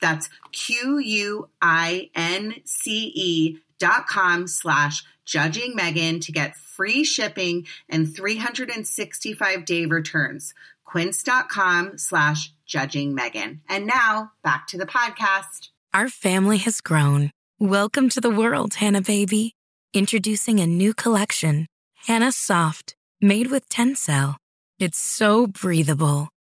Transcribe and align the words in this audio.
That's 0.00 0.28
Q 0.52 0.98
U 0.98 1.48
I 1.60 2.10
N 2.14 2.54
C 2.64 3.12
E 3.14 3.58
dot 3.78 4.06
com 4.06 4.46
slash 4.46 5.04
judging 5.24 5.74
Megan 5.74 6.20
to 6.20 6.32
get 6.32 6.56
free 6.56 7.04
shipping 7.04 7.66
and 7.88 8.14
365 8.14 9.64
day 9.64 9.86
returns. 9.86 10.54
Quince.com 10.84 11.98
slash 11.98 12.52
judging 12.64 13.14
Megan. 13.14 13.60
And 13.68 13.86
now 13.86 14.32
back 14.42 14.68
to 14.68 14.78
the 14.78 14.86
podcast. 14.86 15.70
Our 15.92 16.08
family 16.08 16.58
has 16.58 16.80
grown. 16.80 17.30
Welcome 17.58 18.08
to 18.10 18.20
the 18.20 18.30
world, 18.30 18.74
Hanna 18.74 19.02
baby. 19.02 19.54
Introducing 19.92 20.60
a 20.60 20.66
new 20.66 20.94
collection, 20.94 21.66
Hanna 22.06 22.30
Soft, 22.30 22.94
made 23.20 23.50
with 23.50 23.68
Tencel. 23.68 24.36
It's 24.78 24.98
so 24.98 25.46
breathable 25.46 26.28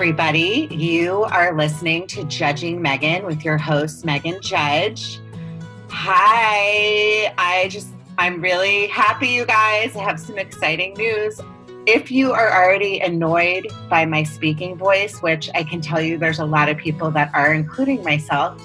everybody. 0.00 0.66
You 0.70 1.24
are 1.24 1.54
listening 1.54 2.06
to 2.06 2.24
Judging 2.24 2.80
Megan 2.80 3.26
with 3.26 3.44
your 3.44 3.58
host, 3.58 4.02
Megan 4.02 4.40
Judge. 4.40 5.20
Hi. 5.90 7.34
I 7.36 7.68
just, 7.68 7.88
I'm 8.16 8.40
really 8.40 8.86
happy, 8.86 9.28
you 9.28 9.44
guys. 9.44 9.94
I 9.94 10.02
have 10.02 10.18
some 10.18 10.38
exciting 10.38 10.94
news. 10.94 11.38
If 11.84 12.10
you 12.10 12.32
are 12.32 12.50
already 12.50 13.00
annoyed 13.00 13.66
by 13.90 14.06
my 14.06 14.22
speaking 14.22 14.74
voice, 14.74 15.20
which 15.20 15.50
I 15.54 15.62
can 15.64 15.82
tell 15.82 16.00
you 16.00 16.16
there's 16.16 16.38
a 16.38 16.46
lot 16.46 16.70
of 16.70 16.78
people 16.78 17.10
that 17.10 17.30
are, 17.34 17.52
including 17.52 18.02
myself, 18.02 18.58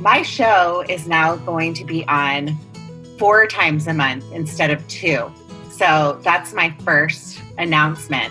my 0.00 0.20
show 0.20 0.84
is 0.86 1.08
now 1.08 1.36
going 1.36 1.72
to 1.72 1.84
be 1.86 2.06
on 2.08 2.54
four 3.18 3.46
times 3.46 3.86
a 3.86 3.94
month 3.94 4.30
instead 4.32 4.70
of 4.70 4.86
two. 4.86 5.32
So 5.70 6.20
that's 6.22 6.52
my 6.52 6.76
first 6.84 7.40
announcement. 7.56 8.30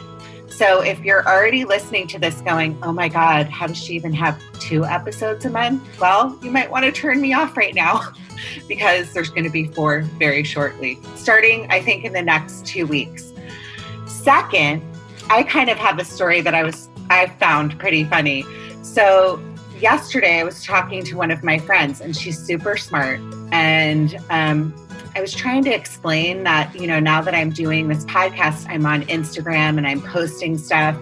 So 0.58 0.82
if 0.82 1.00
you're 1.02 1.24
already 1.28 1.66
listening 1.66 2.08
to 2.08 2.18
this 2.18 2.42
going, 2.42 2.80
oh 2.82 2.92
my 2.92 3.10
God, 3.10 3.46
how 3.48 3.68
does 3.68 3.78
she 3.78 3.94
even 3.94 4.12
have 4.14 4.42
two 4.54 4.86
episodes 4.86 5.46
a 5.46 5.52
month? 5.52 5.84
Well, 6.00 6.36
you 6.42 6.50
might 6.50 6.72
want 6.72 6.84
to 6.84 6.92
turn 6.92 7.22
me 7.22 7.32
off 7.32 7.56
right 7.56 7.76
now 7.76 8.12
because 8.68 9.14
there's 9.14 9.30
going 9.30 9.44
to 9.44 9.52
be 9.52 9.68
four 9.68 10.02
very 10.18 10.44
shortly, 10.44 10.98
starting, 11.14 11.68
I 11.70 11.80
think, 11.80 12.06
in 12.06 12.14
the 12.14 12.24
next 12.24 12.66
two 12.66 12.88
weeks. 12.88 13.34
Second, 14.08 14.82
I 15.30 15.44
kind 15.44 15.70
of 15.70 15.78
have 15.78 16.00
a 16.00 16.06
story 16.06 16.42
that 16.42 16.56
I 16.56 16.64
was, 16.64 16.90
I 17.12 17.28
found 17.28 17.78
pretty 17.78 18.06
funny. 18.06 18.44
So 18.82 19.40
yesterday 19.80 20.40
I 20.40 20.44
was 20.44 20.64
talking 20.64 21.04
to 21.04 21.18
one 21.18 21.30
of 21.30 21.44
my 21.44 21.60
friends 21.60 22.02
and 22.02 22.18
she's 22.18 22.40
super 22.40 22.78
smart. 22.78 23.20
And 23.52 24.18
um, 24.32 24.74
I 25.18 25.20
was 25.20 25.34
trying 25.34 25.64
to 25.64 25.74
explain 25.74 26.44
that, 26.44 26.76
you 26.76 26.86
know, 26.86 27.00
now 27.00 27.24
that 27.24 27.34
I'm 27.34 27.50
doing 27.50 27.88
this 27.88 28.06
podcast, 28.06 28.70
I'm 28.70 28.86
on 28.86 29.02
Instagram 29.06 29.80
and 29.80 29.88
I'm 29.88 30.00
posting 30.00 30.60
stuff. 30.60 30.96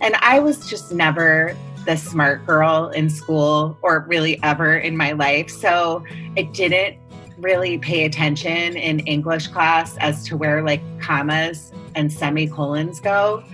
And 0.00 0.14
I 0.20 0.38
was 0.38 0.66
just 0.70 0.90
never 0.90 1.54
the 1.84 1.98
smart 1.98 2.46
girl 2.46 2.88
in 2.94 3.10
school 3.10 3.76
or 3.82 4.06
really 4.08 4.42
ever 4.42 4.78
in 4.78 4.96
my 4.96 5.12
life. 5.12 5.50
So 5.50 6.02
I 6.34 6.44
didn't 6.44 6.96
really 7.36 7.76
pay 7.76 8.06
attention 8.06 8.74
in 8.74 9.00
English 9.00 9.48
class 9.48 9.98
as 9.98 10.24
to 10.28 10.36
where 10.38 10.64
like 10.64 10.80
commas 10.98 11.72
and 11.94 12.10
semicolons 12.10 13.00
go. 13.00 13.44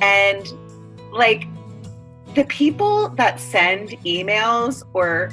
And 0.00 0.50
like 1.12 1.46
the 2.34 2.44
people 2.44 3.10
that 3.10 3.38
send 3.38 3.90
emails 4.06 4.84
or 4.94 5.30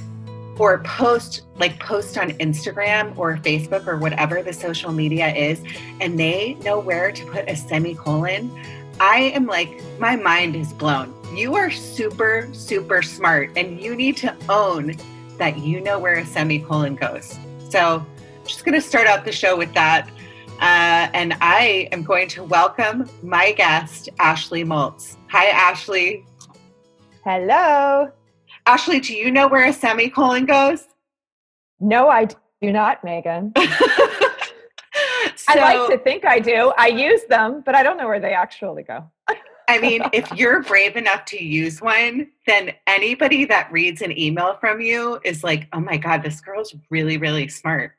or 0.62 0.78
post 0.84 1.42
like 1.58 1.80
post 1.80 2.20
on 2.20 2.30
Instagram 2.34 3.18
or 3.18 3.36
Facebook 3.38 3.88
or 3.88 3.98
whatever 3.98 4.44
the 4.44 4.54
social 4.54 4.92
media 4.92 5.34
is 5.34 5.64
and 6.00 6.20
they 6.20 6.54
know 6.64 6.80
where 6.80 7.12
to 7.12 7.26
put 7.26 7.50
a 7.50 7.56
semicolon, 7.56 8.52
I 9.00 9.32
am 9.34 9.48
like 9.48 9.82
my 10.00 10.16
mind 10.16 10.56
is 10.56 10.72
blown. 10.72 11.16
You 11.36 11.56
are 11.56 11.72
super 11.72 12.48
super 12.54 13.02
smart 13.02 13.50
and 13.58 13.82
you 13.82 13.96
need 13.96 14.18
to 14.18 14.38
own 14.50 14.96
that 15.40 15.58
you 15.58 15.82
know 15.82 15.98
where 15.98 16.20
a 16.20 16.26
semicolon 16.28 16.96
goes. 16.96 17.40
So, 17.70 18.06
just 18.46 18.64
going 18.64 18.80
to 18.80 18.88
start 18.88 19.08
out 19.08 19.26
the 19.26 19.32
show 19.32 19.58
with 19.58 19.74
that. 19.74 20.08
Uh, 20.60 21.10
and 21.16 21.36
I 21.42 21.90
am 21.92 22.04
going 22.04 22.28
to 22.30 22.44
welcome 22.44 23.10
my 23.24 23.54
guest, 23.54 24.10
Ashley 24.20 24.64
Moltz. 24.64 25.18
Hi, 25.30 25.48
Ashley. 25.48 26.24
Hello. 27.24 28.12
Ashley, 28.66 29.00
do 29.00 29.14
you 29.14 29.32
know 29.32 29.48
where 29.48 29.68
a 29.68 29.74
semicolon 29.74 30.46
goes? 30.46 30.88
No, 31.80 32.10
I 32.10 32.28
do 32.62 32.72
not, 32.72 33.04
Megan. 33.04 33.54
so, 33.56 33.64
I 35.48 35.56
like 35.56 35.90
to 35.90 35.98
think 35.98 36.26
I 36.26 36.40
do. 36.40 36.72
I 36.78 36.88
use 36.88 37.24
them, 37.26 37.64
but 37.66 37.76
I 37.76 37.84
don't 37.84 37.98
know 37.98 38.08
where 38.08 38.20
they 38.20 38.34
actually 38.34 38.84
go. 38.84 39.10
I 39.72 39.80
mean, 39.80 40.04
if 40.14 40.32
you're 40.34 40.62
brave 40.64 40.96
enough 40.96 41.26
to 41.26 41.44
use 41.44 41.82
one, 41.82 42.28
then 42.46 42.74
anybody 42.88 43.46
that 43.46 43.72
reads 43.72 44.02
an 44.02 44.18
email 44.18 44.58
from 44.60 44.82
you 44.82 45.20
is 45.24 45.44
like, 45.44 45.68
oh 45.74 45.80
my 45.80 45.98
God, 45.98 46.24
this 46.24 46.42
girl's 46.42 46.76
really, 46.90 47.18
really 47.18 47.48
smart. 47.48 47.94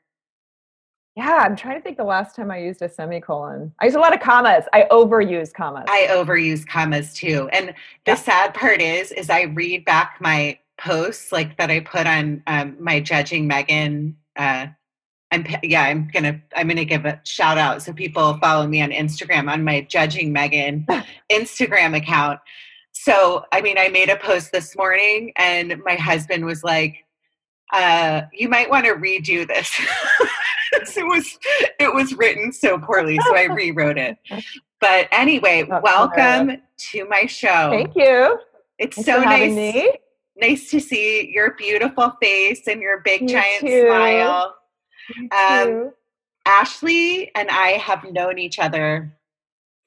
Yeah, 1.15 1.43
I'm 1.45 1.55
trying 1.55 1.75
to 1.75 1.81
think 1.81 1.97
the 1.97 2.03
last 2.03 2.35
time 2.35 2.49
I 2.49 2.57
used 2.57 2.81
a 2.81 2.89
semicolon. 2.89 3.71
I 3.79 3.85
use 3.85 3.93
a 3.95 3.99
lot 3.99 4.15
of 4.15 4.19
commas. 4.19 4.65
I 4.73 4.87
overuse 4.89 5.53
commas. 5.53 5.85
I 5.87 6.07
overuse 6.09 6.65
commas 6.67 7.13
too. 7.13 7.49
And 7.53 7.73
the 8.05 8.11
Yeah. 8.11 8.15
sad 8.15 8.53
part 8.55 8.81
is, 8.81 9.11
is 9.11 9.29
I 9.29 9.43
read 9.43 9.85
back 9.85 10.17
my 10.19 10.57
posts 10.79 11.31
like 11.31 11.55
that 11.57 11.69
I 11.69 11.81
put 11.81 12.07
on 12.07 12.41
um, 12.47 12.75
my 12.79 12.99
judging 12.99 13.47
Megan 13.47 14.17
uh, 14.35 14.67
I'm 15.31 15.45
yeah, 15.63 15.83
I'm 15.83 16.09
gonna 16.13 16.41
I'm 16.55 16.67
gonna 16.67 16.85
give 16.85 17.05
a 17.05 17.19
shout 17.25 17.57
out 17.57 17.81
so 17.81 17.91
people 17.93 18.37
follow 18.37 18.67
me 18.67 18.81
on 18.81 18.91
Instagram 18.91 19.51
on 19.51 19.63
my 19.63 19.81
Judging 19.81 20.31
Megan 20.31 20.85
Instagram 21.31 21.97
account. 21.97 22.39
So 22.91 23.43
I 23.51 23.61
mean, 23.61 23.77
I 23.77 23.89
made 23.89 24.09
a 24.09 24.17
post 24.17 24.51
this 24.51 24.75
morning, 24.77 25.33
and 25.35 25.81
my 25.83 25.95
husband 25.95 26.45
was 26.45 26.63
like, 26.63 27.02
uh, 27.73 28.21
"You 28.31 28.47
might 28.47 28.69
want 28.69 28.85
to 28.85 28.93
redo 28.93 29.45
this." 29.47 29.71
it 30.73 31.05
was 31.05 31.37
it 31.79 31.93
was 31.93 32.13
written 32.13 32.51
so 32.53 32.77
poorly, 32.79 33.19
so 33.27 33.35
I 33.35 33.43
rewrote 33.53 33.97
it. 33.97 34.17
But 34.79 35.07
anyway, 35.11 35.65
That's 35.69 35.83
welcome 35.83 36.49
hilarious. 36.49 36.61
to 36.91 37.05
my 37.05 37.25
show. 37.25 37.69
Thank 37.71 37.95
you. 37.95 38.39
It's 38.79 38.95
Thanks 38.95 39.05
so 39.05 39.21
nice. 39.21 39.53
Me. 39.53 39.91
Nice 40.35 40.69
to 40.71 40.79
see 40.79 41.31
your 41.31 41.55
beautiful 41.55 42.13
face 42.21 42.67
and 42.67 42.81
your 42.81 43.01
big 43.01 43.21
you 43.21 43.27
giant 43.27 43.61
too. 43.61 43.85
smile. 43.87 44.55
Um, 45.31 45.91
Ashley 46.45 47.31
and 47.35 47.49
I 47.49 47.71
have 47.71 48.03
known 48.11 48.39
each 48.39 48.59
other 48.59 49.15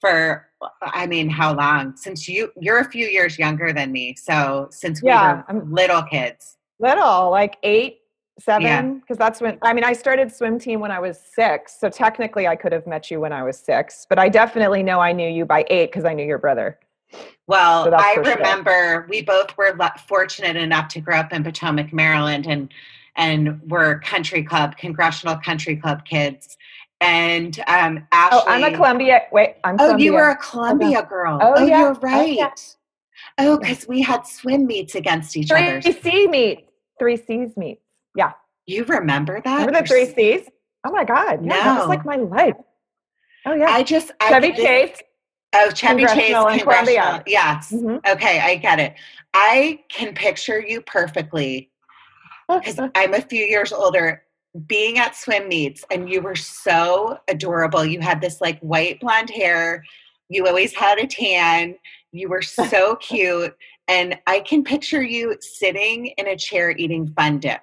for 0.00 0.46
I 0.82 1.06
mean, 1.06 1.28
how 1.28 1.54
long? 1.54 1.96
Since 1.96 2.28
you 2.28 2.50
you're 2.58 2.78
a 2.78 2.90
few 2.90 3.06
years 3.06 3.38
younger 3.38 3.72
than 3.72 3.92
me, 3.92 4.14
so 4.16 4.68
since 4.70 5.02
we 5.02 5.08
yeah, 5.08 5.36
were 5.36 5.44
I'm 5.48 5.72
little 5.72 6.02
kids. 6.02 6.56
Little, 6.78 7.30
like 7.30 7.56
eight, 7.62 8.00
seven, 8.38 8.98
because 8.98 9.16
yeah. 9.16 9.26
that's 9.26 9.40
when 9.40 9.58
I 9.62 9.72
mean 9.72 9.84
I 9.84 9.92
started 9.92 10.32
swim 10.32 10.58
team 10.58 10.80
when 10.80 10.90
I 10.90 10.98
was 10.98 11.18
six. 11.18 11.78
So 11.78 11.88
technically 11.88 12.46
I 12.46 12.56
could 12.56 12.72
have 12.72 12.86
met 12.86 13.10
you 13.10 13.20
when 13.20 13.32
I 13.32 13.42
was 13.42 13.58
six, 13.58 14.06
but 14.08 14.18
I 14.18 14.28
definitely 14.28 14.82
know 14.82 15.00
I 15.00 15.12
knew 15.12 15.28
you 15.28 15.44
by 15.44 15.64
eight 15.68 15.90
because 15.90 16.04
I 16.04 16.12
knew 16.12 16.24
your 16.24 16.38
brother. 16.38 16.78
Well, 17.46 17.84
so 17.84 17.92
I 17.92 18.14
remember 18.16 18.70
sure. 18.70 19.06
we 19.08 19.22
both 19.22 19.56
were 19.56 19.76
fortunate 20.08 20.56
enough 20.56 20.88
to 20.88 21.00
grow 21.00 21.16
up 21.16 21.32
in 21.32 21.44
Potomac, 21.44 21.92
Maryland, 21.92 22.46
and 22.46 22.72
and 23.16 23.60
we're 23.62 24.00
country 24.00 24.42
club, 24.42 24.76
congressional 24.76 25.36
country 25.36 25.76
club 25.76 26.04
kids. 26.04 26.56
And 27.00 27.58
um, 27.66 28.06
Ashley, 28.12 28.40
oh, 28.40 28.44
I'm 28.46 28.64
a 28.64 28.74
Columbia. 28.74 29.22
Wait, 29.30 29.56
I'm. 29.64 29.76
Oh, 29.78 29.96
you 29.96 30.14
were 30.14 30.30
a 30.30 30.36
Columbia 30.36 31.06
girl. 31.08 31.38
Oh, 31.42 31.54
oh 31.56 31.64
yeah. 31.64 31.80
you're 31.80 31.94
right. 31.94 32.38
Oh, 32.40 32.44
because 32.46 32.76
oh, 33.38 33.58
because 33.58 33.86
we 33.86 34.02
had 34.02 34.26
swim 34.26 34.66
meets 34.66 34.94
against 34.94 35.36
each 35.36 35.50
other. 35.50 35.80
Three 35.80 35.92
C 35.92 36.26
meets. 36.26 36.62
Three 36.98 37.16
C's 37.16 37.56
meets. 37.56 37.82
Yeah. 38.14 38.32
You 38.66 38.84
remember 38.84 39.40
that? 39.44 39.66
Remember 39.66 39.80
the 39.80 39.86
three 39.86 40.06
C's? 40.06 40.48
Oh 40.84 40.90
my 40.90 41.04
God. 41.04 41.44
Yeah, 41.44 41.48
no. 41.48 41.54
That 41.54 41.78
was 41.78 41.88
like 41.88 42.04
my 42.04 42.16
life. 42.16 42.56
Oh 43.44 43.54
yeah. 43.54 43.70
I 43.70 43.82
just 43.82 44.12
Chevy 44.28 44.52
I, 44.52 44.56
Chase. 44.56 45.02
Oh, 45.54 45.70
Chevy 45.70 46.04
Chase, 46.06 46.34
congressional. 46.34 47.22
Yes. 47.26 47.72
Mm-hmm. 47.72 48.12
Okay, 48.12 48.40
I 48.40 48.56
get 48.56 48.78
it. 48.78 48.94
I 49.32 49.80
can 49.88 50.14
picture 50.14 50.60
you 50.60 50.80
perfectly 50.82 51.70
because 52.48 52.78
I'm 52.94 53.14
a 53.14 53.22
few 53.22 53.44
years 53.44 53.72
older. 53.72 54.22
Being 54.66 54.98
at 54.98 55.14
swim 55.14 55.48
meets, 55.48 55.84
and 55.90 56.08
you 56.08 56.22
were 56.22 56.34
so 56.34 57.18
adorable. 57.28 57.84
You 57.84 58.00
had 58.00 58.22
this 58.22 58.40
like 58.40 58.58
white 58.60 59.00
blonde 59.00 59.28
hair. 59.28 59.84
You 60.30 60.46
always 60.46 60.74
had 60.74 60.98
a 60.98 61.06
tan. 61.06 61.76
You 62.12 62.28
were 62.28 62.42
so 62.42 62.96
cute. 62.96 63.56
And 63.88 64.18
I 64.26 64.40
can 64.40 64.64
picture 64.64 65.02
you 65.02 65.36
sitting 65.40 66.06
in 66.18 66.28
a 66.28 66.36
chair 66.36 66.70
eating 66.70 67.06
fun 67.08 67.38
dip. 67.38 67.60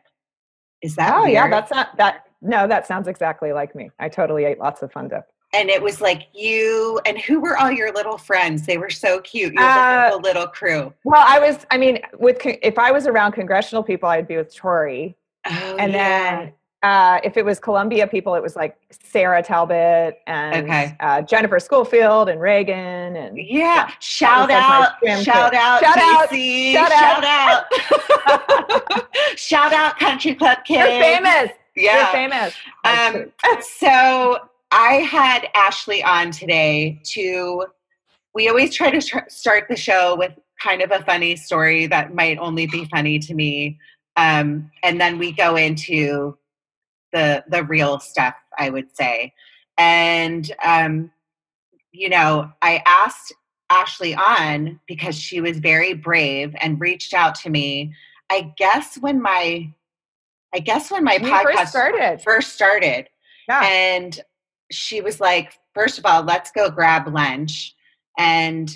Is 0.82 0.96
that? 0.96 1.14
Oh, 1.16 1.22
weird? 1.24 1.34
yeah. 1.34 1.50
That's 1.50 1.72
not 1.72 1.98
that. 1.98 2.26
No, 2.42 2.68
that 2.68 2.86
sounds 2.86 3.08
exactly 3.08 3.54
like 3.54 3.74
me. 3.74 3.90
I 4.00 4.10
totally 4.10 4.44
ate 4.46 4.60
lots 4.60 4.82
of 4.82 4.92
fun 4.92 5.08
dip 5.08 5.26
and 5.54 5.70
it 5.70 5.82
was 5.82 6.02
like 6.02 6.28
you 6.34 7.00
and 7.06 7.18
who 7.20 7.40
were 7.40 7.58
all 7.58 7.72
your 7.72 7.94
little 7.94 8.18
friends 8.18 8.66
they 8.66 8.78
were 8.78 8.90
so 8.90 9.22
cute 9.22 9.54
you 9.54 9.60
uh, 9.60 10.12
the 10.12 10.18
little 10.18 10.48
crew 10.48 10.94
well 11.04 11.24
i 11.26 11.40
was 11.40 11.66
i 11.72 11.78
mean 11.78 12.00
with 12.18 12.38
if 12.44 12.78
i 12.78 12.92
was 12.92 13.08
around 13.08 13.32
congressional 13.32 13.84
people 13.84 14.10
i'd 14.10 14.28
be 14.28 14.36
with 14.36 14.54
tori 14.54 15.16
oh, 15.48 15.76
and 15.78 15.94
yeah. 15.94 16.42
then 16.42 16.54
uh, 16.84 17.22
if 17.24 17.38
it 17.38 17.46
was 17.46 17.60
Columbia 17.60 18.06
people, 18.06 18.36
it 18.36 18.44
was 18.44 18.58
like 18.58 18.78
Sarah 18.92 19.42
Talbot 19.42 20.20
and 20.28 20.66
okay. 20.66 20.96
uh, 21.00 21.22
Jennifer 21.22 21.58
Schofield 21.60 22.28
and 22.28 22.42
Reagan 22.42 23.16
and 23.16 23.38
yeah. 23.38 23.90
Shout 24.00 24.52
out, 24.52 24.96
shout 25.02 25.08
out, 25.08 25.24
shout 25.24 25.54
out, 25.56 25.82
shout, 25.82 26.32
shout 26.32 27.24
out, 27.24 27.66
shout 27.72 28.90
out, 28.92 29.10
shout 29.38 29.74
out, 29.74 29.98
Country 29.98 30.36
Club 30.36 30.58
Kids. 30.66 30.90
You're 30.90 31.02
famous. 31.02 31.52
Yeah, 31.76 32.00
You're 32.00 32.30
famous. 32.30 32.54
Um, 32.84 33.32
so 33.62 34.38
I 34.72 34.96
had 34.96 35.48
Ashley 35.56 36.04
on 36.04 36.32
today 36.32 37.00
to, 37.14 37.66
we 38.36 38.50
always 38.50 38.76
try 38.76 38.92
to 38.92 39.02
tr- 39.02 39.30
start 39.30 39.66
the 39.70 39.78
show 39.78 40.16
with 40.18 40.34
kind 40.62 40.82
of 40.82 40.92
a 40.92 41.02
funny 41.06 41.38
story 41.38 41.88
that 41.88 42.14
might 42.14 42.38
only 42.40 42.68
be 42.68 42.86
funny 42.86 43.20
to 43.20 43.34
me. 43.34 43.80
Um, 44.18 44.70
and 44.84 45.00
then 45.00 45.18
we 45.18 45.32
go 45.32 45.56
into 45.56 46.38
the 47.14 47.44
the 47.48 47.64
real 47.64 48.00
stuff, 48.00 48.36
I 48.58 48.70
would 48.70 48.96
say. 48.96 49.34
And 49.78 50.52
um, 50.64 51.12
you 51.92 52.10
know, 52.10 52.52
I 52.62 52.84
asked 52.86 53.34
Ashley 53.70 54.14
on 54.16 54.80
because 54.88 55.16
she 55.16 55.40
was 55.40 55.60
very 55.60 55.94
brave 55.94 56.56
and 56.60 56.82
reached 56.82 57.14
out 57.14 57.36
to 57.36 57.50
me. 57.50 57.94
I 58.30 58.54
guess 58.58 58.98
when 58.98 59.22
my 59.22 59.72
I 60.54 60.60
guess 60.60 60.92
when 60.92 61.04
my 61.04 61.18
podcast 61.18 61.56
first 61.56 61.72
started. 61.72 62.22
First 62.22 62.54
started. 62.54 63.08
Yeah. 63.48 63.64
And 63.64 64.20
she 64.72 65.02
was 65.02 65.20
like, 65.20 65.60
first 65.74 65.98
of 65.98 66.06
all, 66.06 66.24
let's 66.24 66.52
go 66.52 66.70
grab 66.70 67.08
lunch. 67.08 67.76
And 68.18 68.76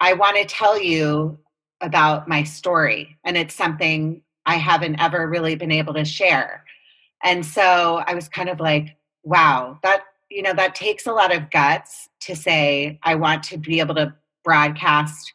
I 0.00 0.14
want 0.14 0.36
to 0.36 0.44
tell 0.44 0.80
you 0.80 1.38
about 1.82 2.28
my 2.28 2.42
story. 2.42 3.18
And 3.24 3.36
it's 3.36 3.54
something 3.54 4.22
I 4.46 4.56
haven't 4.56 5.00
ever 5.00 5.28
really 5.28 5.54
been 5.54 5.70
able 5.70 5.94
to 5.94 6.04
share. 6.04 6.64
And 7.22 7.44
so 7.44 8.02
I 8.06 8.14
was 8.14 8.28
kind 8.28 8.48
of 8.48 8.60
like, 8.60 8.96
wow, 9.22 9.78
that, 9.82 10.04
you 10.30 10.42
know, 10.42 10.54
that 10.54 10.74
takes 10.74 11.06
a 11.06 11.12
lot 11.12 11.34
of 11.34 11.50
guts 11.50 12.08
to 12.20 12.34
say, 12.34 12.98
I 13.02 13.14
want 13.14 13.42
to 13.44 13.58
be 13.58 13.80
able 13.80 13.94
to 13.96 14.14
broadcast 14.44 15.34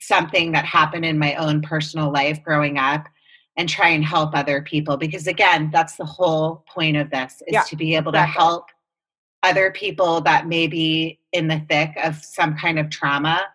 something 0.00 0.52
that 0.52 0.64
happened 0.64 1.04
in 1.04 1.18
my 1.18 1.34
own 1.34 1.62
personal 1.62 2.12
life 2.12 2.42
growing 2.42 2.78
up 2.78 3.08
and 3.56 3.68
try 3.68 3.88
and 3.88 4.04
help 4.04 4.30
other 4.34 4.62
people 4.62 4.96
because 4.96 5.26
again 5.26 5.68
that's 5.72 5.96
the 5.96 6.04
whole 6.04 6.64
point 6.72 6.96
of 6.96 7.10
this 7.10 7.42
is 7.48 7.52
yeah, 7.52 7.62
to 7.62 7.74
be 7.74 7.96
able 7.96 8.10
exactly. 8.10 8.32
to 8.32 8.38
help 8.38 8.66
other 9.42 9.70
people 9.70 10.20
that 10.20 10.46
may 10.46 10.66
be 10.66 11.18
in 11.32 11.48
the 11.48 11.60
thick 11.68 11.92
of 12.02 12.22
some 12.22 12.56
kind 12.56 12.78
of 12.78 12.90
trauma 12.90 13.46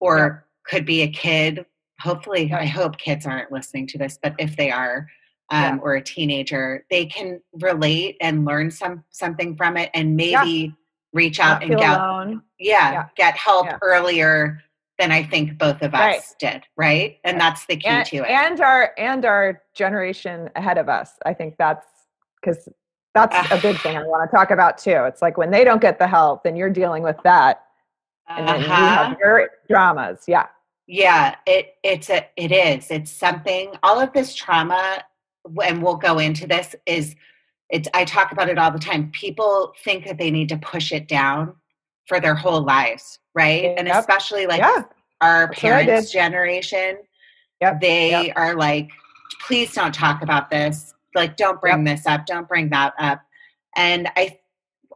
or 0.00 0.16
yeah. 0.18 0.70
could 0.70 0.86
be 0.86 1.02
a 1.02 1.08
kid. 1.08 1.64
Hopefully. 2.00 2.52
I 2.52 2.64
hope 2.64 2.96
kids 2.96 3.26
aren't 3.26 3.52
listening 3.52 3.86
to 3.88 3.98
this, 3.98 4.18
but 4.22 4.34
if 4.38 4.56
they 4.56 4.70
are, 4.70 5.06
um, 5.50 5.62
yeah. 5.62 5.78
or 5.82 5.94
a 5.94 6.02
teenager, 6.02 6.84
they 6.90 7.06
can 7.06 7.40
relate 7.54 8.16
and 8.20 8.44
learn 8.44 8.70
some 8.70 9.04
something 9.10 9.56
from 9.56 9.76
it, 9.76 9.90
and 9.94 10.16
maybe 10.16 10.74
reach 11.12 11.40
out 11.40 11.60
Not 11.60 11.62
and 11.62 11.78
get 11.78 12.00
alone. 12.00 12.42
yeah, 12.58 13.06
get 13.16 13.36
help 13.36 13.66
earlier 13.82 14.62
than 15.00 15.10
I 15.10 15.24
think 15.24 15.58
both 15.58 15.82
of 15.82 15.94
us 15.94 16.00
right. 16.00 16.20
did, 16.38 16.62
right? 16.76 17.18
And 17.24 17.40
that's 17.40 17.64
the 17.66 17.76
key 17.76 17.88
and, 17.88 18.06
to 18.08 18.16
it. 18.18 18.28
And 18.28 18.60
our 18.60 18.92
and 18.98 19.24
our 19.24 19.62
generation 19.74 20.50
ahead 20.54 20.78
of 20.78 20.88
us. 20.88 21.12
I 21.24 21.32
think 21.32 21.56
that's 21.58 21.86
because 22.40 22.68
that's 23.14 23.34
uh, 23.34 23.56
a 23.56 23.60
big 23.60 23.78
thing 23.80 23.96
I 23.96 24.02
want 24.06 24.30
to 24.30 24.36
talk 24.36 24.50
about 24.50 24.78
too. 24.78 25.04
It's 25.06 25.22
like 25.22 25.36
when 25.38 25.50
they 25.50 25.64
don't 25.64 25.80
get 25.80 25.98
the 25.98 26.06
help, 26.06 26.44
then 26.44 26.54
you're 26.54 26.70
dealing 26.70 27.02
with 27.02 27.16
that, 27.24 27.64
and 28.28 28.46
then 28.46 28.62
uh-huh. 28.62 28.64
you 28.64 28.88
have 28.88 29.18
your 29.18 29.50
dramas. 29.68 30.24
Yeah, 30.28 30.46
yeah. 30.86 31.36
It 31.46 31.74
it's 31.82 32.10
a 32.10 32.26
it 32.36 32.52
is. 32.52 32.90
It's 32.90 33.10
something. 33.10 33.72
All 33.82 33.98
of 33.98 34.12
this 34.12 34.34
trauma, 34.34 35.02
and 35.64 35.82
we'll 35.82 35.96
go 35.96 36.18
into 36.18 36.46
this. 36.46 36.74
Is 36.86 37.14
it's 37.70 37.88
I 37.94 38.04
talk 38.04 38.32
about 38.32 38.48
it 38.48 38.58
all 38.58 38.70
the 38.70 38.78
time. 38.78 39.10
People 39.12 39.72
think 39.84 40.06
that 40.06 40.18
they 40.18 40.30
need 40.30 40.48
to 40.50 40.58
push 40.58 40.92
it 40.92 41.08
down 41.08 41.54
for 42.06 42.20
their 42.20 42.34
whole 42.34 42.62
lives, 42.62 43.18
right? 43.34 43.64
Yep. 43.64 43.74
And 43.78 43.88
especially 43.88 44.46
like 44.46 44.60
yeah. 44.60 44.82
our 45.20 45.46
That's 45.46 45.60
parents' 45.60 46.12
generation. 46.12 46.98
Yep. 47.60 47.80
They 47.80 48.10
yep. 48.10 48.36
are 48.36 48.56
like, 48.56 48.88
please 49.46 49.72
don't 49.72 49.94
talk 49.94 50.22
about 50.22 50.50
this 50.50 50.94
like 51.14 51.36
don't 51.36 51.60
bring 51.60 51.84
this 51.84 52.06
up 52.06 52.26
don't 52.26 52.48
bring 52.48 52.68
that 52.70 52.92
up 52.98 53.20
and 53.76 54.08
i 54.16 54.36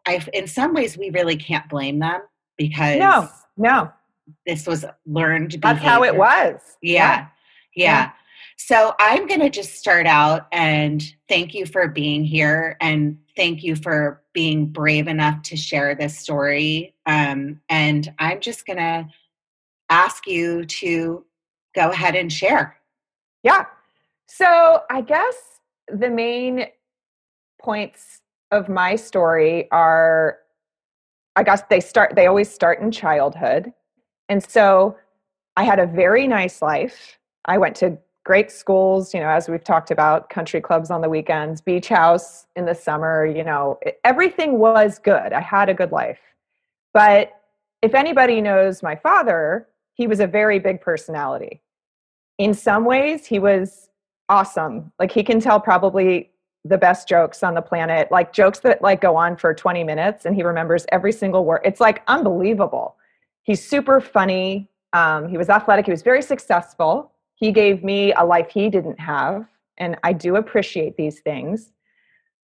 i 0.06 0.24
in 0.32 0.46
some 0.46 0.74
ways 0.74 0.96
we 0.96 1.10
really 1.10 1.36
can't 1.36 1.68
blame 1.68 1.98
them 1.98 2.20
because 2.56 2.98
no 2.98 3.28
no 3.56 3.90
this 4.46 4.66
was 4.66 4.84
learned 5.06 5.56
that's 5.60 5.80
how 5.80 6.02
it 6.02 6.16
was 6.16 6.60
yeah 6.82 7.26
yeah, 7.74 7.86
yeah. 7.86 8.10
So 8.56 8.94
i'm 8.98 9.26
going 9.26 9.40
to 9.40 9.50
just 9.50 9.74
start 9.74 10.06
out 10.06 10.46
and 10.52 11.14
thank 11.28 11.54
you 11.54 11.66
for 11.66 11.88
being 11.88 12.24
here 12.24 12.76
and 12.80 13.18
thank 13.36 13.62
you 13.62 13.76
for 13.76 14.22
being 14.32 14.66
brave 14.66 15.08
enough 15.08 15.40
to 15.42 15.56
share 15.56 15.94
this 15.94 16.18
story 16.18 16.94
um, 17.06 17.60
and 17.68 18.12
i'm 18.18 18.40
just 18.40 18.66
going 18.66 18.78
to 18.78 19.06
ask 19.90 20.26
you 20.26 20.64
to 20.64 21.24
go 21.74 21.90
ahead 21.90 22.14
and 22.14 22.32
share 22.32 22.76
yeah 23.42 23.64
so 24.26 24.80
i 24.90 25.00
guess 25.00 25.60
the 25.88 26.08
main 26.08 26.66
points 27.60 28.20
of 28.50 28.68
my 28.68 28.96
story 28.96 29.70
are 29.70 30.38
I 31.36 31.42
guess 31.42 31.62
they 31.68 31.80
start 31.80 32.14
they 32.14 32.26
always 32.26 32.50
start 32.50 32.80
in 32.80 32.90
childhood. 32.90 33.72
And 34.28 34.42
so 34.42 34.96
I 35.56 35.64
had 35.64 35.78
a 35.78 35.86
very 35.86 36.26
nice 36.26 36.62
life. 36.62 37.18
I 37.44 37.58
went 37.58 37.76
to 37.76 37.98
great 38.24 38.50
schools, 38.50 39.12
you 39.12 39.20
know, 39.20 39.28
as 39.28 39.48
we've 39.48 39.62
talked 39.62 39.90
about, 39.90 40.30
country 40.30 40.60
clubs 40.60 40.90
on 40.90 41.02
the 41.02 41.08
weekends, 41.08 41.60
beach 41.60 41.88
house 41.88 42.46
in 42.56 42.64
the 42.64 42.74
summer, 42.74 43.26
you 43.26 43.44
know, 43.44 43.78
everything 44.02 44.58
was 44.58 44.98
good. 44.98 45.32
I 45.32 45.40
had 45.40 45.68
a 45.68 45.74
good 45.74 45.92
life. 45.92 46.20
But 46.94 47.32
if 47.82 47.94
anybody 47.94 48.40
knows 48.40 48.82
my 48.82 48.96
father, 48.96 49.68
he 49.92 50.06
was 50.06 50.20
a 50.20 50.26
very 50.26 50.58
big 50.58 50.80
personality. 50.80 51.60
In 52.38 52.54
some 52.54 52.86
ways, 52.86 53.26
he 53.26 53.38
was 53.38 53.90
awesome. 54.28 54.90
Like 54.98 55.12
he 55.12 55.22
can 55.22 55.38
tell 55.38 55.60
probably 55.60 56.30
the 56.64 56.78
best 56.78 57.06
jokes 57.06 57.42
on 57.42 57.54
the 57.54 57.60
planet, 57.60 58.10
like 58.10 58.32
jokes 58.32 58.60
that 58.60 58.80
like 58.80 59.02
go 59.02 59.16
on 59.16 59.36
for 59.36 59.52
20 59.52 59.84
minutes 59.84 60.24
and 60.24 60.34
he 60.34 60.42
remembers 60.42 60.86
every 60.90 61.12
single 61.12 61.44
word. 61.44 61.60
It's 61.62 61.80
like 61.80 62.02
unbelievable. 62.08 62.96
He's 63.42 63.62
super 63.62 64.00
funny. 64.00 64.70
Um, 64.94 65.28
he 65.28 65.36
was 65.36 65.50
athletic. 65.50 65.84
He 65.84 65.90
was 65.90 66.02
very 66.02 66.22
successful. 66.22 67.12
He 67.34 67.52
gave 67.52 67.82
me 67.82 68.12
a 68.12 68.24
life 68.24 68.50
he 68.50 68.68
didn't 68.70 68.98
have. 69.00 69.46
And 69.78 69.96
I 70.04 70.12
do 70.12 70.36
appreciate 70.36 70.96
these 70.96 71.20
things. 71.20 71.72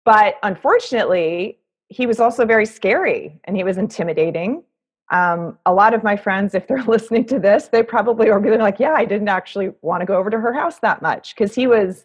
But 0.05 0.37
unfortunately, 0.43 1.59
he 1.89 2.07
was 2.07 2.21
also 2.21 2.45
very 2.45 2.67
scary 2.67 3.41
and 3.45 3.57
he 3.57 3.65
was 3.65 3.79
intimidating. 3.79 4.63
Um, 5.11 5.59
a 5.67 5.73
lot 5.73 5.95
of 5.95 6.03
my 6.03 6.17
friends, 6.17 6.55
if 6.55 6.67
they're 6.67 6.83
listening 6.87 7.25
to 7.27 7.39
this, 7.39 7.69
they 7.69 7.83
probably 7.83 8.31
are 8.31 8.41
going 8.41 8.61
like, 8.61 8.79
yeah, 8.79 8.93
I 8.95 9.05
didn't 9.05 9.29
actually 9.29 9.71
want 9.83 10.01
to 10.01 10.07
go 10.07 10.17
over 10.17 10.31
to 10.31 10.39
her 10.39 10.53
house 10.53 10.79
that 10.81 11.03
much 11.03 11.35
because 11.35 11.55
he 11.55 11.67
was, 11.67 12.05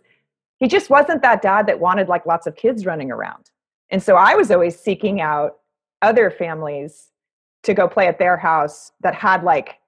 he 0.57 0.67
just 0.67 0.89
wasn't 0.89 1.21
that 1.21 1.41
dad 1.41 1.67
that 1.67 1.79
wanted 1.79 2.07
like 2.07 2.25
lots 2.25 2.47
of 2.47 2.55
kids 2.55 2.85
running 2.85 3.11
around. 3.11 3.49
And 3.89 4.01
so 4.01 4.15
I 4.15 4.35
was 4.35 4.51
always 4.51 4.79
seeking 4.79 5.19
out 5.19 5.57
other 6.01 6.29
families 6.31 7.09
to 7.63 7.73
go 7.73 7.87
play 7.87 8.07
at 8.07 8.19
their 8.19 8.37
house 8.37 8.91
that 9.01 9.15
had 9.15 9.43
like 9.43 9.79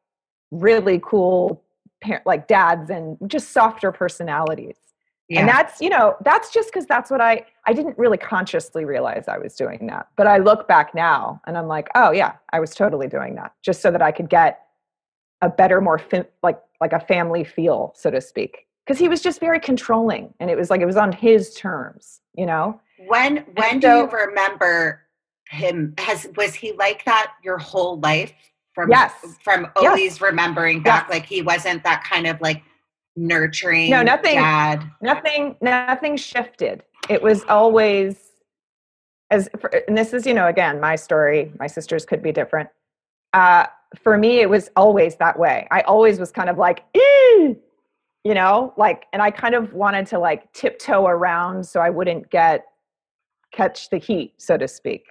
really 0.52 1.00
cool 1.04 1.64
parent, 2.02 2.26
like 2.26 2.48
dads 2.48 2.90
and 2.90 3.18
just 3.28 3.52
softer 3.52 3.92
personalities. 3.92 4.76
Yeah. 5.30 5.40
And 5.40 5.48
that's, 5.48 5.80
you 5.80 5.90
know, 5.90 6.18
that's 6.26 6.52
just 6.52 6.74
because 6.74 6.86
that's 6.86 7.10
what 7.10 7.22
I, 7.22 7.46
I 7.66 7.72
didn't 7.72 7.98
really 7.98 8.18
consciously 8.18 8.84
realize 8.84 9.30
I 9.30 9.38
was 9.38 9.56
doing 9.56 9.88
that. 9.88 10.08
But 10.18 10.28
I 10.28 10.40
look 10.40 10.68
back 10.68 10.94
now 10.94 11.40
and 11.48 11.58
I'm 11.58 11.68
like, 11.68 11.88
oh 11.96 12.12
yeah, 12.12 12.34
I 12.52 12.60
was 12.60 12.76
totally 12.76 13.08
doing 13.08 13.36
that 13.36 13.54
just 13.64 13.82
so 13.82 13.92
that 13.92 14.02
I 14.02 14.12
could 14.12 14.30
get 14.30 14.60
a 15.42 15.48
better, 15.48 15.80
more 15.80 16.00
fi- 16.00 16.26
like, 16.44 16.60
like 16.82 16.92
a 16.92 17.00
family 17.00 17.46
feel, 17.46 17.94
so 17.96 18.12
to 18.12 18.20
speak. 18.20 18.68
Because 18.86 19.00
he 19.00 19.08
was 19.08 19.22
just 19.22 19.40
very 19.40 19.60
controlling 19.60 20.34
and 20.42 20.50
it 20.50 20.58
was 20.58 20.70
like, 20.70 20.82
it 20.82 20.86
was 20.86 20.98
on 20.98 21.14
his 21.14 21.54
terms, 21.54 22.20
you 22.34 22.46
know? 22.46 22.82
When, 23.08 23.46
when 23.56 23.82
so, 23.82 24.08
do 24.08 24.12
you 24.12 24.26
remember 24.26 25.02
him? 25.48 25.94
Has, 25.98 26.28
was 26.36 26.56
he 26.56 26.74
like 26.74 27.06
that 27.06 27.34
your 27.42 27.58
whole 27.58 28.00
life? 28.00 28.34
From 28.74 28.90
yes. 28.90 29.14
from 29.44 29.68
always 29.76 30.14
yes. 30.14 30.22
remembering 30.22 30.82
back 30.82 31.08
yes. 31.08 31.14
like 31.20 31.26
he 31.26 31.42
wasn't 31.42 31.84
that 31.84 32.04
kind 32.04 32.28
of 32.28 32.40
like 32.42 32.64
nurturing 33.16 33.90
no 33.90 34.02
nothing 34.02 34.36
dad. 34.36 34.90
nothing 35.02 35.56
nothing 35.62 36.16
shifted 36.16 36.84
it 37.10 37.22
was 37.22 37.44
always 37.50 38.32
as 39.30 39.50
for, 39.60 39.70
and 39.88 39.98
this 39.98 40.14
is 40.14 40.26
you 40.26 40.34
know 40.34 40.48
again 40.48 40.80
my 40.80 40.96
story 40.96 41.52
my 41.60 41.68
sisters 41.68 42.06
could 42.06 42.24
be 42.24 42.32
different 42.32 42.70
uh 43.34 43.66
for 44.02 44.18
me 44.18 44.40
it 44.40 44.50
was 44.50 44.70
always 44.78 45.16
that 45.16 45.38
way 45.38 45.68
i 45.72 45.82
always 45.82 46.20
was 46.20 46.32
kind 46.32 46.50
of 46.50 46.58
like 46.58 46.86
you 46.96 47.58
know 48.26 48.74
like 48.78 49.06
and 49.12 49.22
i 49.22 49.30
kind 49.30 49.56
of 49.56 49.74
wanted 49.74 50.06
to 50.08 50.18
like 50.18 50.52
tiptoe 50.54 51.06
around 51.06 51.66
so 51.66 51.82
i 51.82 51.90
wouldn't 51.90 52.30
get 52.30 52.66
catch 53.52 53.90
the 53.90 53.98
heat 53.98 54.34
so 54.38 54.58
to 54.58 54.68
speak 54.68 55.04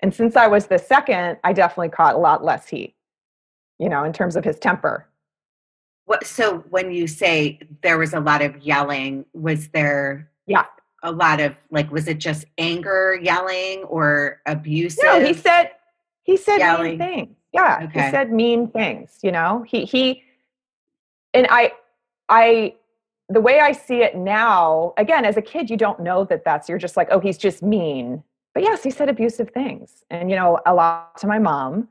and 0.00 0.14
since 0.14 0.36
I 0.36 0.46
was 0.46 0.66
the 0.66 0.78
second, 0.78 1.38
I 1.44 1.52
definitely 1.52 1.88
caught 1.88 2.14
a 2.14 2.18
lot 2.18 2.44
less 2.44 2.68
heat, 2.68 2.94
you 3.78 3.88
know, 3.88 4.04
in 4.04 4.12
terms 4.12 4.36
of 4.36 4.44
his 4.44 4.58
temper. 4.58 5.08
What, 6.04 6.26
so 6.26 6.58
when 6.70 6.92
you 6.92 7.06
say 7.06 7.58
there 7.82 7.98
was 7.98 8.12
a 8.14 8.20
lot 8.20 8.42
of 8.42 8.56
yelling, 8.58 9.24
was 9.32 9.68
there 9.68 10.30
yeah 10.46 10.66
a 11.02 11.10
lot 11.10 11.40
of 11.40 11.56
like 11.70 11.90
was 11.90 12.08
it 12.08 12.18
just 12.18 12.44
anger 12.58 13.18
yelling 13.20 13.82
or 13.84 14.40
abusive? 14.46 15.04
No, 15.04 15.24
he 15.24 15.32
said 15.32 15.70
he 16.22 16.36
said 16.36 16.58
yelling. 16.58 16.98
mean 16.98 16.98
things. 16.98 17.36
Yeah, 17.52 17.80
okay. 17.84 18.04
he 18.04 18.10
said 18.10 18.32
mean 18.32 18.68
things. 18.68 19.18
You 19.22 19.32
know, 19.32 19.64
he 19.66 19.84
he 19.84 20.22
and 21.34 21.46
I 21.50 21.72
I 22.28 22.74
the 23.28 23.40
way 23.40 23.58
I 23.58 23.72
see 23.72 24.02
it 24.02 24.14
now, 24.16 24.94
again, 24.98 25.24
as 25.24 25.36
a 25.36 25.42
kid, 25.42 25.68
you 25.68 25.76
don't 25.76 25.98
know 25.98 26.24
that 26.26 26.44
that's 26.44 26.68
you're 26.68 26.78
just 26.78 26.96
like, 26.96 27.08
oh, 27.10 27.18
he's 27.18 27.38
just 27.38 27.62
mean 27.62 28.22
but 28.56 28.62
yes, 28.62 28.82
he 28.82 28.88
said 28.88 29.10
abusive 29.10 29.50
things 29.50 30.02
and, 30.08 30.30
you 30.30 30.36
know, 30.36 30.58
a 30.64 30.72
lot 30.72 31.18
to 31.18 31.26
my 31.26 31.38
mom. 31.38 31.88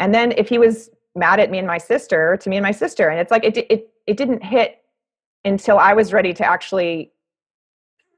And 0.00 0.12
then 0.12 0.32
if 0.32 0.48
he 0.48 0.58
was 0.58 0.90
mad 1.14 1.38
at 1.38 1.52
me 1.52 1.58
and 1.58 1.68
my 1.68 1.78
sister, 1.78 2.36
to 2.38 2.50
me 2.50 2.56
and 2.56 2.64
my 2.64 2.72
sister, 2.72 3.10
and 3.10 3.20
it's 3.20 3.30
like, 3.30 3.44
it, 3.44 3.56
it, 3.56 3.88
it 4.08 4.16
didn't 4.16 4.42
hit 4.42 4.82
until 5.44 5.78
I 5.78 5.92
was 5.92 6.12
ready 6.12 6.32
to 6.32 6.44
actually 6.44 7.12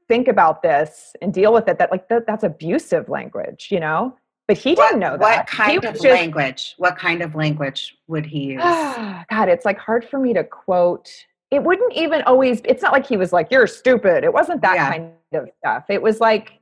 think 0.07 0.27
about 0.27 0.63
this 0.63 1.15
and 1.21 1.31
deal 1.31 1.53
with 1.53 1.67
it 1.67 1.77
that 1.77 1.91
like 1.91 2.09
that, 2.09 2.25
that's 2.25 2.43
abusive 2.43 3.09
language, 3.09 3.67
you 3.69 3.79
know? 3.79 4.17
But 4.47 4.57
he 4.57 4.73
didn't 4.73 4.99
know 4.99 5.15
that. 5.15 5.19
What 5.19 5.45
kind 5.45 5.85
of 5.85 5.93
just, 5.93 6.03
language? 6.03 6.73
What 6.79 6.97
kind 6.97 7.21
of 7.21 7.35
language 7.35 7.95
would 8.07 8.25
he 8.25 8.43
use? 8.53 8.63
God, 8.63 9.49
it's 9.49 9.65
like 9.65 9.77
hard 9.77 10.03
for 10.03 10.17
me 10.17 10.33
to 10.33 10.43
quote. 10.43 11.11
It 11.51 11.63
wouldn't 11.63 11.93
even 11.93 12.23
always, 12.23 12.59
it's 12.65 12.81
not 12.81 12.91
like 12.91 13.05
he 13.05 13.17
was 13.17 13.31
like, 13.31 13.51
you're 13.51 13.67
stupid. 13.67 14.23
It 14.23 14.33
wasn't 14.33 14.63
that 14.63 14.77
yeah. 14.77 14.89
kind 14.89 15.11
of 15.33 15.47
stuff. 15.59 15.83
It 15.89 16.01
was 16.01 16.19
like, 16.19 16.53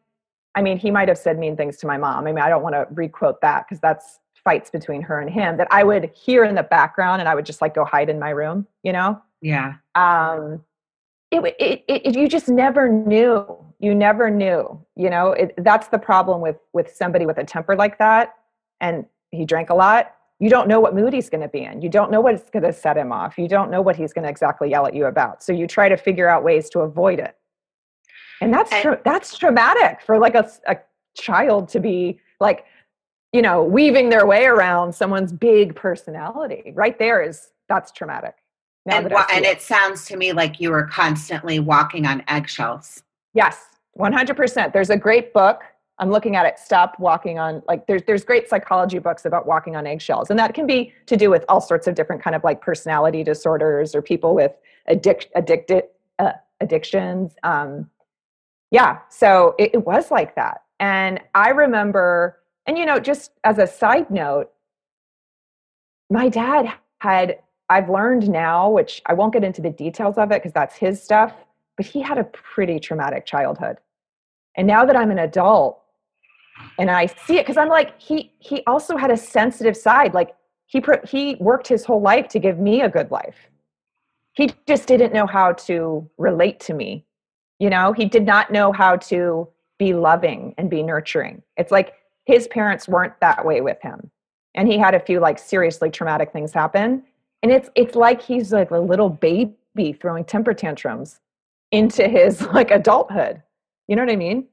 I 0.55 0.61
mean, 0.61 0.77
he 0.77 0.91
might 0.91 1.07
have 1.07 1.17
said 1.17 1.39
mean 1.39 1.55
things 1.55 1.77
to 1.77 1.87
my 1.87 1.97
mom. 1.97 2.27
I 2.27 2.31
mean, 2.31 2.43
I 2.43 2.49
don't 2.49 2.61
want 2.61 2.75
to 2.75 2.87
requote 2.91 3.41
that 3.41 3.65
because 3.67 3.79
that's 3.79 4.19
fights 4.43 4.69
between 4.69 5.01
her 5.03 5.19
and 5.19 5.29
him 5.29 5.57
that 5.57 5.67
I 5.71 5.83
would 5.83 6.11
hear 6.13 6.43
in 6.43 6.55
the 6.55 6.63
background 6.63 7.21
and 7.21 7.29
I 7.29 7.35
would 7.35 7.45
just 7.45 7.61
like 7.61 7.75
go 7.75 7.85
hide 7.85 8.09
in 8.09 8.19
my 8.19 8.31
room, 8.31 8.67
you 8.83 8.91
know? 8.91 9.21
Yeah. 9.41 9.75
Um, 9.95 10.63
it, 11.29 11.55
it, 11.59 11.83
it, 11.87 12.15
you 12.15 12.27
just 12.27 12.49
never 12.49 12.89
knew. 12.89 13.45
You 13.79 13.95
never 13.95 14.29
knew, 14.29 14.83
you 14.95 15.09
know, 15.09 15.31
it, 15.31 15.53
that's 15.57 15.87
the 15.87 15.97
problem 15.97 16.41
with, 16.41 16.57
with 16.73 16.93
somebody 16.93 17.25
with 17.25 17.37
a 17.37 17.43
temper 17.43 17.75
like 17.75 17.97
that. 17.99 18.35
And 18.79 19.05
he 19.31 19.45
drank 19.45 19.69
a 19.69 19.75
lot. 19.75 20.13
You 20.39 20.49
don't 20.49 20.67
know 20.67 20.79
what 20.79 20.95
mood 20.95 21.13
he's 21.13 21.29
going 21.29 21.41
to 21.41 21.47
be 21.47 21.63
in. 21.63 21.81
You 21.81 21.89
don't 21.89 22.11
know 22.11 22.19
what's 22.19 22.49
going 22.49 22.63
to 22.63 22.73
set 22.73 22.97
him 22.97 23.11
off. 23.11 23.37
You 23.37 23.47
don't 23.47 23.71
know 23.71 23.81
what 23.81 23.95
he's 23.95 24.11
going 24.11 24.23
to 24.23 24.29
exactly 24.29 24.69
yell 24.69 24.87
at 24.87 24.95
you 24.95 25.05
about. 25.05 25.43
So 25.43 25.53
you 25.53 25.67
try 25.67 25.87
to 25.87 25.97
figure 25.97 26.27
out 26.27 26.43
ways 26.43 26.69
to 26.71 26.79
avoid 26.79 27.19
it 27.19 27.35
and 28.41 28.53
that's 28.53 28.71
and, 28.71 28.81
tra- 28.81 29.01
that's 29.05 29.37
traumatic 29.37 30.01
for 30.01 30.19
like 30.19 30.35
a, 30.35 30.49
a 30.67 30.77
child 31.15 31.69
to 31.69 31.79
be 31.79 32.19
like 32.39 32.65
you 33.31 33.41
know 33.41 33.63
weaving 33.63 34.09
their 34.09 34.25
way 34.25 34.45
around 34.45 34.93
someone's 34.93 35.31
big 35.31 35.75
personality. 35.75 36.73
Right 36.75 36.97
there 36.99 37.21
is 37.21 37.51
that's 37.69 37.91
traumatic 37.91 38.35
and, 38.85 39.05
and 39.13 39.45
it. 39.45 39.57
it 39.57 39.61
sounds 39.61 40.05
to 40.05 40.17
me 40.17 40.33
like 40.33 40.59
you 40.59 40.71
were 40.71 40.87
constantly 40.87 41.59
walking 41.59 42.05
on 42.05 42.23
eggshells. 42.27 43.03
Yes 43.33 43.71
100% 43.97 44.73
there's 44.73 44.89
a 44.89 44.97
great 44.97 45.33
book 45.33 45.63
i'm 45.99 46.09
looking 46.09 46.35
at 46.35 46.45
it 46.45 46.57
stop 46.57 46.97
walking 46.99 47.37
on 47.39 47.61
like 47.67 47.85
there's 47.87 48.01
there's 48.03 48.23
great 48.23 48.47
psychology 48.47 48.99
books 48.99 49.25
about 49.25 49.45
walking 49.45 49.75
on 49.75 49.85
eggshells 49.85 50.29
and 50.29 50.39
that 50.39 50.53
can 50.53 50.65
be 50.65 50.93
to 51.05 51.17
do 51.17 51.29
with 51.29 51.43
all 51.49 51.59
sorts 51.59 51.87
of 51.87 51.95
different 51.95 52.21
kind 52.21 52.35
of 52.35 52.43
like 52.43 52.61
personality 52.61 53.23
disorders 53.23 53.93
or 53.93 54.01
people 54.01 54.33
with 54.33 54.53
addic- 54.89 55.27
addicted 55.35 55.83
uh, 56.19 56.31
addictions 56.61 57.33
um, 57.43 57.89
yeah 58.71 58.99
so 59.09 59.55
it, 59.59 59.71
it 59.73 59.85
was 59.85 60.11
like 60.11 60.35
that. 60.35 60.63
And 60.79 61.19
i 61.35 61.49
remember 61.49 62.39
and 62.65 62.77
you 62.77 62.85
know 62.85 62.99
just 62.99 63.31
as 63.43 63.57
a 63.59 63.67
side 63.67 64.09
note 64.09 64.51
my 66.09 66.27
dad 66.29 66.73
had 66.99 67.39
i've 67.69 67.89
learned 67.89 68.27
now 68.29 68.69
which 68.69 69.01
i 69.05 69.13
won't 69.13 69.33
get 69.33 69.43
into 69.43 69.61
the 69.61 69.69
details 69.69 70.17
of 70.17 70.31
it 70.31 70.41
because 70.41 70.53
that's 70.53 70.75
his 70.75 71.01
stuff 71.01 71.33
but 71.77 71.85
he 71.85 72.01
had 72.01 72.17
a 72.17 72.23
pretty 72.25 72.79
traumatic 72.79 73.25
childhood. 73.25 73.77
And 74.55 74.67
now 74.67 74.85
that 74.85 74.95
i'm 74.95 75.11
an 75.11 75.19
adult 75.19 75.81
and 76.77 76.91
i 76.91 77.05
see 77.05 77.37
it 77.37 77.43
because 77.43 77.57
i'm 77.57 77.69
like 77.69 77.99
he 77.99 78.33
he 78.39 78.63
also 78.67 78.97
had 78.97 79.11
a 79.11 79.17
sensitive 79.17 79.77
side 79.77 80.13
like 80.13 80.35
he 80.71 80.81
he 81.05 81.35
worked 81.39 81.67
his 81.67 81.83
whole 81.83 82.01
life 82.01 82.29
to 82.29 82.39
give 82.39 82.57
me 82.57 82.81
a 82.81 82.89
good 82.89 83.11
life. 83.11 83.35
He 84.33 84.51
just 84.65 84.87
didn't 84.87 85.11
know 85.11 85.27
how 85.27 85.51
to 85.67 86.09
relate 86.17 86.61
to 86.61 86.73
me 86.73 87.05
you 87.61 87.69
know, 87.69 87.93
he 87.93 88.05
did 88.05 88.25
not 88.25 88.51
know 88.51 88.71
how 88.71 88.95
to 88.95 89.47
be 89.77 89.93
loving 89.93 90.55
and 90.57 90.67
be 90.67 90.81
nurturing. 90.81 91.43
It's 91.57 91.71
like 91.71 91.93
his 92.25 92.47
parents 92.47 92.87
weren't 92.87 93.13
that 93.21 93.45
way 93.45 93.61
with 93.61 93.79
him. 93.83 94.09
And 94.55 94.67
he 94.67 94.79
had 94.79 94.95
a 94.95 94.99
few 94.99 95.19
like 95.19 95.37
seriously 95.37 95.91
traumatic 95.91 96.33
things 96.33 96.53
happen. 96.53 97.03
And 97.43 97.51
it's 97.51 97.69
it's 97.75 97.95
like 97.95 98.19
he's 98.19 98.51
like 98.51 98.71
a 98.71 98.79
little 98.79 99.09
baby 99.09 99.93
throwing 99.93 100.25
temper 100.25 100.55
tantrums 100.55 101.19
into 101.71 102.07
his 102.07 102.41
like 102.53 102.71
adulthood. 102.71 103.43
You 103.87 103.95
know 103.95 104.01
what 104.05 104.11
I 104.11 104.15
mean? 104.15 104.47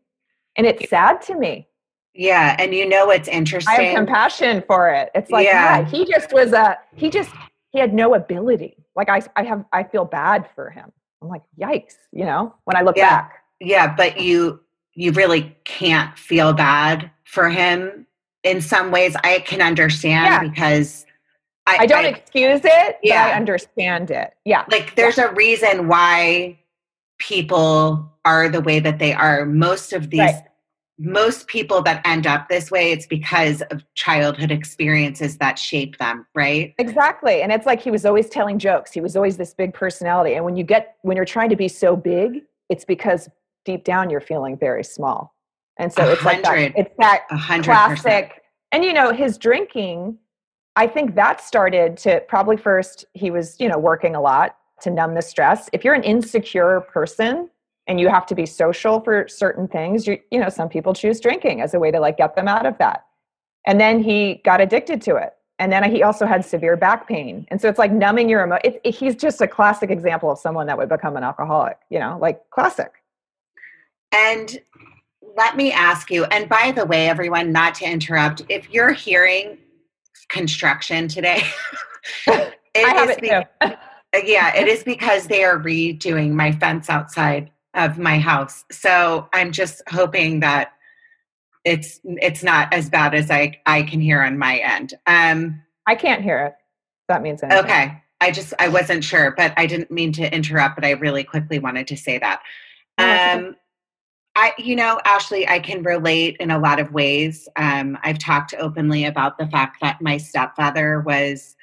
And 0.56 0.66
it's 0.66 0.90
sad 0.90 1.22
to 1.22 1.34
me. 1.34 1.66
Yeah, 2.12 2.56
and 2.58 2.74
you 2.74 2.86
know 2.86 3.06
what's 3.06 3.28
interesting. 3.28 3.74
I 3.74 3.82
have 3.84 3.96
compassion 3.96 4.62
for 4.66 4.90
it. 4.90 5.10
It's 5.14 5.30
like, 5.30 5.46
yeah, 5.46 5.78
yeah 5.78 5.84
he 5.86 6.04
just 6.04 6.34
was 6.34 6.52
a 6.52 6.76
he 6.94 7.08
just 7.08 7.30
he 7.70 7.78
had 7.78 7.94
no 7.94 8.14
ability. 8.14 8.76
Like 8.94 9.08
I 9.08 9.22
I 9.34 9.44
have 9.44 9.64
I 9.72 9.82
feel 9.82 10.04
bad 10.04 10.46
for 10.54 10.68
him. 10.68 10.92
I'm 11.22 11.28
like, 11.28 11.42
yikes, 11.60 11.94
you 12.12 12.24
know, 12.24 12.54
when 12.64 12.76
I 12.76 12.82
look 12.82 12.96
yeah. 12.96 13.22
back. 13.22 13.44
Yeah, 13.60 13.94
but 13.94 14.20
you 14.20 14.60
you 14.94 15.12
really 15.12 15.56
can't 15.64 16.16
feel 16.18 16.52
bad 16.52 17.10
for 17.24 17.48
him 17.48 18.06
in 18.42 18.60
some 18.60 18.90
ways. 18.90 19.16
I 19.22 19.40
can 19.40 19.60
understand 19.60 20.26
yeah. 20.26 20.48
because 20.48 21.06
I, 21.66 21.78
I 21.80 21.86
don't 21.86 22.04
I, 22.04 22.08
excuse 22.08 22.60
it, 22.64 22.98
yeah. 23.02 23.26
I 23.26 23.32
understand 23.32 24.10
it. 24.10 24.32
Yeah. 24.44 24.64
Like 24.70 24.94
there's 24.96 25.18
yeah. 25.18 25.30
a 25.30 25.34
reason 25.34 25.86
why 25.86 26.58
people 27.18 28.10
are 28.24 28.48
the 28.48 28.60
way 28.60 28.80
that 28.80 28.98
they 28.98 29.12
are. 29.12 29.44
Most 29.44 29.92
of 29.92 30.10
these 30.10 30.20
right. 30.20 30.47
Most 30.98 31.46
people 31.46 31.80
that 31.82 32.02
end 32.04 32.26
up 32.26 32.48
this 32.48 32.70
way, 32.70 32.90
it's 32.90 33.06
because 33.06 33.62
of 33.70 33.84
childhood 33.94 34.50
experiences 34.50 35.38
that 35.38 35.58
shape 35.58 35.96
them, 35.98 36.26
right? 36.34 36.74
Exactly. 36.78 37.42
And 37.42 37.52
it's 37.52 37.66
like 37.66 37.80
he 37.80 37.90
was 37.90 38.04
always 38.04 38.28
telling 38.28 38.58
jokes. 38.58 38.92
He 38.92 39.00
was 39.00 39.14
always 39.14 39.36
this 39.36 39.54
big 39.54 39.72
personality. 39.72 40.34
And 40.34 40.44
when 40.44 40.56
you 40.56 40.64
get 40.64 40.96
when 41.02 41.16
you're 41.16 41.24
trying 41.24 41.50
to 41.50 41.56
be 41.56 41.68
so 41.68 41.94
big, 41.94 42.42
it's 42.68 42.84
because 42.84 43.28
deep 43.64 43.84
down 43.84 44.10
you're 44.10 44.20
feeling 44.20 44.56
very 44.56 44.82
small. 44.82 45.34
And 45.76 45.92
so 45.92 46.08
it's 46.08 46.24
like 46.24 46.42
that, 46.42 46.72
it's 46.76 46.94
that 46.98 47.28
classic. 47.62 48.42
And 48.72 48.84
you 48.84 48.92
know, 48.92 49.12
his 49.12 49.38
drinking, 49.38 50.18
I 50.74 50.88
think 50.88 51.14
that 51.14 51.40
started 51.40 51.96
to 51.98 52.20
probably 52.26 52.56
first 52.56 53.04
he 53.14 53.30
was, 53.30 53.56
you 53.60 53.68
know, 53.68 53.78
working 53.78 54.16
a 54.16 54.20
lot 54.20 54.56
to 54.80 54.90
numb 54.90 55.14
the 55.14 55.22
stress. 55.22 55.70
If 55.72 55.84
you're 55.84 55.94
an 55.94 56.02
insecure 56.02 56.80
person 56.92 57.50
and 57.88 57.98
you 57.98 58.08
have 58.08 58.26
to 58.26 58.34
be 58.34 58.46
social 58.46 59.00
for 59.00 59.26
certain 59.26 59.66
things, 59.66 60.06
you 60.06 60.18
you 60.30 60.38
know, 60.38 60.50
some 60.50 60.68
people 60.68 60.92
choose 60.92 61.18
drinking 61.18 61.62
as 61.62 61.74
a 61.74 61.78
way 61.78 61.90
to 61.90 61.98
like 61.98 62.18
get 62.18 62.36
them 62.36 62.46
out 62.46 62.66
of 62.66 62.76
that. 62.78 63.06
And 63.66 63.80
then 63.80 64.02
he 64.02 64.40
got 64.44 64.60
addicted 64.60 65.02
to 65.02 65.16
it. 65.16 65.34
And 65.58 65.72
then 65.72 65.90
he 65.90 66.04
also 66.04 66.24
had 66.24 66.44
severe 66.44 66.76
back 66.76 67.08
pain. 67.08 67.46
And 67.48 67.60
so 67.60 67.68
it's 67.68 67.78
like 67.78 67.90
numbing 67.90 68.28
your 68.28 68.44
emotion. 68.44 68.60
It, 68.64 68.80
it, 68.84 68.94
he's 68.94 69.16
just 69.16 69.40
a 69.40 69.48
classic 69.48 69.90
example 69.90 70.30
of 70.30 70.38
someone 70.38 70.68
that 70.68 70.78
would 70.78 70.88
become 70.88 71.16
an 71.16 71.24
alcoholic, 71.24 71.78
you 71.90 71.98
know, 71.98 72.16
like 72.20 72.48
classic. 72.50 72.92
And 74.12 74.56
let 75.36 75.56
me 75.56 75.72
ask 75.72 76.10
you, 76.10 76.24
and 76.26 76.48
by 76.48 76.72
the 76.72 76.86
way, 76.86 77.08
everyone, 77.08 77.50
not 77.50 77.74
to 77.76 77.86
interrupt, 77.86 78.42
if 78.48 78.70
you're 78.70 78.92
hearing 78.92 79.58
construction 80.28 81.08
today, 81.08 81.42
it 82.26 82.54
I 82.76 82.94
have 82.94 83.10
it 83.10 83.18
too. 83.18 83.66
yeah, 84.24 84.54
it 84.54 84.68
is 84.68 84.84
because 84.84 85.26
they 85.26 85.42
are 85.42 85.58
redoing 85.58 86.30
my 86.32 86.52
fence 86.52 86.88
outside 86.88 87.50
of 87.78 87.98
my 87.98 88.18
house. 88.18 88.64
So 88.70 89.28
I'm 89.32 89.52
just 89.52 89.82
hoping 89.88 90.40
that 90.40 90.72
it's 91.64 92.00
it's 92.04 92.42
not 92.42 92.72
as 92.72 92.90
bad 92.90 93.14
as 93.14 93.30
I 93.30 93.60
I 93.66 93.82
can 93.82 94.00
hear 94.00 94.22
on 94.22 94.38
my 94.38 94.58
end. 94.58 94.94
Um 95.06 95.62
I 95.86 95.94
can't 95.94 96.22
hear 96.22 96.44
it. 96.46 96.54
That 97.08 97.22
means 97.22 97.42
anything. 97.42 97.64
Okay. 97.64 98.02
I 98.20 98.30
just 98.30 98.52
I 98.58 98.68
wasn't 98.68 99.04
sure, 99.04 99.32
but 99.36 99.54
I 99.56 99.66
didn't 99.66 99.90
mean 99.90 100.12
to 100.14 100.34
interrupt, 100.34 100.74
but 100.74 100.84
I 100.84 100.90
really 100.92 101.24
quickly 101.24 101.58
wanted 101.58 101.86
to 101.88 101.96
say 101.96 102.18
that. 102.18 102.42
Um 102.98 103.56
I, 104.38 104.52
you 104.56 104.76
know, 104.76 105.00
Ashley, 105.04 105.48
I 105.48 105.58
can 105.58 105.82
relate 105.82 106.36
in 106.38 106.52
a 106.52 106.60
lot 106.60 106.78
of 106.78 106.92
ways. 106.92 107.48
Um, 107.56 107.98
I've 108.04 108.20
talked 108.20 108.54
openly 108.56 109.04
about 109.04 109.36
the 109.36 109.48
fact 109.48 109.78
that 109.80 110.00
my 110.00 110.16
stepfather 110.16 111.00
was 111.00 111.56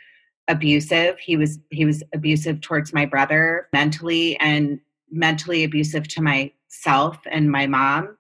abusive. 0.50 1.18
He 1.18 1.38
was 1.38 1.58
he 1.70 1.86
was 1.86 2.04
abusive 2.14 2.60
towards 2.60 2.94
my 2.94 3.06
brother 3.06 3.70
mentally 3.72 4.38
and 4.40 4.82
mentally 5.16 5.64
abusive 5.64 6.08
to 6.10 6.22
myself 6.22 7.18
and 7.32 7.52
my 7.52 7.66
mom. 7.66 8.18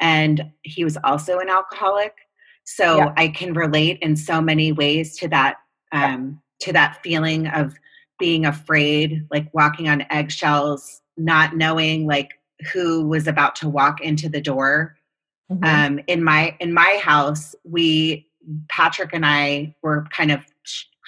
And 0.00 0.50
he 0.62 0.84
was 0.84 0.96
also 1.04 1.38
an 1.38 1.48
alcoholic. 1.48 2.14
So 2.64 2.98
yeah. 2.98 3.12
I 3.16 3.28
can 3.28 3.52
relate 3.52 3.98
in 4.02 4.16
so 4.16 4.40
many 4.40 4.72
ways 4.72 5.16
to 5.18 5.28
that 5.28 5.56
um, 5.92 6.40
to 6.60 6.72
that 6.72 6.98
feeling 7.02 7.46
of 7.48 7.74
being 8.18 8.46
afraid, 8.46 9.26
like 9.30 9.52
walking 9.52 9.88
on 9.88 10.06
eggshells, 10.10 11.00
not 11.16 11.56
knowing 11.56 12.06
like 12.06 12.30
who 12.72 13.06
was 13.06 13.26
about 13.26 13.54
to 13.56 13.68
walk 13.68 14.00
into 14.00 14.28
the 14.28 14.40
door. 14.40 14.96
Mm-hmm. 15.50 15.64
Um, 15.64 16.00
in 16.06 16.24
my 16.24 16.56
in 16.60 16.72
my 16.72 16.98
house, 17.02 17.54
we 17.64 18.26
Patrick 18.68 19.10
and 19.12 19.24
I 19.24 19.74
were 19.82 20.06
kind 20.10 20.32
of 20.32 20.44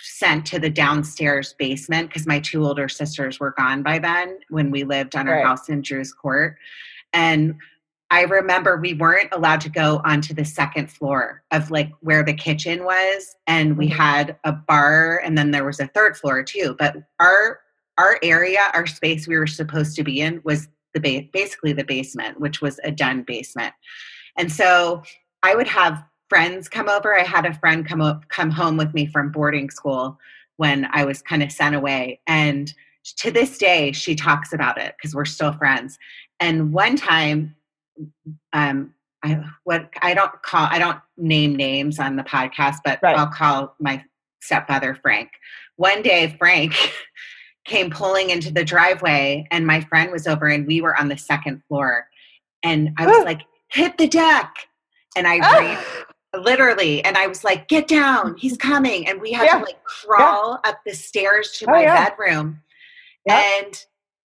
sent 0.00 0.46
to 0.46 0.58
the 0.58 0.70
downstairs 0.70 1.54
basement 1.58 2.08
because 2.08 2.26
my 2.26 2.40
two 2.40 2.64
older 2.64 2.88
sisters 2.88 3.40
were 3.40 3.54
gone 3.56 3.82
by 3.82 3.98
then 3.98 4.38
when 4.48 4.70
we 4.70 4.84
lived 4.84 5.16
on 5.16 5.28
our 5.28 5.36
right. 5.36 5.46
house 5.46 5.68
in 5.68 5.82
Drew's 5.82 6.12
Court. 6.12 6.56
And 7.12 7.56
I 8.10 8.22
remember 8.22 8.76
we 8.76 8.94
weren't 8.94 9.28
allowed 9.32 9.60
to 9.62 9.68
go 9.68 10.00
onto 10.04 10.32
the 10.32 10.44
second 10.44 10.90
floor 10.90 11.42
of 11.50 11.70
like 11.70 11.92
where 12.00 12.22
the 12.22 12.32
kitchen 12.32 12.84
was. 12.84 13.36
And 13.46 13.76
we 13.76 13.88
mm-hmm. 13.88 14.00
had 14.00 14.36
a 14.44 14.52
bar 14.52 15.20
and 15.24 15.36
then 15.36 15.50
there 15.50 15.64
was 15.64 15.80
a 15.80 15.88
third 15.88 16.16
floor 16.16 16.42
too. 16.42 16.76
But 16.78 16.96
our 17.20 17.60
our 17.98 18.18
area, 18.22 18.60
our 18.74 18.86
space 18.86 19.26
we 19.26 19.36
were 19.36 19.46
supposed 19.46 19.96
to 19.96 20.04
be 20.04 20.20
in 20.20 20.40
was 20.44 20.68
the 20.94 21.00
ba- 21.00 21.28
basically 21.32 21.72
the 21.72 21.84
basement, 21.84 22.40
which 22.40 22.62
was 22.62 22.78
a 22.84 22.92
den 22.92 23.22
basement. 23.22 23.74
And 24.36 24.52
so 24.52 25.02
I 25.42 25.56
would 25.56 25.66
have 25.66 26.04
friends 26.28 26.68
come 26.68 26.88
over. 26.88 27.18
I 27.18 27.22
had 27.22 27.46
a 27.46 27.54
friend 27.54 27.86
come 27.86 28.00
up, 28.00 28.28
come 28.28 28.50
home 28.50 28.76
with 28.76 28.92
me 28.94 29.06
from 29.06 29.30
boarding 29.30 29.70
school 29.70 30.18
when 30.56 30.88
I 30.92 31.04
was 31.04 31.22
kind 31.22 31.42
of 31.42 31.52
sent 31.52 31.74
away, 31.74 32.20
and 32.26 32.72
to 33.16 33.30
this 33.30 33.58
day 33.58 33.92
she 33.92 34.14
talks 34.14 34.52
about 34.52 34.78
it 34.78 34.94
because 34.96 35.14
we're 35.14 35.24
still 35.24 35.52
friends. 35.52 35.98
And 36.40 36.72
one 36.72 36.96
time, 36.96 37.54
um, 38.52 38.92
I 39.22 39.42
what 39.64 39.90
I 40.02 40.14
don't 40.14 40.42
call 40.42 40.68
I 40.70 40.78
don't 40.78 41.00
name 41.16 41.56
names 41.56 41.98
on 41.98 42.16
the 42.16 42.24
podcast, 42.24 42.76
but 42.84 43.00
right. 43.02 43.16
I'll 43.16 43.26
call 43.26 43.74
my 43.80 44.04
stepfather 44.40 44.94
Frank. 44.94 45.30
One 45.76 46.02
day, 46.02 46.34
Frank 46.38 46.74
came 47.68 47.90
pulling 47.90 48.30
into 48.30 48.50
the 48.50 48.64
driveway 48.64 49.46
and 49.50 49.66
my 49.66 49.80
friend 49.82 50.10
was 50.10 50.26
over 50.26 50.46
and 50.46 50.66
we 50.66 50.80
were 50.80 50.98
on 50.98 51.08
the 51.08 51.18
second 51.18 51.62
floor 51.68 52.08
and 52.62 52.90
i 52.98 53.06
was 53.06 53.24
like 53.24 53.42
hit 53.68 53.96
the 53.98 54.08
deck 54.08 54.54
and 55.14 55.26
i 55.26 55.38
ran 55.38 55.78
literally 56.36 57.02
and 57.04 57.16
i 57.16 57.26
was 57.26 57.44
like 57.44 57.68
get 57.68 57.88
down 57.88 58.36
he's 58.36 58.56
coming 58.58 59.08
and 59.08 59.20
we 59.20 59.32
had 59.32 59.46
yeah. 59.46 59.58
to 59.58 59.64
like 59.64 59.82
crawl 59.84 60.60
yeah. 60.64 60.70
up 60.70 60.80
the 60.84 60.94
stairs 60.94 61.52
to 61.52 61.66
oh, 61.66 61.72
my 61.72 61.82
yeah. 61.82 62.08
bedroom 62.08 62.60
and 63.28 63.84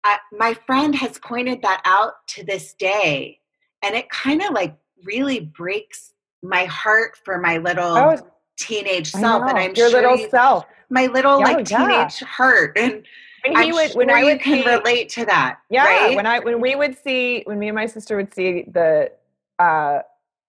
I, 0.04 0.18
my 0.32 0.54
friend 0.66 0.94
has 0.94 1.18
pointed 1.18 1.62
that 1.62 1.80
out 1.84 2.26
to 2.28 2.44
this 2.44 2.74
day 2.74 3.40
and 3.82 3.94
it 3.94 4.08
kind 4.10 4.42
of 4.42 4.52
like 4.52 4.76
really 5.04 5.40
breaks 5.40 6.12
my 6.42 6.66
heart 6.66 7.16
for 7.24 7.38
my 7.38 7.56
little 7.58 7.96
oh, 7.96 8.18
teenage 8.56 9.10
self 9.10 9.42
and 9.48 9.58
i'm 9.58 9.74
your 9.74 9.90
sure 9.90 10.02
little 10.02 10.18
you, 10.18 10.28
self 10.30 10.66
my 10.90 11.06
little 11.06 11.40
like 11.40 11.64
teenage 11.64 12.20
heart 12.20 12.72
and 12.76 13.04
when 13.44 13.56
he 13.56 13.68
I'm 13.68 13.74
would, 13.74 13.90
sure 13.90 13.98
when 13.98 14.10
I 14.10 14.24
would 14.24 14.40
can 14.40 14.62
see, 14.62 14.68
relate 14.68 15.08
to 15.10 15.26
that. 15.26 15.58
Yeah, 15.68 15.84
right? 15.84 16.16
when 16.16 16.26
I 16.26 16.38
when 16.38 16.60
we 16.60 16.74
would 16.74 16.96
see 16.96 17.42
when 17.44 17.58
me 17.58 17.68
and 17.68 17.74
my 17.74 17.86
sister 17.86 18.16
would 18.16 18.32
see 18.32 18.64
the 18.72 19.12
uh, 19.58 19.98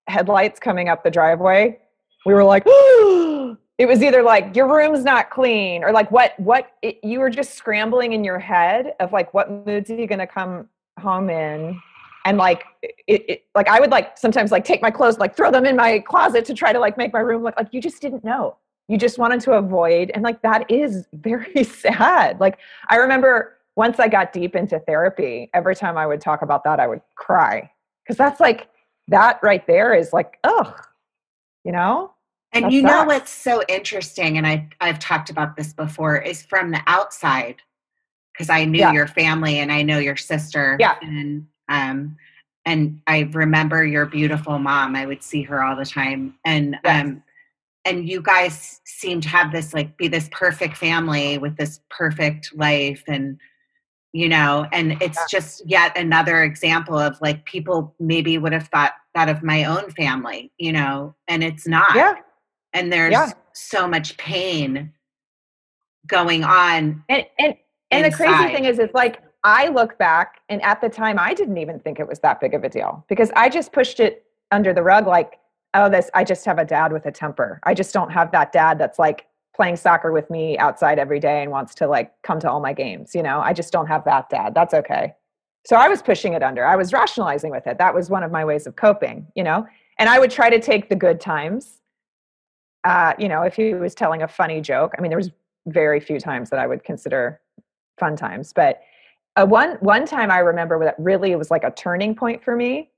headlights 0.07 0.59
coming 0.59 0.89
up 0.89 1.03
the 1.03 1.11
driveway, 1.11 1.79
we 2.25 2.33
were 2.33 2.43
like, 2.43 2.63
it 3.77 3.87
was 3.87 4.01
either 4.01 4.23
like 4.23 4.55
your 4.55 4.73
room's 4.73 5.03
not 5.03 5.29
clean 5.29 5.83
or 5.83 5.91
like 5.91 6.09
what 6.11 6.39
what? 6.39 6.71
It, 6.81 6.99
you 7.03 7.19
were 7.19 7.29
just 7.29 7.55
scrambling 7.55 8.13
in 8.13 8.23
your 8.23 8.39
head 8.39 8.93
of 8.99 9.11
like 9.11 9.33
what 9.33 9.51
moods 9.65 9.89
are 9.89 9.95
you 9.95 10.07
going 10.07 10.19
to 10.19 10.27
come 10.27 10.69
home 10.99 11.29
in? 11.29 11.79
And 12.25 12.37
like 12.37 12.65
it, 12.81 13.29
it, 13.29 13.45
like 13.53 13.67
i 13.67 13.79
would 13.79 13.91
like 13.91 14.17
sometimes 14.17 14.51
like 14.51 14.65
take 14.65 14.81
my 14.81 14.89
clothes 14.89 15.19
like 15.19 15.37
throw 15.37 15.51
them 15.51 15.63
in 15.63 15.75
my 15.75 15.99
closet 15.99 16.43
to 16.45 16.55
try 16.55 16.73
to 16.73 16.79
like 16.79 16.97
make 16.97 17.13
my 17.13 17.19
room 17.19 17.43
look 17.43 17.53
like 17.55 17.67
you 17.71 17.79
just 17.79 18.01
didn't 18.01 18.23
know. 18.23 18.57
You 18.87 18.97
just 18.97 19.17
wanted 19.17 19.41
to 19.41 19.53
avoid 19.53 20.09
and 20.13 20.23
like 20.23 20.41
that 20.41 20.69
is 20.71 21.05
very 21.13 21.63
sad. 21.63 22.39
Like 22.39 22.57
i 22.89 22.95
remember 22.95 23.57
once 23.75 23.99
i 23.99 24.07
got 24.07 24.33
deep 24.33 24.55
into 24.55 24.79
therapy 24.79 25.51
every 25.53 25.75
time 25.75 25.97
i 25.97 26.07
would 26.07 26.21
talk 26.21 26.41
about 26.41 26.63
that 26.63 26.79
i 26.79 26.87
would 26.87 27.01
cry. 27.15 27.69
Because 28.03 28.17
that's 28.17 28.39
like 28.39 28.69
that 29.07 29.39
right 29.43 29.65
there 29.67 29.93
is 29.93 30.13
like 30.13 30.37
ugh 30.43 30.73
you 31.63 31.71
know 31.71 32.11
and 32.53 32.71
you 32.71 32.81
know 32.81 33.03
what's 33.03 33.31
so 33.31 33.61
interesting 33.67 34.37
and 34.37 34.47
I, 34.47 34.67
i've 34.81 34.99
talked 34.99 35.29
about 35.29 35.55
this 35.55 35.73
before 35.73 36.17
is 36.17 36.43
from 36.43 36.71
the 36.71 36.81
outside 36.87 37.57
because 38.33 38.49
i 38.49 38.65
knew 38.65 38.79
yeah. 38.79 38.93
your 38.93 39.07
family 39.07 39.59
and 39.59 39.71
i 39.71 39.81
know 39.81 39.99
your 39.99 40.15
sister 40.15 40.77
yeah 40.79 40.95
and 41.01 41.45
um 41.69 42.17
and 42.65 43.01
i 43.07 43.29
remember 43.31 43.85
your 43.85 44.05
beautiful 44.05 44.57
mom 44.59 44.95
i 44.95 45.05
would 45.05 45.23
see 45.23 45.43
her 45.43 45.63
all 45.63 45.75
the 45.75 45.85
time 45.85 46.35
and 46.45 46.77
yes. 46.83 47.03
um 47.03 47.23
and 47.85 48.09
you 48.09 48.19
guys 48.19 48.81
seem 48.85 49.21
to 49.21 49.29
have 49.29 49.51
this 49.51 49.73
like 49.73 49.95
be 49.97 50.07
this 50.07 50.27
perfect 50.31 50.75
family 50.75 51.37
with 51.37 51.55
this 51.57 51.79
perfect 51.89 52.55
life 52.55 53.03
and 53.07 53.39
you 54.15 54.29
know 54.29 54.65
and 54.71 54.93
it's 55.01 55.17
yeah. 55.17 55.25
just 55.29 55.61
yet 55.69 55.97
another 55.97 56.41
example 56.41 56.97
of 56.97 57.19
like 57.21 57.43
people 57.43 57.93
maybe 57.99 58.37
would 58.37 58.53
have 58.53 58.69
thought 58.69 58.93
that 59.13 59.27
of 59.27 59.43
my 59.43 59.65
own 59.65 59.91
family 59.91 60.53
you 60.57 60.71
know 60.71 61.13
and 61.27 61.43
it's 61.43 61.67
not 61.67 61.93
yeah 61.93 62.13
and 62.71 62.93
there's 62.93 63.11
yeah. 63.11 63.29
so 63.51 63.85
much 63.85 64.15
pain 64.15 64.93
going 66.07 66.45
on 66.45 67.03
and 67.09 67.25
and 67.37 67.55
and 67.91 68.05
the 68.05 68.15
crazy 68.15 68.53
thing 68.53 68.63
is 68.63 68.79
it's 68.79 68.93
like 68.93 69.21
i 69.43 69.67
look 69.67 69.97
back 69.97 70.39
and 70.47 70.61
at 70.61 70.79
the 70.79 70.87
time 70.87 71.19
i 71.19 71.33
didn't 71.33 71.57
even 71.57 71.77
think 71.81 71.99
it 71.99 72.07
was 72.07 72.19
that 72.19 72.39
big 72.39 72.53
of 72.53 72.63
a 72.63 72.69
deal 72.69 73.03
because 73.09 73.31
i 73.35 73.49
just 73.49 73.73
pushed 73.73 73.99
it 73.99 74.23
under 74.49 74.73
the 74.73 74.81
rug 74.81 75.07
like 75.07 75.39
oh 75.73 75.89
this 75.89 76.09
i 76.13 76.23
just 76.23 76.45
have 76.45 76.57
a 76.57 76.65
dad 76.65 76.93
with 76.93 77.05
a 77.05 77.11
temper 77.11 77.59
i 77.63 77.73
just 77.73 77.93
don't 77.93 78.11
have 78.11 78.31
that 78.31 78.53
dad 78.53 78.79
that's 78.79 78.97
like 78.97 79.25
playing 79.55 79.77
soccer 79.77 80.11
with 80.11 80.29
me 80.29 80.57
outside 80.57 80.99
every 80.99 81.19
day 81.19 81.41
and 81.41 81.51
wants 81.51 81.73
to 81.75 81.87
like 81.87 82.11
come 82.23 82.39
to 82.39 82.49
all 82.49 82.59
my 82.59 82.73
games 82.73 83.15
you 83.15 83.23
know? 83.23 83.39
I 83.39 83.53
just 83.53 83.71
don't 83.71 83.87
have 83.87 84.03
that 84.05 84.29
dad. 84.29 84.53
That's 84.53 84.73
okay. 84.73 85.13
So 85.65 85.75
i 85.75 85.87
was 85.87 86.01
pushing 86.01 86.33
it 86.33 86.43
under. 86.43 86.65
I 86.65 86.75
was 86.75 86.93
rationalizing 86.93 87.49
with 87.49 87.65
it. 87.65 87.77
That 87.79 87.95
was 87.95 88.09
one 88.09 88.23
of 88.23 88.31
my 88.31 88.45
ways 88.45 88.67
of 88.67 88.75
coping 88.75 89.27
you 89.35 89.43
know? 89.43 89.65
And 89.97 90.09
i 90.09 90.19
would 90.19 90.31
try 90.31 90.49
to 90.49 90.59
take 90.59 90.89
the 90.89 90.95
good 90.95 91.19
times 91.19 91.79
uh, 92.85 93.13
you 93.17 93.27
know, 93.27 93.41
if 93.41 93.55
he 93.55 93.73
was 93.73 93.95
telling 93.95 94.21
a 94.21 94.27
funny 94.27 94.61
joke, 94.61 94.93
I 94.97 95.01
mean, 95.01 95.09
there 95.09 95.17
was 95.17 95.31
very 95.65 95.99
few 95.99 96.19
times 96.19 96.51
that 96.51 96.59
I 96.59 96.67
would 96.67 96.83
consider 96.83 97.41
fun 97.99 98.15
times, 98.15 98.53
but 98.53 98.81
uh, 99.35 99.45
one 99.45 99.71
one 99.79 100.05
time 100.05 100.31
I 100.31 100.37
remember 100.37 100.79
that 100.83 100.95
really 100.97 101.35
was 101.35 101.51
like 101.51 101.63
a 101.63 101.71
turning 101.71 102.15
point 102.15 102.43
for 102.43 102.55
me. 102.55 102.91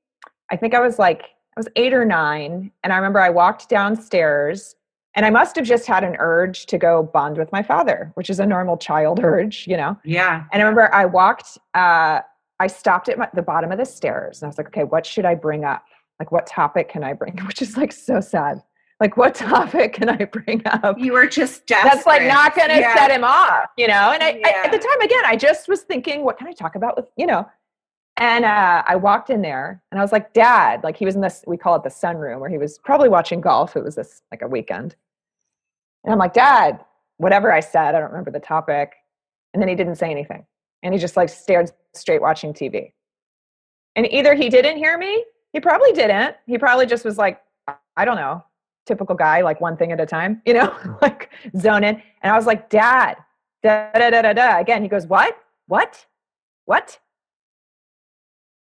I 0.52 0.58
think 0.58 0.76
I 0.76 0.82
was 0.82 1.00
like 1.00 1.22
I 1.22 1.60
was 1.60 1.68
eight 1.76 1.94
or 1.94 2.06
nine, 2.06 2.72
and 2.84 2.92
I 2.92 2.98
remember 2.98 3.20
I 3.20 3.30
walked 3.30 3.70
downstairs, 3.70 4.76
and 5.18 5.26
I 5.26 5.32
must 5.32 5.56
have 5.56 5.66
just 5.66 5.88
had 5.88 6.04
an 6.04 6.16
urge 6.20 6.68
to 6.68 6.78
go 6.78 7.04
bond 7.04 7.38
with 7.38 7.52
my 7.52 7.64
father, 7.64 8.12
which 8.14 8.30
is 8.30 8.40
a 8.40 8.46
normal 8.46 8.78
child 8.78 9.20
urge, 9.22 9.66
you 9.68 9.76
know. 9.76 9.98
Yeah. 10.06 10.46
And 10.54 10.62
I 10.62 10.66
remember 10.66 10.94
I 10.94 11.06
walked. 11.06 11.58
Uh, 11.74 12.22
I 12.60 12.68
stopped 12.68 13.10
at 13.10 13.18
my, 13.18 13.28
the 13.34 13.42
bottom 13.42 13.72
of 13.72 13.80
the 13.80 13.86
stairs, 13.86 14.42
and 14.42 14.48
I 14.48 14.50
was 14.50 14.58
like, 14.58 14.68
okay, 14.68 14.84
what 14.84 15.06
should 15.06 15.26
I 15.26 15.36
bring 15.36 15.66
up? 15.66 15.84
Like, 16.20 16.32
what 16.32 16.48
topic 16.48 16.90
can 16.90 17.04
I 17.04 17.14
bring? 17.14 17.38
Which 17.48 17.62
is 17.62 17.76
like 17.76 17.92
so 17.92 18.22
sad 18.22 18.64
like 19.00 19.18
what 19.18 19.36
topic 19.36 19.94
can 19.94 20.10
i 20.10 20.26
bring 20.26 20.62
up 20.66 20.98
you 21.00 21.14
were 21.14 21.28
just 21.28 21.66
desperate. 21.68 21.94
that's 21.94 22.08
like 22.08 22.24
not 22.24 22.56
gonna 22.56 22.80
yeah. 22.80 22.96
set 22.96 23.12
him 23.12 23.24
off 23.24 23.70
you 23.78 23.88
know 23.88 24.12
and 24.12 24.24
I, 24.24 24.40
yeah. 24.40 24.48
I, 24.48 24.66
at 24.66 24.72
the 24.72 24.80
time 24.80 25.02
again 25.02 25.24
i 25.26 25.36
just 25.36 25.68
was 25.68 25.82
thinking 25.82 26.24
what 26.24 26.38
can 26.38 26.48
i 26.48 26.52
talk 26.52 26.76
about 26.76 26.96
with 26.98 27.10
you 27.16 27.26
know 27.26 27.48
and 28.18 28.46
uh, 28.46 28.84
i 28.88 28.96
walked 28.96 29.30
in 29.30 29.42
there 29.42 29.82
and 29.92 30.00
i 30.00 30.04
was 30.04 30.12
like 30.12 30.34
dad 30.34 30.84
like 30.84 30.98
he 30.98 31.06
was 31.06 31.16
in 31.16 31.22
this 31.22 31.44
we 31.48 31.58
call 31.58 31.76
it 31.76 31.84
the 31.84 31.90
sunroom 31.90 32.40
where 32.40 32.50
he 32.50 32.58
was 32.58 32.80
probably 32.80 33.10
watching 33.10 33.42
golf 33.42 33.76
it 33.76 33.84
was 33.84 33.96
this 33.96 34.22
like 34.32 34.42
a 34.42 34.48
weekend 34.48 34.96
and 36.08 36.14
i'm 36.14 36.20
like 36.20 36.34
dad 36.34 36.84
whatever 37.18 37.54
i 37.54 37.60
said 37.60 37.94
i 37.94 38.00
don't 38.00 38.10
remember 38.10 38.32
the 38.32 38.40
topic 38.40 38.94
and 39.54 39.62
then 39.62 39.70
he 39.70 39.76
didn't 39.76 39.96
say 39.96 40.10
anything 40.10 40.44
and 40.82 40.94
he 40.94 41.00
just 41.00 41.16
like 41.16 41.30
stared 41.30 41.70
straight 41.94 42.22
watching 42.22 42.54
tv 42.54 42.92
and 43.96 44.12
either 44.12 44.34
he 44.34 44.50
didn't 44.50 44.78
hear 44.78 44.98
me 44.98 45.24
he 45.54 45.60
probably 45.60 45.92
didn't 45.92 46.36
he 46.48 46.58
probably 46.58 46.88
just 46.88 47.06
was 47.06 47.20
like 47.20 47.40
i 47.96 48.04
don't 48.04 48.16
know 48.16 48.44
typical 48.88 49.16
guy, 49.16 49.42
like 49.42 49.62
one 49.62 49.78
thing 49.78 49.92
at 49.92 50.00
a 50.00 50.06
time, 50.06 50.42
you 50.46 50.54
know, 50.54 50.74
like 51.02 51.30
zone 51.60 51.84
in. 51.84 52.02
And 52.24 52.34
I 52.34 52.36
was 52.36 52.48
like, 52.48 52.70
Dad, 52.70 53.18
da 53.62 53.92
da 53.94 54.10
da 54.10 54.22
da 54.24 54.34
da. 54.34 54.60
Again, 54.60 54.82
he 54.82 54.88
goes, 54.88 55.06
What? 55.06 55.38
What? 55.68 56.06
What? 56.66 56.98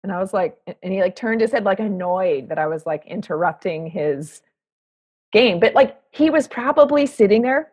And 0.03 0.11
I 0.11 0.19
was 0.19 0.33
like, 0.33 0.57
and 0.81 0.91
he 0.91 1.01
like 1.01 1.15
turned 1.15 1.39
his 1.39 1.51
head 1.51 1.63
like 1.63 1.79
annoyed 1.79 2.49
that 2.49 2.57
I 2.57 2.67
was 2.67 2.85
like 2.85 3.05
interrupting 3.05 3.87
his 3.87 4.41
game. 5.33 5.59
But 5.59 5.73
like 5.73 5.99
he 6.11 6.29
was 6.29 6.47
probably 6.47 7.05
sitting 7.05 7.41
there 7.41 7.71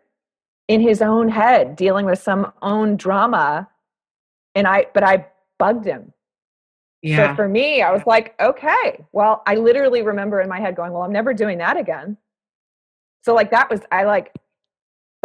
in 0.66 0.80
his 0.80 1.02
own 1.02 1.28
head 1.28 1.76
dealing 1.76 2.06
with 2.06 2.18
some 2.18 2.52
own 2.62 2.96
drama. 2.96 3.68
And 4.56 4.66
I, 4.66 4.86
but 4.92 5.04
I 5.04 5.26
bugged 5.58 5.84
him 5.84 6.12
yeah. 7.02 7.30
So 7.30 7.36
for 7.36 7.48
me, 7.48 7.82
I 7.82 7.92
was 7.92 8.02
like, 8.06 8.34
okay, 8.40 9.04
well, 9.12 9.42
I 9.46 9.54
literally 9.54 10.02
remember 10.02 10.40
in 10.40 10.48
my 10.48 10.60
head 10.60 10.76
going, 10.76 10.92
well, 10.92 11.02
I'm 11.02 11.12
never 11.12 11.32
doing 11.32 11.58
that 11.58 11.76
again. 11.76 12.16
So 13.24 13.34
like 13.34 13.50
that 13.50 13.70
was 13.70 13.80
I 13.90 14.04
like 14.04 14.32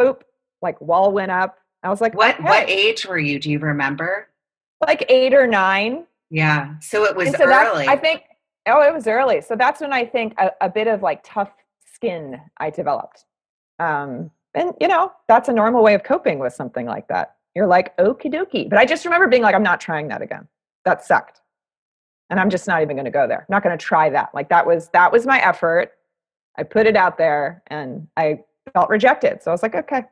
boop, 0.00 0.22
like 0.62 0.80
wall 0.80 1.12
went 1.12 1.30
up. 1.30 1.58
I 1.82 1.90
was 1.90 2.00
like, 2.00 2.14
What 2.14 2.42
what 2.42 2.68
age 2.68 3.06
were 3.06 3.18
you? 3.18 3.38
Do 3.38 3.50
you 3.50 3.58
remember? 3.58 4.28
Like 4.86 5.04
eight 5.08 5.34
or 5.34 5.46
nine. 5.46 6.06
Yeah. 6.30 6.78
So 6.80 7.04
it 7.04 7.14
was 7.14 7.30
so 7.30 7.44
early. 7.44 7.86
I 7.86 7.96
think 7.96 8.22
oh 8.66 8.82
it 8.82 8.92
was 8.92 9.06
early. 9.06 9.40
So 9.40 9.56
that's 9.56 9.80
when 9.80 9.92
I 9.92 10.04
think 10.04 10.34
a, 10.38 10.50
a 10.62 10.68
bit 10.68 10.88
of 10.88 11.02
like 11.02 11.20
tough 11.24 11.50
skin 11.96 12.40
I 12.58 12.70
developed. 12.70 13.24
Um 13.78 14.30
and 14.54 14.72
you 14.80 14.88
know, 14.88 15.12
that's 15.28 15.48
a 15.48 15.52
normal 15.52 15.82
way 15.82 15.94
of 15.94 16.04
coping 16.04 16.38
with 16.38 16.52
something 16.52 16.86
like 16.86 17.08
that. 17.08 17.36
You're 17.54 17.66
like, 17.66 17.96
okie 17.96 18.32
dokie. 18.32 18.68
But 18.68 18.78
I 18.78 18.84
just 18.84 19.04
remember 19.04 19.26
being 19.26 19.42
like, 19.42 19.54
I'm 19.54 19.62
not 19.62 19.80
trying 19.80 20.08
that 20.08 20.22
again. 20.22 20.46
That 20.84 21.04
sucked. 21.04 21.40
And 22.30 22.38
I'm 22.38 22.50
just 22.50 22.66
not 22.66 22.82
even 22.82 22.96
gonna 22.96 23.10
go 23.10 23.26
there. 23.26 23.40
I'm 23.40 23.46
not 23.50 23.62
gonna 23.62 23.76
try 23.76 24.10
that. 24.10 24.34
Like 24.34 24.48
that 24.50 24.66
was 24.66 24.88
that 24.90 25.10
was 25.10 25.26
my 25.26 25.40
effort. 25.40 25.92
I 26.58 26.62
put 26.62 26.86
it 26.86 26.96
out 26.96 27.18
there 27.18 27.62
and 27.68 28.06
I 28.16 28.40
felt 28.72 28.90
rejected. 28.90 29.42
So 29.42 29.50
I 29.50 29.54
was 29.54 29.62
like, 29.62 29.74
okay. 29.74 30.04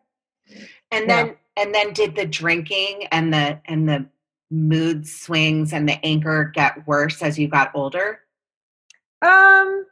And 0.90 1.08
then 1.08 1.26
yeah. 1.26 1.62
and 1.62 1.74
then 1.74 1.92
did 1.92 2.16
the 2.16 2.26
drinking 2.26 3.06
and 3.12 3.32
the 3.32 3.60
and 3.66 3.88
the 3.88 4.06
mood 4.50 5.06
swings 5.06 5.72
and 5.72 5.88
the 5.88 6.04
anger 6.04 6.50
get 6.54 6.86
worse 6.86 7.22
as 7.22 7.38
you 7.38 7.48
got 7.48 7.72
older? 7.74 8.20
Um 9.22 9.86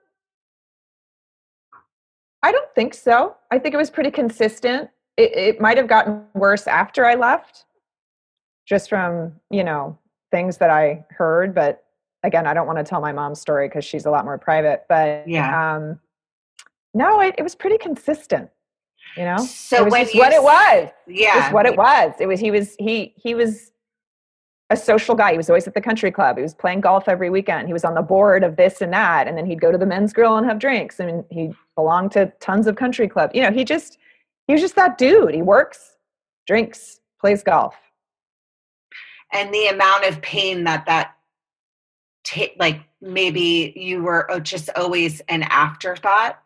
I 2.42 2.52
don't 2.52 2.72
think 2.74 2.94
so. 2.94 3.36
I 3.50 3.58
think 3.58 3.74
it 3.74 3.78
was 3.78 3.90
pretty 3.90 4.10
consistent. 4.10 4.90
It, 5.16 5.32
it 5.36 5.60
might 5.60 5.76
have 5.76 5.86
gotten 5.86 6.24
worse 6.34 6.66
after 6.66 7.04
I 7.04 7.14
left, 7.14 7.64
just 8.66 8.88
from, 8.88 9.32
you 9.50 9.64
know, 9.64 9.98
things 10.30 10.56
that 10.58 10.70
I 10.70 11.04
heard. 11.10 11.54
But 11.54 11.84
again, 12.22 12.46
I 12.46 12.54
don't 12.54 12.66
want 12.66 12.78
to 12.78 12.84
tell 12.84 13.00
my 13.00 13.12
mom's 13.12 13.40
story 13.40 13.68
because 13.68 13.84
she's 13.84 14.06
a 14.06 14.10
lot 14.10 14.24
more 14.24 14.38
private. 14.38 14.84
But 14.88 15.28
yeah. 15.28 15.74
Um, 15.76 16.00
no, 16.94 17.20
it, 17.20 17.34
it 17.38 17.42
was 17.42 17.54
pretty 17.54 17.78
consistent. 17.78 18.50
You 19.16 19.24
know, 19.24 19.38
so 19.38 19.84
it 19.84 19.90
was 19.90 20.12
what 20.14 20.32
it 20.32 20.42
was. 20.42 20.88
Yeah, 21.06 21.34
it 21.34 21.42
was 21.42 21.52
what 21.52 21.66
it 21.66 21.76
was. 21.76 22.12
It 22.18 22.26
was 22.26 22.40
he 22.40 22.50
was 22.50 22.76
he 22.78 23.12
he 23.16 23.34
was 23.34 23.71
a 24.72 24.76
social 24.76 25.14
guy. 25.14 25.32
He 25.32 25.36
was 25.36 25.50
always 25.50 25.66
at 25.66 25.74
the 25.74 25.80
country 25.80 26.10
club. 26.10 26.38
He 26.38 26.42
was 26.42 26.54
playing 26.54 26.80
golf 26.80 27.06
every 27.06 27.28
weekend. 27.28 27.66
He 27.66 27.74
was 27.74 27.84
on 27.84 27.94
the 27.94 28.02
board 28.02 28.42
of 28.42 28.56
this 28.56 28.80
and 28.80 28.92
that, 28.92 29.28
and 29.28 29.36
then 29.36 29.44
he'd 29.44 29.60
go 29.60 29.70
to 29.70 29.76
the 29.76 29.86
men's 29.86 30.12
grill 30.14 30.36
and 30.36 30.46
have 30.46 30.58
drinks. 30.58 30.98
I 30.98 31.06
mean, 31.06 31.24
he 31.30 31.52
belonged 31.76 32.12
to 32.12 32.32
tons 32.40 32.66
of 32.66 32.76
country 32.76 33.06
clubs. 33.06 33.32
You 33.34 33.42
know, 33.42 33.52
he 33.52 33.64
just 33.64 33.98
he 34.46 34.54
was 34.54 34.62
just 34.62 34.74
that 34.76 34.96
dude. 34.96 35.34
He 35.34 35.42
works, 35.42 35.96
drinks, 36.46 37.00
plays 37.20 37.42
golf. 37.42 37.76
And 39.32 39.52
the 39.52 39.66
amount 39.68 40.04
of 40.06 40.20
pain 40.22 40.64
that 40.64 40.86
that 40.86 41.16
t- 42.24 42.52
like 42.58 42.80
maybe 43.02 43.74
you 43.76 44.02
were 44.02 44.30
oh, 44.30 44.40
just 44.40 44.70
always 44.74 45.20
an 45.28 45.42
afterthought 45.44 46.38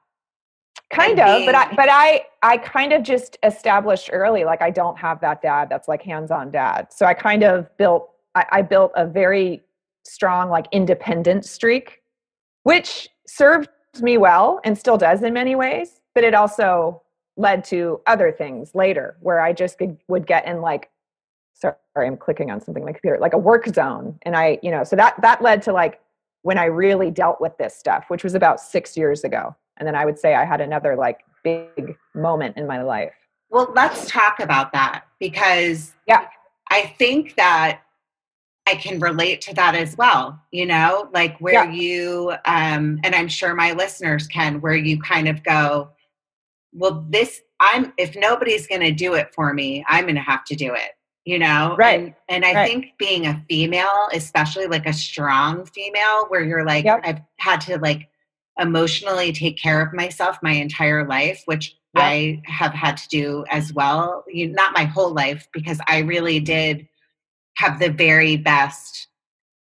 kind 0.90 1.18
of 1.18 1.44
but 1.44 1.54
i 1.54 1.74
but 1.74 1.88
i 1.90 2.22
i 2.42 2.56
kind 2.56 2.92
of 2.92 3.02
just 3.02 3.38
established 3.42 4.08
early 4.12 4.44
like 4.44 4.62
i 4.62 4.70
don't 4.70 4.96
have 4.96 5.20
that 5.20 5.42
dad 5.42 5.68
that's 5.68 5.88
like 5.88 6.00
hands-on 6.00 6.48
dad 6.48 6.86
so 6.92 7.04
i 7.04 7.12
kind 7.12 7.42
of 7.42 7.66
built 7.76 8.10
I, 8.36 8.46
I 8.52 8.62
built 8.62 8.92
a 8.94 9.06
very 9.06 9.64
strong 10.04 10.50
like 10.50 10.66
independent 10.70 11.44
streak 11.44 12.02
which 12.62 13.08
served 13.26 13.68
me 14.00 14.18
well 14.18 14.60
and 14.62 14.78
still 14.78 14.96
does 14.98 15.22
in 15.22 15.32
many 15.32 15.56
ways 15.56 16.00
but 16.14 16.22
it 16.22 16.34
also 16.34 17.02
led 17.36 17.64
to 17.64 18.00
other 18.06 18.30
things 18.30 18.74
later 18.74 19.16
where 19.20 19.40
i 19.40 19.52
just 19.52 19.78
could, 19.78 19.96
would 20.06 20.26
get 20.26 20.46
in 20.46 20.60
like 20.60 20.90
sorry 21.54 21.74
i'm 21.96 22.16
clicking 22.16 22.50
on 22.50 22.60
something 22.60 22.82
on 22.82 22.86
my 22.86 22.92
computer 22.92 23.18
like 23.18 23.32
a 23.32 23.38
work 23.38 23.66
zone. 23.66 24.16
And 24.22 24.36
i 24.36 24.60
you 24.62 24.70
know 24.70 24.84
so 24.84 24.94
that 24.94 25.20
that 25.22 25.42
led 25.42 25.62
to 25.62 25.72
like 25.72 26.00
when 26.42 26.58
i 26.58 26.66
really 26.66 27.10
dealt 27.10 27.40
with 27.40 27.56
this 27.58 27.74
stuff 27.74 28.04
which 28.08 28.22
was 28.22 28.34
about 28.34 28.60
six 28.60 28.96
years 28.96 29.24
ago. 29.24 29.56
And 29.78 29.86
then 29.86 29.96
i 29.96 30.04
would 30.04 30.18
say 30.18 30.34
i 30.34 30.44
had 30.44 30.60
another 30.60 30.94
like 30.94 31.20
big 31.42 31.96
moment 32.14 32.56
in 32.56 32.66
my 32.66 32.82
life. 32.82 33.14
Well 33.50 33.72
let's 33.74 34.08
talk 34.08 34.38
about 34.38 34.72
that 34.72 35.04
because 35.18 35.94
yeah. 36.06 36.26
I 36.68 36.94
think 36.98 37.36
that 37.36 37.82
i 38.66 38.74
can 38.74 38.98
relate 39.00 39.40
to 39.40 39.54
that 39.54 39.74
as 39.74 39.96
well 39.96 40.40
you 40.50 40.66
know 40.66 41.08
like 41.12 41.38
where 41.38 41.64
yeah. 41.64 41.70
you 41.70 42.30
um 42.44 42.98
and 43.04 43.14
i'm 43.14 43.28
sure 43.28 43.54
my 43.54 43.72
listeners 43.72 44.26
can 44.26 44.60
where 44.60 44.76
you 44.76 45.00
kind 45.00 45.28
of 45.28 45.42
go 45.42 45.88
well 46.72 47.06
this 47.08 47.42
i'm 47.60 47.92
if 47.96 48.16
nobody's 48.16 48.66
going 48.66 48.80
to 48.80 48.92
do 48.92 49.14
it 49.14 49.32
for 49.34 49.52
me 49.52 49.84
i'm 49.88 50.04
going 50.04 50.14
to 50.14 50.20
have 50.20 50.44
to 50.44 50.54
do 50.54 50.74
it 50.74 50.92
you 51.24 51.38
know 51.38 51.74
right 51.78 52.00
and, 52.00 52.14
and 52.28 52.44
i 52.44 52.54
right. 52.54 52.68
think 52.68 52.86
being 52.98 53.26
a 53.26 53.44
female 53.48 54.08
especially 54.12 54.66
like 54.66 54.86
a 54.86 54.92
strong 54.92 55.64
female 55.66 56.26
where 56.28 56.44
you're 56.44 56.66
like 56.66 56.84
yep. 56.84 57.00
i've 57.04 57.20
had 57.38 57.60
to 57.60 57.78
like 57.78 58.08
emotionally 58.58 59.32
take 59.32 59.58
care 59.58 59.80
of 59.80 59.92
myself 59.92 60.38
my 60.42 60.52
entire 60.52 61.06
life, 61.06 61.42
which 61.46 61.76
yeah. 61.94 62.04
I 62.04 62.42
have 62.46 62.72
had 62.72 62.96
to 62.96 63.08
do 63.08 63.44
as 63.50 63.72
well. 63.72 64.24
You, 64.28 64.48
not 64.48 64.74
my 64.74 64.84
whole 64.84 65.12
life, 65.12 65.48
because 65.52 65.78
I 65.88 65.98
really 65.98 66.40
did 66.40 66.86
have 67.56 67.78
the 67.78 67.90
very 67.90 68.36
best, 68.36 69.08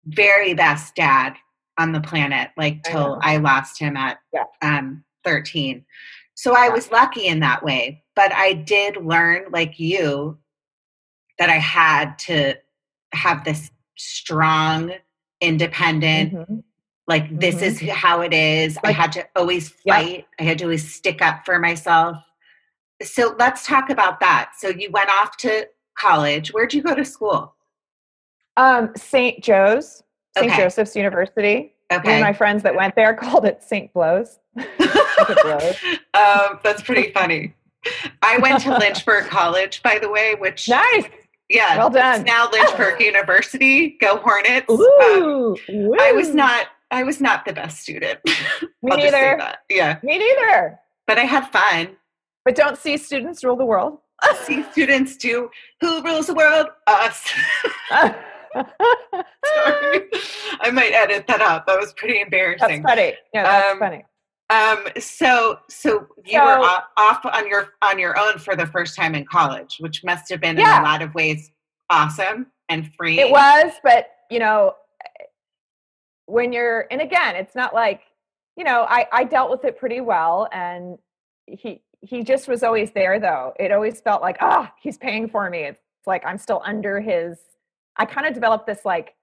very 0.06 0.54
best 0.54 0.95
dad 0.95 1.36
on 1.78 1.91
the 1.91 2.02
planet, 2.02 2.52
like 2.58 2.84
till 2.84 3.19
I, 3.21 3.36
I 3.36 3.38
lost 3.38 3.80
him 3.80 3.98
at 3.98 4.17
yeah. 4.34 4.43
um, 4.62 5.04
13. 5.24 5.86
So 6.36 6.56
I 6.56 6.69
was 6.69 6.91
lucky 6.91 7.28
in 7.28 7.39
that 7.41 7.63
way. 7.63 8.04
But 8.15 8.32
I 8.34 8.54
did 8.54 8.98
learn, 8.98 9.45
like 9.52 9.78
you, 9.78 10.38
that 11.38 11.50
I 11.50 11.58
had 11.58 12.17
to 12.19 12.56
have 13.13 13.43
this 13.43 13.71
strong, 13.98 14.93
independent, 15.41 16.34
mm-hmm 16.34 16.56
like 17.08 17.39
this 17.39 17.56
mm-hmm. 17.56 17.86
is 17.86 17.91
how 17.91 18.21
it 18.21 18.34
is 18.34 18.76
like, 18.78 18.86
i 18.86 18.91
had 18.91 19.12
to 19.12 19.26
always 19.36 19.69
fight 19.69 20.17
yep. 20.17 20.26
i 20.39 20.43
had 20.43 20.58
to 20.58 20.65
always 20.65 20.93
stick 20.93 21.21
up 21.21 21.45
for 21.45 21.60
myself 21.60 22.17
so 23.02 23.36
let's 23.38 23.65
talk 23.65 23.89
about 23.89 24.19
that 24.19 24.52
so 24.58 24.69
you 24.69 24.89
went 24.91 25.10
off 25.10 25.38
to 25.38 25.67
college 25.98 26.54
where'd 26.54 26.74
you 26.74 26.82
go 26.82 26.95
to 26.95 27.06
school 27.06 27.55
um 28.58 28.91
st 28.96 29.44
joe's 29.44 30.04
st 30.38 30.52
okay. 30.52 30.63
joseph's 30.63 30.96
university 30.96 31.74
okay 31.91 32.08
One 32.08 32.15
of 32.15 32.22
my 32.22 32.34
friends 32.34 32.63
that 32.63 32.76
went 32.76 32.96
there 32.96 33.13
called 33.22 33.46
it 33.46 33.63
st 33.63 33.91
blows 33.94 34.39
um, 36.13 36.60
that's 36.63 36.82
pretty 36.82 37.12
funny 37.12 37.54
i 38.22 38.38
went 38.38 38.62
to 38.62 38.78
lynchburg 38.78 39.26
college 39.30 39.84
by 39.84 40.00
the 40.00 40.10
way 40.10 40.36
which 40.39 40.70
nice 40.70 41.06
yeah, 41.48 41.78
well 41.78 41.91
done. 41.91 42.22
It's 42.22 42.26
now 42.28 42.50
Lynchburg 42.52 43.00
University. 43.00 43.98
Go 44.02 44.18
Hornets! 44.18 44.65
Ooh, 44.68 45.56
um, 45.70 45.94
I 46.00 46.12
was 46.12 46.34
not 46.34 46.70
I 46.91 47.04
was 47.04 47.22
not 47.22 47.46
the 47.46 47.54
best 47.54 47.82
student. 47.82 48.20
Me 48.82 48.96
neither. 48.96 49.54
Yeah. 49.70 50.00
Me 50.04 50.18
neither. 50.18 50.80
but 51.08 51.18
I 51.18 51.24
had 51.24 51.48
fun. 51.52 51.96
But 52.44 52.56
don't 52.56 52.78
C 52.78 52.98
students 52.98 53.44
rule 53.44 53.56
the 53.56 53.65
world. 53.65 54.00
C 54.44 54.63
students 54.72 55.18
do. 55.18 55.50
Who 55.82 56.04
rules 56.04 56.28
the 56.28 56.34
world? 56.34 56.68
Us. 56.88 57.30
Sorry. 58.56 60.10
I 60.62 60.72
might 60.72 60.94
edit 60.94 61.28
that 61.28 61.41
out. 61.41 61.68
That 61.68 61.80
was 61.80 61.94
pretty 61.94 62.22
embarrassing. 62.22 62.82
That's 62.84 62.96
funny. 62.96 63.13
Yeah, 63.34 63.44
that's 63.44 63.72
um, 63.74 63.80
funny. 63.80 64.06
Um, 64.50 64.86
so, 65.00 65.60
so 65.70 66.08
you 66.24 66.39
so, 66.39 66.46
were 66.46 66.82
off 66.98 67.26
on 67.26 67.48
your 67.48 67.70
on 67.82 67.98
your 67.98 68.18
own 68.20 68.38
for 68.38 68.56
the 68.56 68.68
first 68.68 68.96
time 68.96 69.15
in 69.15 69.26
college, 69.26 69.78
which 69.80 70.04
must 70.04 70.30
have 70.30 70.39
been 70.39 70.58
yeah. 70.58 70.78
in 70.78 70.82
a 70.82 70.86
lot 70.86 71.02
of 71.02 71.13
ways 71.15 71.52
awesome 71.89 72.48
and 72.70 72.94
free. 72.96 73.20
It 73.20 73.32
was, 73.32 73.74
but 73.84 74.10
you 74.30 74.39
know, 74.39 74.76
when 76.28 76.54
you're 76.54 76.86
and 76.91 77.02
again, 77.02 77.36
it's 77.36 77.56
not 77.56 77.74
like 77.74 78.02
you 78.56 78.63
know, 78.63 78.86
I 78.88 79.08
I 79.12 79.24
dealt 79.24 79.50
with 79.50 79.65
it 79.65 79.78
pretty 79.78 80.02
well, 80.02 80.48
and 80.52 80.98
he 81.48 81.82
he 82.02 82.24
just 82.24 82.48
was 82.48 82.63
always 82.63 82.91
there 82.91 83.20
though. 83.20 83.54
It 83.60 83.72
always 83.72 84.00
felt 84.00 84.22
like 84.22 84.38
ah, 84.41 84.70
oh, 84.70 84.76
he's 84.82 84.98
paying 84.98 85.28
for 85.28 85.50
me. 85.50 85.63
It's 85.63 85.82
like 86.06 86.24
I'm 86.26 86.38
still 86.38 86.62
under 86.63 87.00
his. 87.00 87.38
I 87.97 88.05
kind 88.05 88.27
of 88.27 88.34
developed 88.34 88.67
this 88.67 88.86
like 88.86 89.15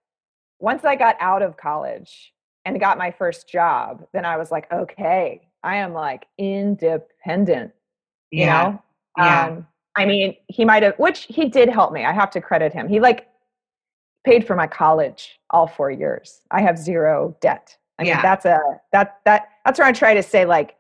once 0.58 0.85
I 0.85 0.96
got 0.96 1.16
out 1.20 1.42
of 1.42 1.56
college 1.56 2.32
and 2.64 2.78
got 2.78 2.96
my 2.96 3.11
first 3.11 3.48
job, 3.48 4.04
then 4.12 4.24
I 4.24 4.37
was 4.37 4.50
like, 4.50 4.72
okay, 4.72 5.48
I 5.62 5.76
am 5.76 5.92
like 5.92 6.26
independent. 6.38 7.72
You 8.30 8.44
yeah. 8.44 8.62
know? 8.62 8.82
Yeah. 9.18 9.46
Um, 9.46 9.66
I 9.96 10.06
mean, 10.06 10.37
he 10.46 10.64
might 10.64 10.82
have, 10.82 10.94
which 10.98 11.26
he 11.28 11.48
did 11.48 11.68
help 11.68 11.92
me. 11.92 12.04
I 12.04 12.12
have 12.12 12.30
to 12.30 12.40
credit 12.40 12.72
him. 12.72 12.88
He 12.88 13.00
like 13.00 13.28
paid 14.24 14.46
for 14.46 14.56
my 14.56 14.66
college 14.66 15.38
all 15.50 15.66
four 15.66 15.90
years. 15.90 16.40
I 16.50 16.62
have 16.62 16.78
zero 16.78 17.37
debt. 17.40 17.76
I 17.98 18.04
mean, 18.04 18.11
yeah. 18.11 18.22
that's 18.22 18.44
a 18.46 18.58
that 18.92 19.18
that 19.24 19.48
that's 19.64 19.78
where 19.78 19.87
I 19.87 19.92
try 19.92 20.14
to 20.14 20.22
say 20.22 20.44
like, 20.44 20.76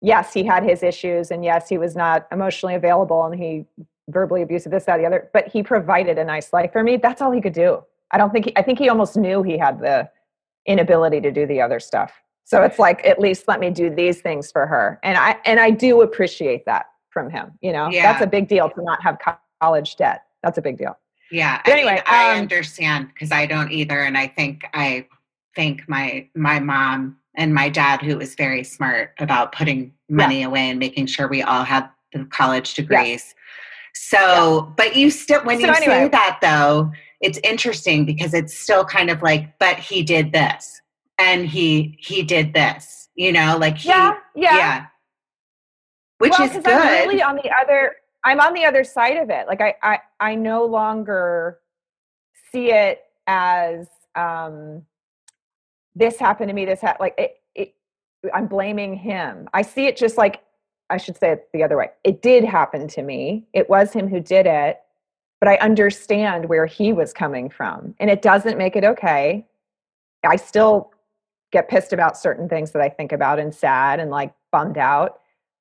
yes, 0.00 0.32
he 0.32 0.44
had 0.44 0.62
his 0.62 0.82
issues, 0.82 1.30
and 1.30 1.44
yes, 1.44 1.68
he 1.68 1.78
was 1.78 1.96
not 1.96 2.28
emotionally 2.30 2.74
available, 2.74 3.24
and 3.24 3.34
he 3.34 3.66
verbally 4.08 4.42
abusive, 4.42 4.72
this, 4.72 4.84
that, 4.84 4.98
the 4.98 5.06
other. 5.06 5.30
But 5.32 5.48
he 5.48 5.62
provided 5.62 6.18
a 6.18 6.24
nice 6.24 6.52
life 6.52 6.72
for 6.72 6.82
me. 6.82 6.96
That's 6.96 7.22
all 7.22 7.30
he 7.30 7.40
could 7.40 7.52
do. 7.52 7.82
I 8.10 8.18
don't 8.18 8.32
think 8.32 8.46
he, 8.46 8.56
I 8.56 8.62
think 8.62 8.78
he 8.78 8.88
almost 8.88 9.16
knew 9.16 9.42
he 9.42 9.58
had 9.58 9.80
the 9.80 10.08
inability 10.66 11.20
to 11.20 11.30
do 11.30 11.46
the 11.46 11.60
other 11.60 11.80
stuff. 11.80 12.12
So 12.44 12.62
it's 12.62 12.78
like 12.78 13.04
at 13.04 13.18
least 13.18 13.46
let 13.46 13.60
me 13.60 13.68
do 13.68 13.94
these 13.94 14.22
things 14.22 14.50
for 14.50 14.66
her. 14.66 14.98
And 15.02 15.18
I 15.18 15.36
and 15.44 15.60
I 15.60 15.70
do 15.70 16.00
appreciate 16.00 16.64
that 16.64 16.86
from 17.10 17.28
him, 17.28 17.52
you 17.60 17.72
know. 17.72 17.90
Yeah. 17.90 18.10
That's 18.10 18.24
a 18.24 18.26
big 18.26 18.48
deal 18.48 18.70
to 18.70 18.82
not 18.82 19.02
have 19.02 19.18
college 19.60 19.96
debt. 19.96 20.22
That's 20.42 20.56
a 20.56 20.62
big 20.62 20.78
deal. 20.78 20.96
Yeah. 21.30 21.60
But 21.62 21.74
anyway, 21.74 22.02
I, 22.06 22.22
mean, 22.22 22.30
I 22.30 22.32
um, 22.32 22.38
understand 22.38 23.08
because 23.08 23.32
I 23.32 23.44
don't 23.44 23.70
either 23.70 24.00
and 24.00 24.16
I 24.16 24.28
think 24.28 24.62
I 24.72 25.06
thank 25.54 25.86
my 25.88 26.26
my 26.34 26.58
mom 26.58 27.18
and 27.34 27.52
my 27.52 27.68
dad 27.68 28.00
who 28.00 28.16
was 28.16 28.34
very 28.34 28.64
smart 28.64 29.12
about 29.18 29.52
putting 29.52 29.92
money 30.08 30.40
yeah. 30.40 30.46
away 30.46 30.70
and 30.70 30.78
making 30.78 31.06
sure 31.06 31.28
we 31.28 31.42
all 31.42 31.64
had 31.64 31.90
the 32.14 32.24
college 32.26 32.72
degrees. 32.72 33.34
So, 34.00 34.18
yeah. 34.18 34.72
but 34.76 34.96
you 34.96 35.10
still 35.10 35.44
when 35.44 35.60
so 35.60 35.66
you 35.66 35.72
anyway. 35.72 36.04
say 36.04 36.08
that 36.08 36.38
though, 36.40 36.90
it's 37.20 37.38
interesting 37.42 38.04
because 38.04 38.34
it's 38.34 38.56
still 38.56 38.84
kind 38.84 39.10
of 39.10 39.22
like 39.22 39.58
but 39.58 39.78
he 39.78 40.02
did 40.02 40.32
this 40.32 40.80
and 41.18 41.46
he 41.46 41.96
he 41.98 42.22
did 42.22 42.54
this 42.54 43.08
you 43.14 43.32
know 43.32 43.56
like 43.58 43.78
he, 43.78 43.88
yeah 43.88 44.14
yeah, 44.34 44.56
yeah. 44.56 44.86
which 46.18 46.32
well, 46.38 46.48
is 46.48 46.52
good 46.56 46.66
I'm 46.66 47.08
really 47.08 47.22
on 47.22 47.36
the 47.36 47.50
other 47.60 47.96
i'm 48.24 48.40
on 48.40 48.54
the 48.54 48.64
other 48.64 48.84
side 48.84 49.16
of 49.16 49.30
it 49.30 49.46
like 49.46 49.60
i 49.60 49.74
i, 49.82 49.98
I 50.20 50.34
no 50.34 50.64
longer 50.64 51.58
see 52.52 52.70
it 52.72 53.00
as 53.26 53.86
um 54.14 54.82
this 55.94 56.18
happened 56.18 56.48
to 56.48 56.54
me 56.54 56.64
this 56.64 56.80
happened 56.80 57.00
like 57.00 57.14
it, 57.18 57.36
it 57.54 57.74
i'm 58.32 58.46
blaming 58.46 58.94
him 58.94 59.48
i 59.52 59.62
see 59.62 59.86
it 59.86 59.96
just 59.96 60.16
like 60.16 60.42
i 60.90 60.96
should 60.96 61.16
say 61.16 61.32
it 61.32 61.48
the 61.52 61.62
other 61.62 61.76
way 61.76 61.88
it 62.04 62.22
did 62.22 62.44
happen 62.44 62.88
to 62.88 63.02
me 63.02 63.46
it 63.52 63.68
was 63.68 63.92
him 63.92 64.08
who 64.08 64.20
did 64.20 64.46
it 64.46 64.80
but 65.40 65.48
I 65.48 65.56
understand 65.56 66.48
where 66.48 66.66
he 66.66 66.92
was 66.92 67.12
coming 67.12 67.48
from. 67.48 67.94
And 68.00 68.10
it 68.10 68.22
doesn't 68.22 68.58
make 68.58 68.76
it 68.76 68.84
okay. 68.84 69.46
I 70.24 70.36
still 70.36 70.90
get 71.52 71.68
pissed 71.68 71.92
about 71.92 72.16
certain 72.16 72.48
things 72.48 72.72
that 72.72 72.82
I 72.82 72.88
think 72.88 73.12
about 73.12 73.38
and 73.38 73.54
sad 73.54 74.00
and 74.00 74.10
like 74.10 74.34
bummed 74.50 74.78
out. 74.78 75.20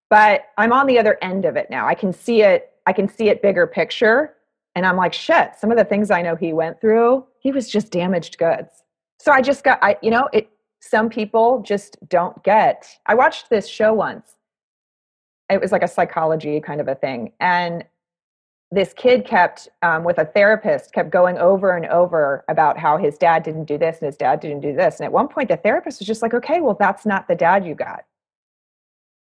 But 0.09 0.45
I'm 0.57 0.73
on 0.73 0.87
the 0.87 0.97
other 0.99 1.17
end 1.21 1.45
of 1.45 1.55
it 1.55 1.69
now. 1.69 1.87
I 1.87 1.93
can 1.93 2.11
see 2.11 2.41
it, 2.41 2.71
I 2.85 2.93
can 2.93 3.07
see 3.07 3.29
it 3.29 3.41
bigger 3.41 3.67
picture. 3.67 4.33
And 4.75 4.85
I'm 4.85 4.97
like, 4.97 5.13
shit, 5.13 5.51
some 5.57 5.71
of 5.71 5.77
the 5.77 5.85
things 5.85 6.11
I 6.11 6.21
know 6.21 6.35
he 6.35 6.53
went 6.53 6.81
through, 6.81 7.25
he 7.39 7.51
was 7.51 7.69
just 7.69 7.91
damaged 7.91 8.37
goods. 8.37 8.83
So 9.19 9.31
I 9.31 9.41
just 9.41 9.63
got 9.63 9.79
I, 9.83 9.97
you 10.01 10.11
know, 10.11 10.29
it 10.33 10.49
some 10.79 11.09
people 11.09 11.61
just 11.61 11.97
don't 12.07 12.41
get. 12.43 12.87
I 13.07 13.15
watched 13.15 13.49
this 13.49 13.67
show 13.67 13.93
once. 13.93 14.36
It 15.49 15.61
was 15.61 15.71
like 15.71 15.83
a 15.83 15.87
psychology 15.87 16.59
kind 16.59 16.81
of 16.81 16.87
a 16.87 16.95
thing. 16.95 17.31
And 17.39 17.85
this 18.71 18.93
kid 18.93 19.25
kept 19.25 19.69
um, 19.81 20.03
with 20.03 20.17
a 20.17 20.25
therapist 20.25 20.91
kept 20.93 21.09
going 21.09 21.37
over 21.37 21.75
and 21.75 21.85
over 21.85 22.43
about 22.49 22.77
how 22.77 22.97
his 22.97 23.17
dad 23.17 23.43
didn't 23.43 23.65
do 23.65 23.77
this 23.77 23.99
and 23.99 24.07
his 24.07 24.17
dad 24.17 24.41
didn't 24.41 24.59
do 24.59 24.75
this. 24.75 24.99
And 24.99 25.05
at 25.05 25.11
one 25.11 25.27
point 25.27 25.49
the 25.49 25.57
therapist 25.57 25.99
was 25.99 26.07
just 26.07 26.21
like 26.21 26.33
okay 26.33 26.59
well 26.59 26.75
that's 26.77 27.05
not 27.05 27.27
the 27.27 27.35
dad 27.35 27.65
you 27.65 27.75
got. 27.75 28.03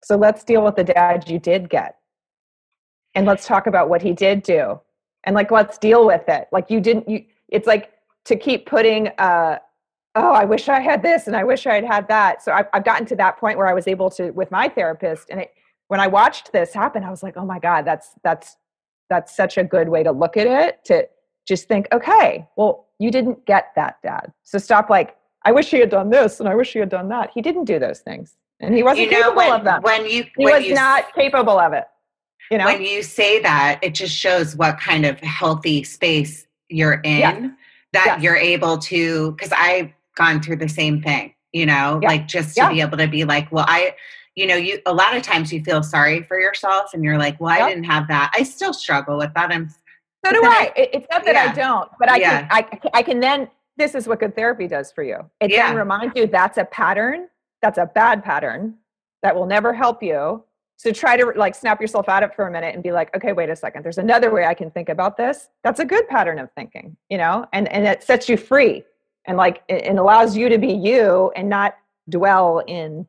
So 0.05 0.17
let's 0.17 0.45
deal 0.45 0.65
with 0.65 0.77
the 0.77 0.85
dad 0.85 1.29
you 1.29 1.39
did 1.39 1.69
get. 1.69 1.97
And 3.15 3.27
let's 3.27 3.47
talk 3.47 3.67
about 3.67 3.89
what 3.89 4.03
he 4.03 4.13
did 4.13 4.43
do. 4.43 4.81
And 5.25 5.35
like 5.35 5.51
let's 5.51 5.77
deal 5.77 6.07
with 6.07 6.29
it. 6.29 6.49
Like 6.53 6.71
you 6.71 6.81
didn't 6.81 7.09
you 7.09 7.25
it's 7.49 7.67
like 7.67 7.93
to 8.27 8.37
keep 8.37 8.67
putting 8.67 9.09
uh 9.19 9.59
oh 10.15 10.33
i 10.33 10.45
wish 10.45 10.69
i 10.69 10.79
had 10.79 11.03
this 11.03 11.27
and 11.27 11.35
i 11.35 11.43
wish 11.43 11.67
i 11.67 11.75
had 11.75 11.85
had 11.85 12.07
that. 12.07 12.45
So 12.45 12.53
I've, 12.53 12.67
I've 12.73 12.85
gotten 12.85 13.07
to 13.07 13.17
that 13.17 13.39
point 13.39 13.59
where 13.59 13.67
i 13.67 13.75
was 13.75 13.89
able 13.89 14.09
to 14.11 14.31
with 14.31 14.53
my 14.53 14.69
therapist 14.69 15.31
and 15.31 15.41
it 15.41 15.51
when 15.89 16.01
i 16.01 16.07
watched 16.07 16.53
this 16.53 16.73
happen 16.73 17.05
i 17.05 17.11
was 17.11 17.23
like 17.23 17.37
oh 17.37 17.45
my 17.45 17.59
god 17.59 17.85
that's 17.85 18.11
that's 18.23 18.57
that's 19.09 19.37
such 19.37 19.59
a 19.59 19.65
good 19.65 19.89
way 19.89 20.03
to 20.03 20.11
look 20.11 20.37
at 20.37 20.47
it 20.47 20.83
to 20.85 21.07
just 21.47 21.69
think, 21.69 21.87
okay, 21.93 22.47
well, 22.57 22.89
you 22.99 23.11
didn't 23.11 23.45
get 23.47 23.73
that, 23.77 23.97
dad. 24.03 24.33
So 24.43 24.59
stop 24.59 24.89
like, 24.89 25.17
I 25.45 25.53
wish 25.53 25.71
he 25.71 25.81
had 25.81 25.91
done 25.91 26.11
this 26.11 26.41
and 26.41 26.49
I 26.49 26.55
wish 26.55 26.73
he 26.73 26.79
had 26.79 26.89
done 26.89 27.09
that. 27.09 27.31
He 27.35 27.43
didn't 27.43 27.65
do 27.65 27.79
those 27.79 28.01
things. 28.01 28.37
And 28.61 28.75
he 28.75 28.83
wasn't 28.83 29.11
you 29.11 29.11
know, 29.11 29.23
capable 29.23 29.37
when, 29.37 29.53
of 29.53 29.65
them. 29.65 29.83
When 29.83 30.07
you 30.07 30.25
he 30.37 30.45
when 30.45 30.55
was 30.55 30.67
you, 30.67 30.75
not 30.75 31.13
capable 31.15 31.59
of 31.59 31.73
it. 31.73 31.85
You 32.51 32.59
know? 32.59 32.67
When 32.67 32.83
you 32.83 33.03
say 33.03 33.41
that, 33.43 33.81
it 33.83 33.95
just 33.95 34.15
shows 34.15 34.55
what 34.55 34.79
kind 34.79 35.05
of 35.05 35.19
healthy 35.21 35.83
space 35.83 36.47
you're 36.69 37.01
in 37.05 37.19
yes. 37.19 37.51
that 37.93 38.05
yes. 38.07 38.23
you're 38.23 38.37
able 38.37 38.79
to 38.79 39.33
because 39.33 39.53
I've 39.53 39.91
gone 40.17 40.41
through 40.41 40.57
the 40.57 40.69
same 40.69 41.03
thing, 41.03 41.35
you 41.53 41.67
know, 41.67 41.99
yeah. 42.01 42.09
like 42.09 42.29
just 42.29 42.55
to 42.57 42.69
be 42.69 42.81
able 42.81 42.99
to 42.99 43.09
be 43.09 43.25
like, 43.25 43.51
well, 43.51 43.65
I 43.67 43.97
you 44.35 44.47
know 44.47 44.57
you 44.57 44.81
a 44.87 44.93
lot 44.93 45.17
of 45.17 45.23
times 45.23 45.53
you 45.53 45.63
feel 45.63 45.83
sorry 45.83 46.23
for 46.23 46.39
yourself 46.41 46.95
and 46.95 47.05
you're 47.05 47.19
like 47.19 47.39
well 47.41 47.57
yep. 47.57 47.67
i 47.67 47.69
didn't 47.69 47.85
have 47.85 48.09
that 48.09 48.33
i 48.35 48.43
still 48.43 48.73
struggle 48.73 49.19
with 49.19 49.33
that 49.35 49.51
i'm 49.51 49.69
so 50.25 50.33
do 50.33 50.43
I. 50.45 50.73
I. 50.77 50.89
it's 50.93 51.07
not 51.11 51.25
that 51.25 51.35
yeah. 51.35 51.51
i 51.51 51.55
don't 51.55 51.91
but 51.99 52.11
i 52.11 52.17
yeah. 52.17 52.47
can 52.47 52.49
I, 52.51 52.99
I 52.99 53.03
can 53.03 53.21
then 53.21 53.49
this 53.77 53.95
is 53.95 54.07
what 54.07 54.21
good 54.21 54.35
therapy 54.35 54.67
does 54.67 54.93
for 54.93 55.03
you 55.03 55.19
it 55.41 55.51
yeah. 55.51 55.69
then 55.69 55.77
reminds 55.77 56.17
you 56.17 56.27
that's 56.27 56.59
a 56.59 56.65
pattern 56.65 57.29
that's 57.61 57.79
a 57.79 57.87
bad 57.87 58.25
pattern 58.25 58.75
that 59.23 59.35
will 59.35 59.47
never 59.47 59.73
help 59.73 60.03
you 60.03 60.43
so 60.77 60.91
try 60.91 61.17
to 61.17 61.33
like 61.37 61.55
snap 61.55 61.81
yourself 61.81 62.09
out 62.09 62.23
of 62.23 62.31
it 62.31 62.37
for 62.37 62.47
a 62.47 62.51
minute 62.51 62.75
and 62.75 62.83
be 62.83 62.93
like 62.93 63.15
okay 63.15 63.33
wait 63.33 63.49
a 63.51 63.57
second 63.57 63.85
there's 63.85 63.99
another 63.99 64.33
way 64.33 64.45
i 64.45 64.55
can 64.55 64.71
think 64.71 64.89
about 64.89 65.17
this 65.17 65.49
that's 65.63 65.81
a 65.81 65.85
good 65.85 66.07
pattern 66.09 66.39
of 66.39 66.51
thinking 66.53 66.97
you 67.09 67.19
know 67.19 67.47
and 67.53 67.71
and 67.71 67.87
it 67.87 68.03
sets 68.03 68.29
you 68.29 68.37
free 68.37 68.83
and 69.27 69.37
like 69.37 69.63
it, 69.69 69.87
it 69.87 69.97
allows 69.97 70.37
you 70.37 70.49
to 70.49 70.59
be 70.59 70.73
you 70.73 71.31
and 71.37 71.49
not 71.49 71.77
dwell 72.09 72.63
in 72.67 73.07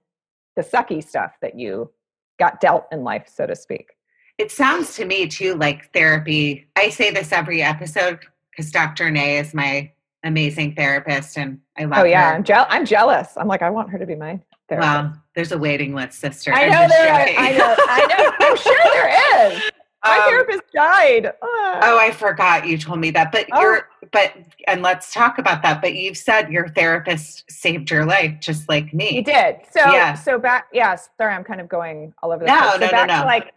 the 0.55 0.61
sucky 0.61 1.03
stuff 1.03 1.33
that 1.41 1.57
you 1.57 1.91
got 2.39 2.59
dealt 2.59 2.85
in 2.91 3.03
life, 3.03 3.27
so 3.33 3.45
to 3.45 3.55
speak. 3.55 3.91
It 4.37 4.51
sounds 4.51 4.95
to 4.95 5.05
me 5.05 5.27
too 5.27 5.55
like 5.55 5.91
therapy. 5.93 6.67
I 6.75 6.89
say 6.89 7.11
this 7.11 7.31
every 7.31 7.61
episode 7.61 8.19
because 8.51 8.71
Dr. 8.71 9.11
Nay 9.11 9.37
is 9.37 9.53
my 9.53 9.91
amazing 10.23 10.73
therapist 10.73 11.37
and 11.37 11.59
I 11.77 11.83
oh, 11.83 11.87
love 11.87 11.99
Oh 11.99 12.03
yeah, 12.03 12.29
her. 12.29 12.35
I'm, 12.35 12.43
je- 12.43 12.53
I'm 12.53 12.85
jealous. 12.85 13.33
I'm 13.37 13.47
like, 13.47 13.61
I 13.61 13.69
want 13.69 13.89
her 13.91 13.99
to 13.99 14.05
be 14.05 14.15
my 14.15 14.39
therapist. 14.69 14.91
Well, 14.91 15.23
there's 15.35 15.51
a 15.51 15.57
waiting 15.57 15.93
list, 15.93 16.19
sister. 16.19 16.51
I 16.53 16.67
know 16.67 16.87
there 16.87 17.13
are, 17.13 17.19
I 17.19 17.51
know, 17.51 17.75
I 17.77 18.05
know. 18.07 18.31
I'm 18.47 18.57
sure 18.57 18.77
there 18.93 19.51
is. 19.51 19.71
My 20.03 20.17
um, 20.17 20.23
therapist 20.23 20.63
died. 20.73 21.31
Oh, 21.41 21.97
I 21.99 22.11
forgot 22.11 22.67
you 22.67 22.77
told 22.77 22.99
me 22.99 23.11
that. 23.11 23.31
But 23.31 23.47
oh. 23.53 23.61
you're 23.61 23.89
but 24.11 24.33
and 24.67 24.81
let's 24.81 25.13
talk 25.13 25.37
about 25.37 25.61
that. 25.63 25.81
But 25.81 25.95
you've 25.95 26.17
said 26.17 26.51
your 26.51 26.67
therapist 26.67 27.49
saved 27.49 27.89
your 27.89 28.05
life 28.05 28.35
just 28.39 28.67
like 28.67 28.93
me. 28.93 29.07
He 29.07 29.21
did. 29.21 29.57
So 29.71 29.79
yeah. 29.79 30.13
so 30.13 30.37
back 30.37 30.67
yes, 30.73 31.09
sorry, 31.17 31.33
I'm 31.33 31.43
kind 31.43 31.61
of 31.61 31.69
going 31.69 32.13
all 32.21 32.31
over 32.31 32.45
the 32.45 32.51
no, 32.51 32.59
place. 32.59 32.73
So 32.73 32.79
no, 32.79 32.91
back 32.91 33.07
no, 33.07 33.19
no. 33.19 33.25
like 33.25 33.53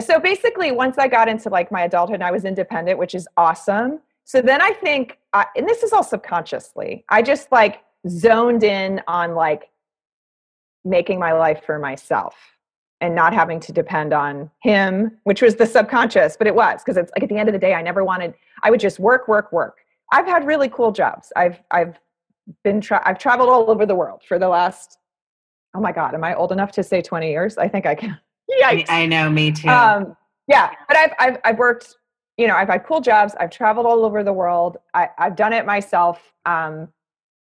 so 0.00 0.18
basically 0.18 0.72
once 0.72 0.96
I 0.98 1.06
got 1.06 1.28
into 1.28 1.50
like 1.50 1.70
my 1.70 1.82
adulthood 1.82 2.14
and 2.14 2.24
I 2.24 2.30
was 2.30 2.44
independent, 2.44 2.98
which 2.98 3.14
is 3.14 3.28
awesome. 3.36 4.00
So 4.24 4.40
then 4.40 4.62
I 4.62 4.72
think 4.72 5.18
I, 5.34 5.46
and 5.54 5.68
this 5.68 5.82
is 5.82 5.92
all 5.92 6.02
subconsciously. 6.02 7.04
I 7.10 7.20
just 7.20 7.52
like 7.52 7.82
zoned 8.08 8.64
in 8.64 9.02
on 9.06 9.34
like 9.34 9.70
making 10.84 11.18
my 11.18 11.32
life 11.32 11.62
for 11.64 11.78
myself 11.78 12.34
and 13.04 13.14
not 13.14 13.34
having 13.34 13.60
to 13.60 13.70
depend 13.70 14.14
on 14.14 14.50
him, 14.62 15.12
which 15.24 15.42
was 15.42 15.56
the 15.56 15.66
subconscious, 15.66 16.38
but 16.38 16.46
it 16.46 16.54
was 16.54 16.80
because 16.82 16.96
it's 16.96 17.12
like 17.14 17.22
at 17.22 17.28
the 17.28 17.36
end 17.36 17.50
of 17.50 17.52
the 17.52 17.58
day, 17.58 17.74
I 17.74 17.82
never 17.82 18.02
wanted, 18.02 18.32
I 18.62 18.70
would 18.70 18.80
just 18.80 18.98
work, 18.98 19.28
work, 19.28 19.52
work. 19.52 19.80
I've 20.10 20.24
had 20.24 20.46
really 20.46 20.70
cool 20.70 20.90
jobs. 20.90 21.30
I've, 21.36 21.60
I've 21.70 22.00
been, 22.62 22.80
tra- 22.80 23.02
I've 23.04 23.18
traveled 23.18 23.50
all 23.50 23.70
over 23.70 23.84
the 23.84 23.94
world 23.94 24.22
for 24.26 24.38
the 24.38 24.48
last, 24.48 24.96
oh 25.76 25.80
my 25.80 25.92
God, 25.92 26.14
am 26.14 26.24
I 26.24 26.34
old 26.34 26.50
enough 26.50 26.72
to 26.72 26.82
say 26.82 27.02
20 27.02 27.30
years? 27.30 27.58
I 27.58 27.68
think 27.68 27.84
I 27.84 27.94
can. 27.94 28.18
Yikes. 28.62 28.86
I 28.88 29.04
know, 29.04 29.28
me 29.28 29.52
too. 29.52 29.68
Um, 29.68 30.16
yeah, 30.48 30.70
but 30.88 30.96
I've, 30.96 31.12
I've, 31.18 31.36
I've 31.44 31.58
worked, 31.58 31.96
you 32.38 32.46
know, 32.46 32.56
I've 32.56 32.68
had 32.68 32.86
cool 32.86 33.02
jobs. 33.02 33.34
I've 33.38 33.50
traveled 33.50 33.84
all 33.84 34.06
over 34.06 34.24
the 34.24 34.32
world. 34.32 34.78
I, 34.94 35.10
I've 35.18 35.36
done 35.36 35.52
it 35.52 35.66
myself. 35.66 36.32
Um, 36.46 36.88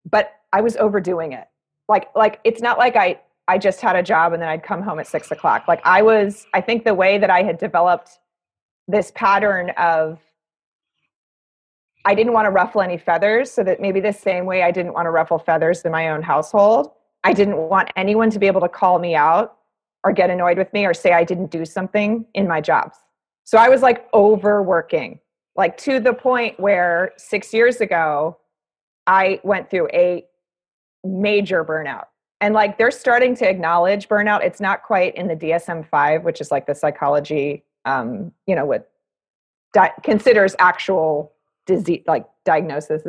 but 0.10 0.34
I 0.52 0.62
was 0.62 0.76
overdoing 0.78 1.34
it. 1.34 1.46
Like, 1.88 2.10
like 2.16 2.40
it's 2.44 2.62
not 2.62 2.80
like 2.80 2.96
I, 2.96 3.20
I 3.48 3.58
just 3.58 3.82
had 3.82 3.96
a 3.96 4.04
job 4.04 4.34
and 4.34 4.42
then 4.42 4.50
I'd 4.50 4.64
come 4.64 4.82
home 4.82 5.00
at 5.00 5.08
six 5.08 5.32
o'clock. 5.32 5.68
Like 5.68 5.82
I 5.84 6.02
was, 6.02 6.48
I 6.54 6.62
think 6.62 6.84
the 6.84 6.94
way 6.94 7.18
that 7.18 7.30
I 7.30 7.44
had 7.44 7.58
developed 7.58 8.20
this 8.88 9.12
pattern 9.16 9.72
of 9.78 10.20
I 12.08 12.14
didn't 12.14 12.34
want 12.34 12.46
to 12.46 12.52
ruffle 12.52 12.82
any 12.82 12.98
feathers, 12.98 13.52
so 13.52 13.64
that 13.64 13.82
maybe 13.82 14.00
the 14.00 14.14
same 14.14 14.46
way 14.46 14.62
I 14.62 14.70
didn't 14.70 14.94
want 14.94 15.08
to 15.08 15.10
ruffle 15.10 15.40
feathers 15.40 15.82
in 15.82 15.92
my 15.92 16.10
own 16.10 16.22
household, 16.22 16.92
I 17.24 17.34
didn't 17.34 17.58
want 17.58 17.90
anyone 17.96 18.30
to 18.30 18.38
be 18.38 18.46
able 18.46 18.62
to 18.62 18.70
call 18.70 19.00
me 19.00 19.16
out 19.16 19.58
or 20.04 20.12
get 20.12 20.30
annoyed 20.30 20.60
with 20.60 20.72
me 20.72 20.86
or 20.86 20.94
say 20.94 21.14
I 21.14 21.24
didn't 21.24 21.50
do 21.50 21.66
something 21.66 22.26
in 22.36 22.48
my 22.48 22.62
jobs. 22.62 22.98
So 23.44 23.58
I 23.58 23.70
was 23.70 23.82
like 23.82 24.08
overworking, 24.14 25.20
like 25.56 25.78
to 25.78 26.00
the 26.00 26.14
point 26.14 26.60
where 26.60 27.14
six 27.18 27.52
years 27.52 27.82
ago, 27.82 28.38
I 29.08 29.40
went 29.44 29.72
through 29.72 29.88
a 29.92 30.26
major 31.04 31.66
burnout. 31.66 32.06
And 32.46 32.54
like 32.54 32.78
they're 32.78 32.92
starting 32.92 33.36
to 33.38 33.50
acknowledge 33.50 34.08
burnout. 34.08 34.44
It's 34.44 34.62
not 34.62 34.84
quite 34.84 35.16
in 35.16 35.28
the 35.28 35.36
DSM 35.36 35.90
5, 35.90 36.24
which 36.24 36.40
is 36.40 36.52
like 36.52 36.68
the 36.68 36.76
psychology, 36.76 37.64
um, 37.86 38.32
you 38.46 38.56
know, 38.56 38.66
what 38.66 38.92
di- 39.74 39.92
considers 40.04 40.56
actual 40.60 41.34
disease, 41.66 42.04
like 42.06 42.28
diagnoses 42.46 43.02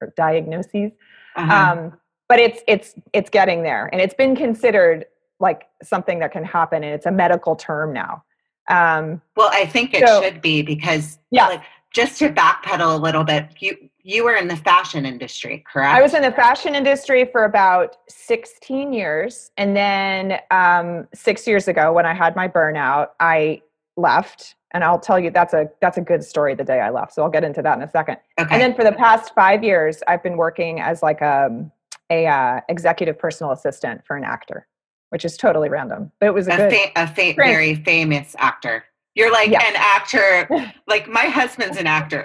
or 0.00 0.14
diagnoses. 0.16 0.92
Uh-huh. 1.36 1.52
Um, 1.52 1.98
but 2.30 2.38
it's 2.38 2.62
it's 2.66 2.94
it's 3.12 3.28
getting 3.28 3.62
there, 3.62 3.90
and 3.92 4.00
it's 4.00 4.14
been 4.14 4.34
considered 4.34 5.04
like 5.38 5.68
something 5.82 6.20
that 6.20 6.32
can 6.32 6.44
happen, 6.44 6.82
and 6.82 6.94
it's 6.94 7.04
a 7.04 7.12
medical 7.12 7.56
term 7.56 7.92
now. 7.92 8.24
Um, 8.70 9.20
well, 9.36 9.50
I 9.52 9.66
think 9.66 9.92
it 9.92 10.08
so, 10.08 10.22
should 10.22 10.40
be 10.40 10.62
because 10.62 11.18
yeah. 11.30 11.48
Like, 11.48 11.62
just 11.92 12.18
to 12.18 12.30
backpedal 12.30 12.94
a 12.94 12.98
little 12.98 13.24
bit, 13.24 13.48
you 13.60 13.76
you 14.02 14.24
were 14.24 14.34
in 14.34 14.48
the 14.48 14.56
fashion 14.56 15.04
industry, 15.04 15.64
correct? 15.70 15.94
I 15.94 16.00
was 16.00 16.14
in 16.14 16.22
the 16.22 16.32
fashion 16.32 16.74
industry 16.74 17.26
for 17.30 17.44
about 17.44 17.96
16 18.08 18.92
years. 18.92 19.50
And 19.58 19.76
then 19.76 20.38
um, 20.50 21.06
six 21.12 21.46
years 21.46 21.68
ago, 21.68 21.92
when 21.92 22.06
I 22.06 22.14
had 22.14 22.34
my 22.34 22.48
burnout, 22.48 23.08
I 23.20 23.60
left. 23.98 24.54
And 24.70 24.82
I'll 24.82 24.98
tell 24.98 25.18
you 25.18 25.30
that's 25.30 25.52
a 25.52 25.68
that's 25.80 25.98
a 25.98 26.00
good 26.00 26.22
story 26.22 26.54
the 26.54 26.64
day 26.64 26.80
I 26.80 26.90
left. 26.90 27.14
So 27.14 27.22
I'll 27.22 27.30
get 27.30 27.44
into 27.44 27.62
that 27.62 27.76
in 27.76 27.82
a 27.82 27.90
second. 27.90 28.18
Okay. 28.38 28.48
And 28.50 28.62
then 28.62 28.74
for 28.74 28.84
the 28.84 28.92
past 28.92 29.34
five 29.34 29.64
years, 29.64 30.02
I've 30.06 30.22
been 30.22 30.36
working 30.36 30.80
as 30.80 31.02
like 31.02 31.20
a, 31.20 31.46
um, 31.46 31.72
a 32.10 32.26
uh, 32.26 32.60
executive 32.68 33.18
personal 33.18 33.52
assistant 33.52 34.06
for 34.06 34.16
an 34.16 34.24
actor, 34.24 34.66
which 35.10 35.24
is 35.24 35.36
totally 35.36 35.68
random. 35.68 36.12
But 36.20 36.26
it 36.26 36.34
was 36.34 36.48
a, 36.48 36.52
a, 36.52 36.56
good, 36.56 36.72
fa- 36.72 36.92
a 36.96 37.06
fa- 37.06 37.34
very 37.36 37.74
famous 37.74 38.36
actor. 38.38 38.84
You're 39.18 39.32
like 39.32 39.50
yeah. 39.50 39.66
an 39.66 39.74
actor. 39.76 40.48
Like 40.88 41.06
my 41.06 41.26
husband's 41.26 41.76
an 41.76 41.86
actor, 41.86 42.24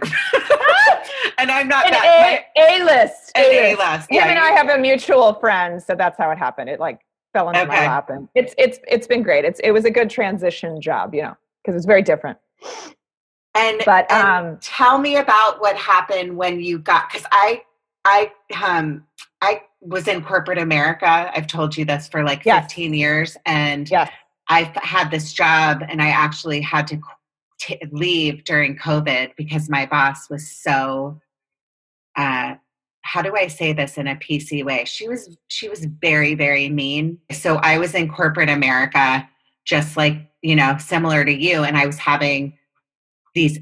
and 1.38 1.52
I'm 1.52 1.68
not 1.68 1.86
an 1.88 1.92
that. 1.92 2.46
A 2.56 2.82
list. 2.86 3.34
A 3.36 3.76
list. 3.76 4.10
Him 4.10 4.16
yeah, 4.16 4.28
and 4.30 4.40
I 4.40 4.52
have 4.52 4.70
a 4.70 4.78
mutual 4.78 5.34
friend, 5.34 5.84
so 5.84 5.96
that's 5.96 6.18
how 6.18 6.32
it 6.32 6.38
happened. 6.38 6.70
It 6.70 6.80
like 6.80 7.02
fell 7.34 7.50
into 7.50 7.60
okay. 7.60 7.68
my 7.68 7.88
lap, 7.88 8.10
and 8.10 8.30
it's 8.36 8.56
it's 8.58 8.80
it's 8.88 9.06
been 9.06 9.22
great. 9.22 9.44
It's 9.44 9.60
it 9.60 9.72
was 9.72 9.84
a 9.84 9.92
good 9.92 10.10
transition 10.10 10.80
job, 10.80 11.14
you 11.14 11.24
know, 11.24 11.36
because 11.62 11.76
it's 11.76 11.86
very 11.86 12.02
different. 12.04 12.38
And 13.54 13.82
but 13.86 14.10
and 14.10 14.46
um, 14.48 14.58
tell 14.62 14.98
me 14.98 15.18
about 15.18 15.60
what 15.60 15.76
happened 15.76 16.38
when 16.38 16.62
you 16.62 16.80
got 16.80 17.12
because 17.12 17.28
I 17.34 17.64
I 18.06 18.32
um 18.64 19.04
I 19.42 19.64
was 19.82 20.08
in 20.08 20.24
corporate 20.24 20.58
America. 20.58 21.30
I've 21.36 21.48
told 21.48 21.76
you 21.76 21.84
this 21.84 22.08
for 22.08 22.24
like 22.24 22.46
yes. 22.46 22.64
15 22.64 22.94
years, 22.94 23.36
and 23.46 23.92
yes 23.92 24.10
I 24.50 24.72
had 24.76 25.12
this 25.12 25.34
job 25.34 25.84
and 25.88 26.02
I 26.02 26.10
actually 26.10 26.62
had 26.62 26.88
to 26.88 27.00
t- 27.60 27.80
leave 27.92 28.44
during 28.44 28.78
COVID 28.78 29.32
because 29.38 29.70
my 29.70 29.86
boss 29.86 30.30
was 30.30 30.50
so, 30.50 31.20
uh, 32.16 32.56
how 33.04 33.22
do 33.22 33.36
I 33.36 33.48
say 33.48 33.74
this 33.74 33.98
in 33.98 34.08
a 34.08 34.16
PC 34.16 34.64
way? 34.64 34.86
She 34.86 35.08
was 35.08 35.38
she 35.48 35.68
was 35.70 35.86
very 35.86 36.36
very 36.36 36.70
mean. 36.70 37.20
So 37.32 37.56
I 37.58 37.78
was 37.78 37.96
in 37.96 38.10
corporate 38.10 38.50
America, 38.50 39.28
just 39.66 39.98
like 39.98 40.30
you 40.42 40.56
know, 40.56 40.78
similar 40.78 41.24
to 41.26 41.32
you, 41.32 41.64
and 41.64 41.78
I 41.78 41.86
was 41.86 41.98
having 41.98 42.58
these 43.36 43.60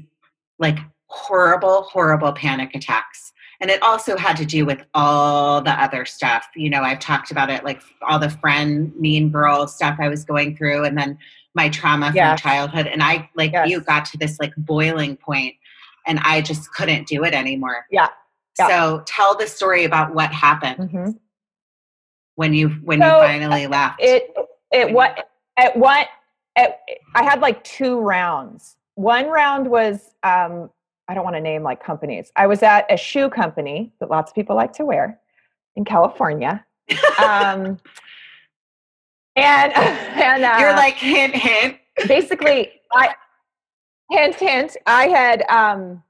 like 0.58 0.78
horrible 1.06 1.82
horrible 1.82 2.32
panic 2.32 2.74
attacks 2.74 3.31
and 3.62 3.70
it 3.70 3.80
also 3.80 4.16
had 4.16 4.36
to 4.36 4.44
do 4.44 4.66
with 4.66 4.84
all 4.92 5.62
the 5.62 5.70
other 5.70 6.04
stuff. 6.04 6.48
You 6.54 6.68
know 6.68 6.82
i've 6.82 6.98
talked 6.98 7.30
about 7.30 7.48
it 7.48 7.64
like 7.64 7.80
all 8.02 8.18
the 8.18 8.28
friend 8.28 8.92
mean 8.96 9.30
girl 9.30 9.66
stuff 9.68 9.96
i 10.00 10.08
was 10.08 10.24
going 10.24 10.56
through 10.56 10.84
and 10.84 10.98
then 10.98 11.16
my 11.54 11.68
trauma 11.68 12.12
from 12.12 12.36
childhood. 12.36 12.88
And 12.88 13.02
i 13.02 13.30
like 13.36 13.52
yes. 13.52 13.70
you 13.70 13.80
got 13.80 14.04
to 14.06 14.18
this 14.18 14.38
like 14.40 14.52
boiling 14.56 15.16
point 15.16 15.54
and 16.06 16.18
i 16.24 16.42
just 16.42 16.70
couldn't 16.74 17.06
do 17.06 17.24
it 17.24 17.32
anymore. 17.32 17.86
Yeah, 17.90 18.08
yeah. 18.58 18.68
so 18.68 19.02
tell 19.06 19.36
the 19.36 19.46
story 19.46 19.84
about 19.84 20.14
what 20.14 20.32
happened 20.32 20.90
mm-hmm. 20.90 21.10
when 22.34 22.52
you 22.52 22.70
when 22.82 22.98
so 23.00 23.06
you 23.06 23.26
finally 23.26 23.66
left. 23.68 24.00
it 24.02 24.34
it 24.72 24.92
what 24.92 25.28
at 25.56 25.76
what 25.76 26.08
at, 26.56 26.80
i 27.14 27.22
had 27.22 27.40
like 27.40 27.62
two 27.62 28.00
rounds. 28.00 28.76
One 28.96 29.28
round 29.28 29.70
was 29.70 30.10
um 30.22 30.70
I 31.08 31.14
don't 31.14 31.24
want 31.24 31.36
to 31.36 31.40
name 31.40 31.62
like 31.62 31.82
companies. 31.82 32.32
I 32.36 32.46
was 32.46 32.62
at 32.62 32.90
a 32.90 32.96
shoe 32.96 33.28
company 33.28 33.92
that 34.00 34.10
lots 34.10 34.30
of 34.30 34.34
people 34.34 34.56
like 34.56 34.72
to 34.74 34.84
wear 34.84 35.18
in 35.76 35.84
California. 35.84 36.64
um, 37.18 37.78
and 39.36 39.72
and 39.76 40.44
uh, 40.44 40.56
you're 40.58 40.72
like 40.72 40.94
hint 40.94 41.34
hint. 41.34 41.78
basically, 42.06 42.72
I 42.92 43.14
hint 44.10 44.36
hint. 44.36 44.76
I 44.86 45.08
had 45.08 45.44
um, 45.48 46.02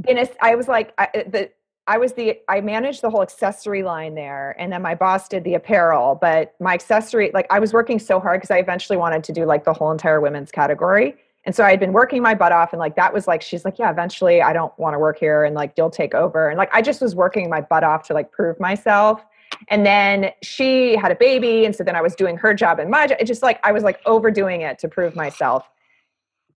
been. 0.00 0.18
A, 0.18 0.28
I 0.40 0.54
was 0.54 0.68
like 0.68 0.92
I, 0.98 1.08
the. 1.26 1.50
I 1.86 1.98
was 1.98 2.14
the 2.14 2.38
I 2.48 2.62
managed 2.62 3.02
the 3.02 3.10
whole 3.10 3.20
accessory 3.22 3.82
line 3.82 4.14
there, 4.14 4.56
and 4.58 4.72
then 4.72 4.80
my 4.80 4.94
boss 4.94 5.28
did 5.28 5.44
the 5.44 5.54
apparel. 5.54 6.16
But 6.18 6.54
my 6.58 6.72
accessory, 6.72 7.30
like 7.34 7.46
I 7.50 7.58
was 7.58 7.74
working 7.74 7.98
so 7.98 8.18
hard 8.18 8.40
because 8.40 8.50
I 8.50 8.58
eventually 8.58 8.96
wanted 8.96 9.22
to 9.24 9.32
do 9.32 9.44
like 9.44 9.64
the 9.64 9.74
whole 9.74 9.90
entire 9.90 10.20
women's 10.20 10.50
category. 10.50 11.14
And 11.46 11.54
so 11.54 11.62
I 11.64 11.70
had 11.70 11.80
been 11.80 11.92
working 11.92 12.22
my 12.22 12.34
butt 12.34 12.52
off 12.52 12.72
and 12.72 12.80
like 12.80 12.96
that 12.96 13.12
was 13.12 13.26
like 13.26 13.42
she's 13.42 13.64
like, 13.64 13.78
Yeah, 13.78 13.90
eventually 13.90 14.40
I 14.40 14.52
don't 14.52 14.76
want 14.78 14.94
to 14.94 14.98
work 14.98 15.18
here 15.18 15.44
and 15.44 15.54
like 15.54 15.74
you'll 15.76 15.90
take 15.90 16.14
over. 16.14 16.48
And 16.48 16.56
like 16.56 16.70
I 16.72 16.80
just 16.80 17.00
was 17.00 17.14
working 17.14 17.50
my 17.50 17.60
butt 17.60 17.84
off 17.84 18.02
to 18.04 18.14
like 18.14 18.32
prove 18.32 18.58
myself. 18.58 19.24
And 19.68 19.84
then 19.84 20.30
she 20.42 20.96
had 20.96 21.12
a 21.12 21.14
baby. 21.14 21.64
And 21.64 21.76
so 21.76 21.84
then 21.84 21.96
I 21.96 22.00
was 22.00 22.14
doing 22.14 22.36
her 22.38 22.54
job 22.54 22.78
and 22.78 22.90
my 22.90 23.06
job. 23.06 23.18
It 23.20 23.26
just 23.26 23.42
like 23.42 23.60
I 23.62 23.72
was 23.72 23.82
like 23.82 24.00
overdoing 24.06 24.62
it 24.62 24.78
to 24.80 24.88
prove 24.88 25.14
myself. 25.14 25.68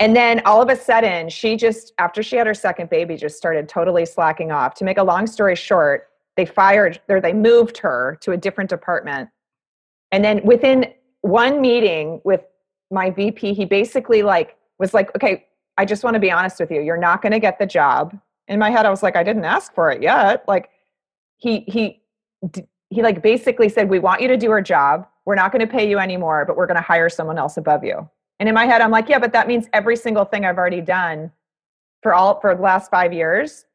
And 0.01 0.15
then 0.15 0.41
all 0.45 0.63
of 0.63 0.69
a 0.69 0.77
sudden, 0.77 1.29
she 1.29 1.57
just, 1.57 1.93
after 1.99 2.23
she 2.23 2.37
had 2.37 2.47
her 2.47 2.55
second 2.55 2.89
baby, 2.89 3.17
just 3.17 3.37
started 3.37 3.69
totally 3.69 4.07
slacking 4.07 4.53
off. 4.53 4.75
To 4.77 4.85
make 4.85 4.97
a 4.97 5.03
long 5.03 5.27
story 5.27 5.57
short, 5.57 6.09
they 6.37 6.47
fired 6.47 7.01
or 7.09 7.21
they 7.21 7.33
moved 7.33 7.79
her 7.79 8.17
to 8.21 8.31
a 8.31 8.37
different 8.37 8.71
department. 8.71 9.29
And 10.13 10.25
then 10.25 10.41
within 10.45 10.93
one 11.23 11.61
meeting 11.61 12.21
with 12.25 12.43
my 12.93 13.11
VP, 13.11 13.55
he 13.55 13.65
basically 13.65 14.23
like 14.23 14.57
was 14.79 14.95
like, 14.95 15.15
okay, 15.17 15.47
I 15.77 15.85
just 15.85 16.05
want 16.05 16.15
to 16.15 16.21
be 16.21 16.31
honest 16.31 16.59
with 16.61 16.71
you. 16.71 16.81
You're 16.81 16.97
not 16.97 17.23
going 17.23 17.33
to 17.33 17.39
get 17.39 17.59
the 17.59 17.67
job. 17.67 18.19
In 18.49 18.59
my 18.59 18.71
head, 18.71 18.87
I 18.87 18.91
was 18.91 19.03
like, 19.03 19.17
I 19.17 19.23
didn't 19.23 19.45
ask 19.45 19.75
for 19.75 19.91
it 19.91 20.03
yet. 20.03 20.45
Like, 20.49 20.71
he 21.37 21.61
he 21.69 22.01
he 22.91 23.03
like 23.03 23.23
basically 23.23 23.69
said, 23.69 23.89
we 23.89 23.99
want 23.99 24.23
you 24.23 24.29
to 24.29 24.37
do 24.37 24.51
our 24.51 24.63
job. 24.63 25.07
We're 25.25 25.35
not 25.35 25.53
going 25.53 25.61
to 25.61 25.71
pay 25.71 25.89
you 25.89 25.99
anymore, 25.99 26.45
but 26.47 26.57
we're 26.57 26.67
going 26.67 26.77
to 26.77 26.83
hire 26.83 27.09
someone 27.09 27.39
else 27.39 27.57
above 27.57 27.85
you. 27.85 28.09
And 28.41 28.49
in 28.49 28.55
my 28.55 28.67
head, 28.67 28.81
I'm 28.81 28.91
like, 28.91 29.09
yeah, 29.09 29.19
but 29.19 29.33
that 29.33 29.47
means 29.47 29.67
every 29.73 29.97
single 29.97 30.25
thing 30.25 30.45
I've 30.45 30.59
already 30.59 30.81
done 30.81 31.31
for 32.03 32.15
all 32.15 32.41
for 32.41 32.55
the 32.55 32.63
last 32.63 32.91
five 32.91 33.13
years, 33.13 33.67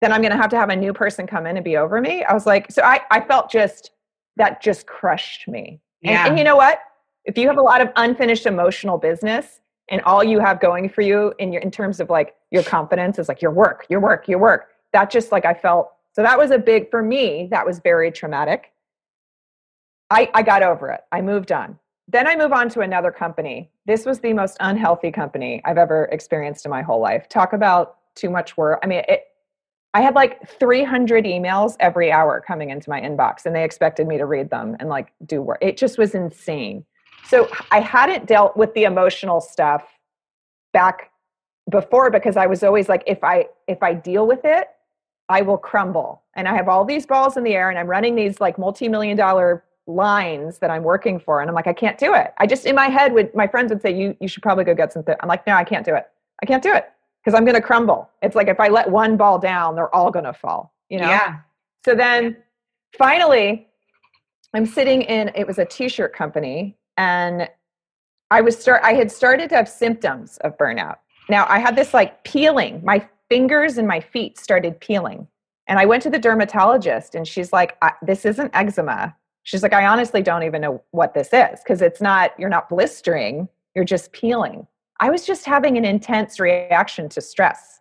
then 0.00 0.12
I'm 0.12 0.20
going 0.20 0.30
to 0.30 0.36
have 0.36 0.50
to 0.50 0.56
have 0.56 0.68
a 0.68 0.76
new 0.76 0.92
person 0.92 1.26
come 1.26 1.46
in 1.46 1.56
and 1.56 1.64
be 1.64 1.76
over 1.76 2.00
me. 2.00 2.22
I 2.22 2.32
was 2.32 2.46
like, 2.46 2.70
so 2.70 2.82
I 2.82 3.00
I 3.10 3.20
felt 3.20 3.50
just 3.50 3.90
that 4.36 4.62
just 4.62 4.86
crushed 4.86 5.48
me. 5.48 5.80
Yeah. 6.00 6.20
And, 6.20 6.28
and 6.30 6.38
you 6.38 6.44
know 6.44 6.56
what? 6.56 6.80
If 7.24 7.36
you 7.36 7.48
have 7.48 7.58
a 7.58 7.62
lot 7.62 7.80
of 7.80 7.90
unfinished 7.96 8.46
emotional 8.46 8.98
business, 8.98 9.60
and 9.90 10.00
all 10.02 10.22
you 10.22 10.40
have 10.40 10.60
going 10.60 10.88
for 10.88 11.02
you 11.02 11.32
in 11.38 11.52
your 11.52 11.62
in 11.62 11.70
terms 11.70 12.00
of 12.00 12.10
like 12.10 12.34
your 12.50 12.62
confidence 12.62 13.18
is 13.18 13.28
like 13.28 13.42
your 13.42 13.50
work 13.50 13.86
your 13.88 14.00
work 14.00 14.28
your 14.28 14.38
work. 14.38 14.68
That 14.92 15.10
just 15.10 15.32
like 15.32 15.44
i 15.44 15.54
felt 15.54 15.92
so 16.12 16.22
that 16.22 16.38
was 16.38 16.50
a 16.50 16.58
big 16.58 16.90
for 16.90 17.02
me 17.02 17.48
that 17.50 17.66
was 17.66 17.78
very 17.80 18.10
traumatic. 18.10 18.72
I 20.10 20.30
i 20.34 20.42
got 20.42 20.62
over 20.62 20.90
it. 20.90 21.00
I 21.12 21.20
moved 21.20 21.52
on. 21.52 21.78
Then 22.06 22.26
i 22.26 22.36
move 22.36 22.52
on 22.52 22.68
to 22.70 22.80
another 22.80 23.10
company. 23.10 23.70
This 23.86 24.04
was 24.04 24.20
the 24.20 24.32
most 24.32 24.56
unhealthy 24.60 25.10
company 25.10 25.62
i've 25.64 25.78
ever 25.78 26.04
experienced 26.06 26.64
in 26.64 26.70
my 26.70 26.82
whole 26.82 27.00
life. 27.00 27.28
Talk 27.28 27.52
about 27.52 27.96
too 28.14 28.30
much 28.30 28.56
work. 28.56 28.80
I 28.82 28.86
mean 28.86 29.02
it 29.08 29.24
i 29.94 30.02
had 30.02 30.14
like 30.14 30.48
300 30.48 31.24
emails 31.24 31.76
every 31.80 32.12
hour 32.12 32.42
coming 32.46 32.70
into 32.70 32.90
my 32.90 33.00
inbox 33.00 33.46
and 33.46 33.56
they 33.56 33.64
expected 33.64 34.06
me 34.06 34.18
to 34.18 34.26
read 34.26 34.50
them 34.50 34.76
and 34.80 34.88
like 34.88 35.12
do 35.24 35.40
work. 35.40 35.58
It 35.62 35.76
just 35.76 35.98
was 35.98 36.14
insane 36.14 36.84
so 37.28 37.48
I 37.70 37.80
hadn't 37.80 38.26
dealt 38.26 38.56
with 38.56 38.72
the 38.74 38.84
emotional 38.84 39.40
stuff 39.40 39.84
back 40.72 41.10
before 41.70 42.10
because 42.10 42.36
I 42.36 42.46
was 42.46 42.62
always 42.62 42.88
like, 42.88 43.02
if 43.06 43.22
I 43.22 43.46
if 43.66 43.82
I 43.82 43.94
deal 43.94 44.26
with 44.26 44.40
it, 44.44 44.68
I 45.28 45.42
will 45.42 45.58
crumble. 45.58 46.22
And 46.34 46.48
I 46.48 46.56
have 46.56 46.68
all 46.68 46.84
these 46.84 47.04
balls 47.06 47.36
in 47.36 47.44
the 47.44 47.54
air 47.54 47.68
and 47.70 47.78
I'm 47.78 47.86
running 47.86 48.14
these 48.14 48.40
like 48.40 48.58
multi-million 48.58 49.16
dollar 49.16 49.64
lines 49.86 50.58
that 50.58 50.70
I'm 50.70 50.82
working 50.82 51.18
for. 51.18 51.40
And 51.40 51.48
I'm 51.50 51.54
like, 51.54 51.66
I 51.66 51.72
can't 51.72 51.98
do 51.98 52.14
it. 52.14 52.32
I 52.38 52.46
just, 52.46 52.66
in 52.66 52.74
my 52.74 52.88
head, 52.88 53.12
would 53.12 53.34
my 53.34 53.46
friends 53.46 53.70
would 53.70 53.82
say, 53.82 53.94
you, 53.94 54.16
you 54.20 54.28
should 54.28 54.42
probably 54.42 54.64
go 54.64 54.74
get 54.74 54.92
some. 54.92 55.02
Th-. 55.02 55.18
I'm 55.20 55.28
like, 55.28 55.46
no, 55.46 55.54
I 55.54 55.64
can't 55.64 55.84
do 55.84 55.94
it. 55.94 56.06
I 56.42 56.46
can't 56.46 56.62
do 56.62 56.72
it 56.72 56.90
because 57.22 57.36
I'm 57.36 57.44
going 57.44 57.56
to 57.56 57.62
crumble. 57.62 58.08
It's 58.22 58.36
like 58.36 58.48
if 58.48 58.60
I 58.60 58.68
let 58.68 58.90
one 58.90 59.16
ball 59.16 59.38
down, 59.38 59.74
they're 59.74 59.94
all 59.94 60.10
going 60.10 60.24
to 60.24 60.32
fall, 60.32 60.72
you 60.88 60.98
know? 60.98 61.08
Yeah. 61.08 61.40
So 61.84 61.94
then 61.94 62.36
finally, 62.96 63.66
I'm 64.54 64.66
sitting 64.66 65.02
in, 65.02 65.30
it 65.34 65.46
was 65.46 65.58
a 65.58 65.64
t 65.64 65.88
shirt 65.88 66.14
company 66.14 66.76
and 66.98 67.48
I 68.30 68.42
was 68.42 68.58
start, 68.58 68.82
I 68.84 68.92
had 68.92 69.10
started 69.10 69.48
to 69.50 69.56
have 69.56 69.68
symptoms 69.68 70.36
of 70.38 70.58
burnout. 70.58 70.96
Now 71.30 71.46
I 71.48 71.60
had 71.60 71.76
this 71.76 71.94
like 71.94 72.24
peeling, 72.24 72.82
my 72.84 73.08
fingers 73.30 73.78
and 73.78 73.88
my 73.88 74.00
feet 74.00 74.38
started 74.38 74.78
peeling. 74.80 75.26
And 75.66 75.78
I 75.78 75.86
went 75.86 76.02
to 76.02 76.10
the 76.10 76.18
dermatologist 76.18 77.14
and 77.14 77.26
she's 77.26 77.52
like, 77.52 77.78
this 78.02 78.24
isn't 78.24 78.50
eczema. 78.54 79.14
She's 79.44 79.62
like, 79.62 79.72
I 79.72 79.86
honestly 79.86 80.22
don't 80.22 80.42
even 80.42 80.60
know 80.60 80.82
what 80.90 81.14
this 81.14 81.28
is 81.32 81.60
because 81.62 81.80
it's 81.80 82.00
not, 82.00 82.32
you're 82.38 82.48
not 82.50 82.68
blistering, 82.68 83.48
you're 83.74 83.84
just 83.84 84.12
peeling. 84.12 84.66
I 85.00 85.10
was 85.10 85.24
just 85.24 85.44
having 85.44 85.78
an 85.78 85.84
intense 85.84 86.40
reaction 86.40 87.08
to 87.10 87.20
stress 87.20 87.80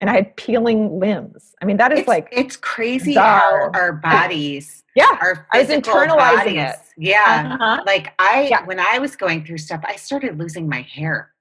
and 0.00 0.08
I 0.08 0.14
had 0.14 0.36
peeling 0.36 1.00
limbs. 1.00 1.54
I 1.60 1.64
mean, 1.64 1.78
that 1.78 1.92
is 1.92 2.00
it's, 2.00 2.08
like, 2.08 2.28
it's 2.30 2.56
crazy 2.56 3.14
how 3.14 3.70
our 3.74 3.92
bodies, 4.04 4.84
yeah, 4.96 5.18
our 5.20 5.46
I 5.52 5.60
was 5.60 5.68
internalizing 5.68 6.56
bodies, 6.56 6.56
it. 6.56 6.76
Yeah. 6.96 7.56
Uh-huh. 7.60 7.82
Like 7.86 8.14
I, 8.18 8.48
yeah. 8.48 8.64
when 8.64 8.80
I 8.80 8.98
was 8.98 9.14
going 9.14 9.44
through 9.44 9.58
stuff, 9.58 9.82
I 9.84 9.94
started 9.96 10.38
losing 10.38 10.68
my 10.68 10.80
hair. 10.80 11.32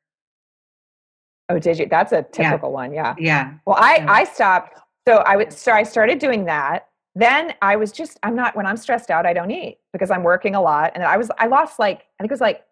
Oh, 1.47 1.57
did 1.57 1.79
you? 1.79 1.87
That's 1.87 2.11
a 2.11 2.23
typical 2.23 2.69
yeah. 2.69 2.75
one. 2.75 2.93
Yeah. 2.93 3.15
Yeah. 3.17 3.53
Well, 3.65 3.77
I, 3.79 4.05
I 4.07 4.23
stopped 4.25 4.79
so 5.07 5.17
I 5.17 5.37
would 5.37 5.53
so 5.53 5.71
I 5.71 5.83
started 5.83 6.19
doing 6.19 6.45
that. 6.45 6.89
Then 7.15 7.53
I 7.61 7.77
was 7.77 7.91
just 7.93 8.19
I'm 8.23 8.35
not 8.35 8.55
when 8.57 8.65
I'm 8.65 8.77
stressed 8.77 9.09
out 9.09 9.25
I 9.25 9.33
don't 9.33 9.51
eat 9.51 9.77
because 9.93 10.11
I'm 10.11 10.23
working 10.23 10.55
a 10.55 10.61
lot 10.61 10.91
and 10.95 11.03
I 11.03 11.15
was 11.15 11.31
I 11.37 11.47
lost 11.47 11.79
like 11.79 12.07
I 12.19 12.23
think 12.23 12.31
it 12.31 12.33
was 12.33 12.41
like 12.41 12.65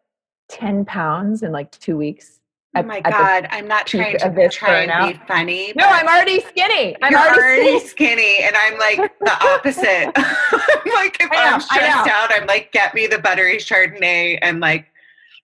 10 0.49 0.83
pounds 0.83 1.43
in 1.43 1.53
like 1.53 1.71
2 1.71 1.95
weeks. 1.95 2.39
Oh 2.75 2.81
my 2.81 3.01
god, 3.01 3.47
I'm 3.51 3.67
not 3.67 3.85
trying 3.85 4.17
to 4.17 4.49
try 4.49 4.81
and 4.81 5.13
be 5.13 5.19
funny. 5.27 5.73
No, 5.75 5.85
I'm 5.85 6.07
already 6.07 6.41
skinny. 6.41 6.95
I'm 7.03 7.13
already, 7.13 7.39
already 7.39 7.79
skinny. 7.79 8.39
skinny. 8.39 8.43
and 8.43 8.55
I'm 8.55 8.79
like 8.79 9.19
the 9.19 9.45
opposite. 9.45 10.11
I'm 10.15 10.93
like 10.93 11.17
if 11.19 11.29
I'm 11.31 11.61
stressed 11.61 12.09
out, 12.09 12.31
I'm 12.31 12.47
like, 12.47 12.71
get 12.71 12.95
me 12.95 13.05
the 13.05 13.19
buttery 13.19 13.57
Chardonnay 13.57 14.39
and 14.41 14.59
like 14.59 14.87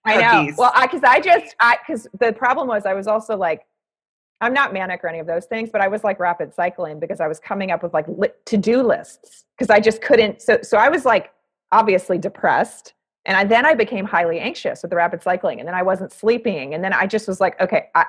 cookies. 0.06 0.24
I 0.24 0.46
know. 0.46 0.54
Well, 0.58 0.72
I 0.74 0.88
because 0.88 1.04
I 1.04 1.20
just 1.20 1.56
I 1.60 1.78
because 1.86 2.08
the 2.20 2.34
problem 2.34 2.68
was 2.68 2.88
I 2.88 2.94
was 2.94 3.08
also 3.08 3.38
like 3.38 3.68
I'm 4.42 4.54
not 4.54 4.74
manic 4.74 5.04
or 5.04 5.08
any 5.08 5.20
of 5.20 5.28
those 5.28 5.46
things, 5.46 5.70
but 5.72 5.82
I 5.82 5.88
was 5.88 6.04
like 6.04 6.20
rapid 6.20 6.54
cycling 6.54 7.00
because 7.00 7.20
I 7.20 7.28
was 7.28 7.40
coming 7.40 7.72
up 7.72 7.84
with 7.84 7.94
like 7.94 8.06
to-do 8.46 8.82
lists 8.82 9.44
because 9.58 9.70
I 9.70 9.80
just 9.80 10.02
couldn't. 10.02 10.42
So, 10.42 10.60
so 10.62 10.78
I 10.78 10.88
was 10.90 11.06
like 11.06 11.32
obviously 11.72 12.18
depressed. 12.18 12.94
And 13.30 13.38
I, 13.38 13.44
then 13.44 13.64
I 13.64 13.76
became 13.76 14.06
highly 14.06 14.40
anxious 14.40 14.82
with 14.82 14.90
the 14.90 14.96
rapid 14.98 15.22
cycling 15.22 15.60
and 15.60 15.68
then 15.68 15.76
I 15.76 15.84
wasn't 15.84 16.12
sleeping. 16.12 16.74
And 16.74 16.84
then 16.84 16.94
I 16.94 17.06
just 17.06 17.28
was 17.28 17.40
like, 17.40 17.62
okay, 17.62 17.90
I, 17.94 18.06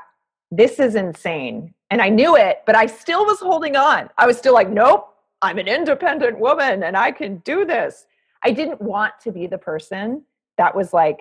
this 0.51 0.81
is 0.81 0.95
insane. 0.95 1.75
And 1.91 2.01
I 2.01 2.09
knew 2.09 2.37
it, 2.37 2.63
but 2.65 2.75
I 2.75 2.87
still 2.87 3.27
was 3.27 3.39
holding 3.39 3.77
on. 3.77 4.09
I 4.17 4.27
was 4.27 4.39
still 4.39 4.55
like, 4.55 4.71
nope, 4.71 5.15
I'm 5.43 5.59
an 5.59 5.69
independent 5.69 6.39
woman 6.41 6.85
and 6.85 6.97
I 6.97 7.13
can 7.13 7.37
do 7.45 7.67
this. 7.67 8.07
I 8.43 8.51
didn't 8.53 8.81
want 8.81 9.13
to 9.21 9.31
be 9.31 9.47
the 9.47 9.59
person 9.59 10.25
that 10.57 10.75
was 10.75 10.95
like 10.95 11.19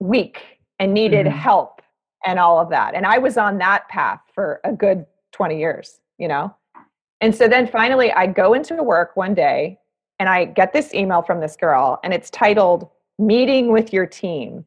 weak 0.00 0.40
and 0.78 0.94
needed 0.94 1.26
mm-hmm. 1.26 1.36
help 1.36 1.82
and 2.24 2.38
all 2.38 2.58
of 2.58 2.70
that. 2.70 2.94
And 2.94 3.04
I 3.04 3.18
was 3.18 3.36
on 3.36 3.58
that 3.58 3.86
path 3.90 4.20
for 4.34 4.62
a 4.64 4.72
good 4.72 5.04
20 5.32 5.58
years, 5.58 6.00
you 6.16 6.26
know? 6.26 6.56
And 7.20 7.34
so 7.34 7.48
then 7.48 7.66
finally 7.66 8.12
I 8.12 8.26
go 8.28 8.54
into 8.54 8.82
work 8.82 9.14
one 9.14 9.34
day 9.34 9.78
and 10.18 10.28
I 10.28 10.46
get 10.46 10.72
this 10.72 10.94
email 10.94 11.22
from 11.22 11.40
this 11.40 11.56
girl 11.56 12.00
and 12.02 12.12
it's 12.12 12.30
titled 12.30 12.88
Meeting 13.18 13.72
with 13.72 13.92
Your 13.92 14.06
Team. 14.06 14.64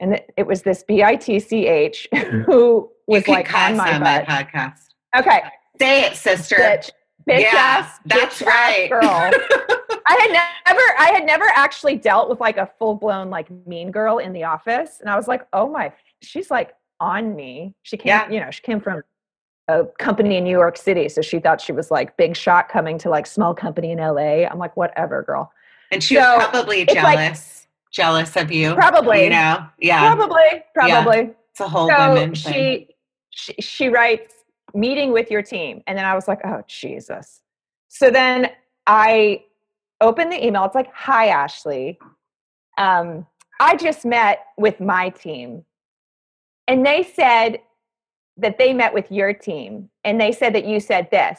And 0.00 0.20
it 0.36 0.46
was 0.46 0.62
this 0.62 0.82
B 0.82 1.02
I 1.02 1.16
T 1.16 1.40
C 1.40 1.66
H 1.66 2.08
who 2.46 2.90
was 3.06 3.26
like 3.28 3.52
on 3.54 3.76
my, 3.76 3.94
on 3.94 4.00
my 4.02 4.24
podcast. 4.28 4.88
Okay. 5.16 5.42
Say 5.78 6.04
it, 6.04 6.16
sister. 6.16 6.56
Bitch, 6.56 6.90
bitch 7.28 7.40
yeah, 7.40 7.52
ass, 7.54 7.98
that's 8.04 8.42
bitch 8.42 8.46
right. 8.46 8.90
girl. 8.90 9.02
I 10.08 10.14
had 10.20 10.30
never 10.66 10.80
I 10.98 11.10
had 11.12 11.24
never 11.24 11.46
actually 11.54 11.96
dealt 11.96 12.28
with 12.28 12.40
like 12.40 12.58
a 12.58 12.70
full 12.78 12.94
blown 12.94 13.30
like 13.30 13.48
mean 13.66 13.90
girl 13.90 14.18
in 14.18 14.32
the 14.32 14.44
office. 14.44 14.98
And 15.00 15.08
I 15.08 15.16
was 15.16 15.28
like, 15.28 15.46
oh 15.52 15.68
my 15.68 15.92
she's 16.22 16.50
like 16.50 16.74
on 17.00 17.34
me. 17.34 17.74
She 17.82 17.96
came, 17.96 18.08
yeah. 18.08 18.30
you 18.30 18.40
know, 18.40 18.50
she 18.50 18.62
came 18.62 18.80
from 18.80 19.02
a 19.68 19.84
company 19.98 20.36
in 20.36 20.44
New 20.44 20.50
York 20.50 20.76
City. 20.76 21.08
So 21.08 21.22
she 21.22 21.38
thought 21.38 21.60
she 21.60 21.72
was 21.72 21.90
like 21.90 22.16
big 22.16 22.36
shot 22.36 22.68
coming 22.68 22.98
to 22.98 23.10
like 23.10 23.26
small 23.26 23.54
company 23.54 23.92
in 23.92 23.98
LA. 23.98 24.46
I'm 24.46 24.58
like, 24.58 24.76
whatever, 24.76 25.22
girl. 25.22 25.52
And 25.90 26.02
she 26.02 26.16
so 26.16 26.36
was 26.36 26.46
probably 26.48 26.86
jealous, 26.86 27.04
like, 27.04 27.92
jealous 27.92 28.36
of 28.36 28.52
you. 28.52 28.74
Probably. 28.74 29.24
You 29.24 29.30
know? 29.30 29.66
Yeah. 29.78 30.14
Probably. 30.14 30.64
Probably. 30.74 31.16
Yeah. 31.16 31.30
It's 31.50 31.60
a 31.60 31.68
whole 31.68 31.88
so 31.88 32.14
women 32.14 32.34
she, 32.34 32.50
thing. 32.50 32.86
She, 33.30 33.54
she 33.60 33.88
writes, 33.88 34.32
meeting 34.74 35.12
with 35.12 35.30
your 35.30 35.42
team. 35.42 35.82
And 35.86 35.96
then 35.96 36.04
I 36.04 36.14
was 36.14 36.28
like, 36.28 36.40
oh, 36.44 36.62
Jesus. 36.66 37.40
So 37.88 38.10
then 38.10 38.50
I 38.86 39.44
open 40.00 40.28
the 40.28 40.44
email. 40.44 40.64
It's 40.64 40.74
like, 40.74 40.92
hi, 40.92 41.28
Ashley. 41.28 41.98
Um, 42.78 43.26
I 43.58 43.76
just 43.76 44.04
met 44.04 44.46
with 44.58 44.80
my 44.80 45.08
team 45.10 45.64
and 46.68 46.84
they 46.84 47.02
said 47.02 47.60
that 48.36 48.58
they 48.58 48.72
met 48.72 48.92
with 48.92 49.10
your 49.10 49.32
team 49.32 49.88
and 50.04 50.20
they 50.20 50.32
said 50.32 50.54
that 50.54 50.66
you 50.66 50.80
said 50.80 51.10
this. 51.10 51.38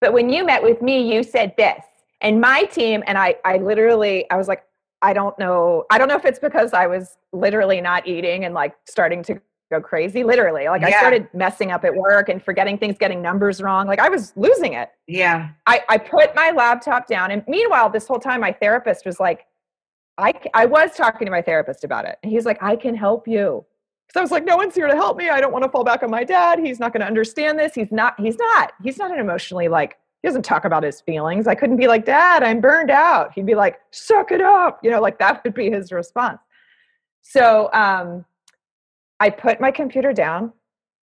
But 0.00 0.12
when 0.12 0.28
you 0.28 0.44
met 0.44 0.62
with 0.62 0.82
me, 0.82 1.12
you 1.12 1.22
said 1.22 1.54
this. 1.56 1.82
And 2.20 2.40
my 2.40 2.64
team, 2.64 3.02
and 3.06 3.16
I, 3.16 3.36
I 3.44 3.58
literally, 3.58 4.30
I 4.30 4.36
was 4.36 4.48
like, 4.48 4.64
I 5.02 5.12
don't 5.12 5.38
know. 5.38 5.84
I 5.90 5.98
don't 5.98 6.08
know 6.08 6.16
if 6.16 6.24
it's 6.24 6.38
because 6.38 6.72
I 6.72 6.86
was 6.86 7.16
literally 7.32 7.80
not 7.80 8.06
eating 8.06 8.44
and 8.44 8.54
like 8.54 8.74
starting 8.86 9.22
to 9.24 9.40
go 9.70 9.80
crazy, 9.80 10.24
literally. 10.24 10.66
Like 10.66 10.80
yeah. 10.80 10.88
I 10.88 10.90
started 10.98 11.28
messing 11.32 11.70
up 11.70 11.84
at 11.84 11.94
work 11.94 12.28
and 12.28 12.42
forgetting 12.42 12.78
things, 12.78 12.96
getting 12.98 13.22
numbers 13.22 13.62
wrong. 13.62 13.86
Like 13.86 14.00
I 14.00 14.08
was 14.08 14.32
losing 14.36 14.72
it. 14.72 14.90
Yeah. 15.06 15.50
I, 15.66 15.82
I 15.88 15.98
put 15.98 16.34
my 16.34 16.50
laptop 16.50 17.06
down. 17.06 17.30
And 17.30 17.44
meanwhile, 17.46 17.88
this 17.90 18.06
whole 18.06 18.18
time, 18.18 18.40
my 18.40 18.52
therapist 18.52 19.06
was 19.06 19.20
like, 19.20 19.46
I, 20.16 20.32
I 20.54 20.66
was 20.66 20.96
talking 20.96 21.26
to 21.26 21.30
my 21.30 21.42
therapist 21.42 21.84
about 21.84 22.04
it. 22.04 22.18
And 22.22 22.32
he's 22.32 22.44
like, 22.44 22.60
I 22.62 22.74
can 22.74 22.94
help 22.94 23.28
you 23.28 23.64
because 24.08 24.20
I 24.20 24.22
was 24.22 24.30
like, 24.30 24.44
no 24.44 24.56
one's 24.56 24.74
here 24.74 24.86
to 24.86 24.94
help 24.94 25.18
me. 25.18 25.28
I 25.28 25.38
don't 25.38 25.52
want 25.52 25.64
to 25.64 25.70
fall 25.70 25.84
back 25.84 26.02
on 26.02 26.10
my 26.10 26.24
dad. 26.24 26.58
He's 26.58 26.80
not 26.80 26.94
going 26.94 27.02
to 27.02 27.06
understand 27.06 27.58
this. 27.58 27.74
He's 27.74 27.92
not, 27.92 28.18
he's 28.18 28.38
not, 28.38 28.72
he's 28.82 28.96
not 28.96 29.12
an 29.12 29.18
emotionally 29.18 29.68
like, 29.68 29.98
he 30.22 30.28
doesn't 30.28 30.44
talk 30.44 30.64
about 30.64 30.82
his 30.82 31.00
feelings. 31.02 31.46
I 31.46 31.54
couldn't 31.54 31.76
be 31.76 31.86
like, 31.86 32.04
Dad, 32.04 32.42
I'm 32.42 32.60
burned 32.60 32.90
out. 32.90 33.32
He'd 33.34 33.46
be 33.46 33.54
like, 33.54 33.78
suck 33.92 34.32
it 34.32 34.40
up. 34.40 34.80
You 34.82 34.90
know, 34.90 35.00
like 35.00 35.18
that 35.18 35.44
would 35.44 35.54
be 35.54 35.70
his 35.70 35.92
response. 35.92 36.40
So 37.20 37.70
um, 37.72 38.24
I 39.20 39.30
put 39.30 39.60
my 39.60 39.70
computer 39.70 40.12
down 40.12 40.52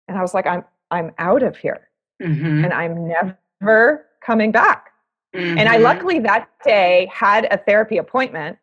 and 0.08 0.18
I 0.18 0.22
was 0.22 0.34
like, 0.34 0.46
I'm 0.46 0.64
I'm 0.92 1.12
out 1.18 1.42
of 1.42 1.58
here. 1.58 1.90
Mm-hmm. 2.22 2.66
And 2.66 2.74
I'm 2.74 3.08
never 3.08 4.06
coming 4.22 4.52
back. 4.52 4.92
Mm-hmm. 5.36 5.58
And 5.58 5.68
I 5.68 5.76
mm-hmm. 5.76 5.84
luckily 5.84 6.20
that 6.20 6.50
day 6.64 7.10
had 7.12 7.48
a 7.52 7.58
therapy 7.58 7.98
appointment. 7.98 8.58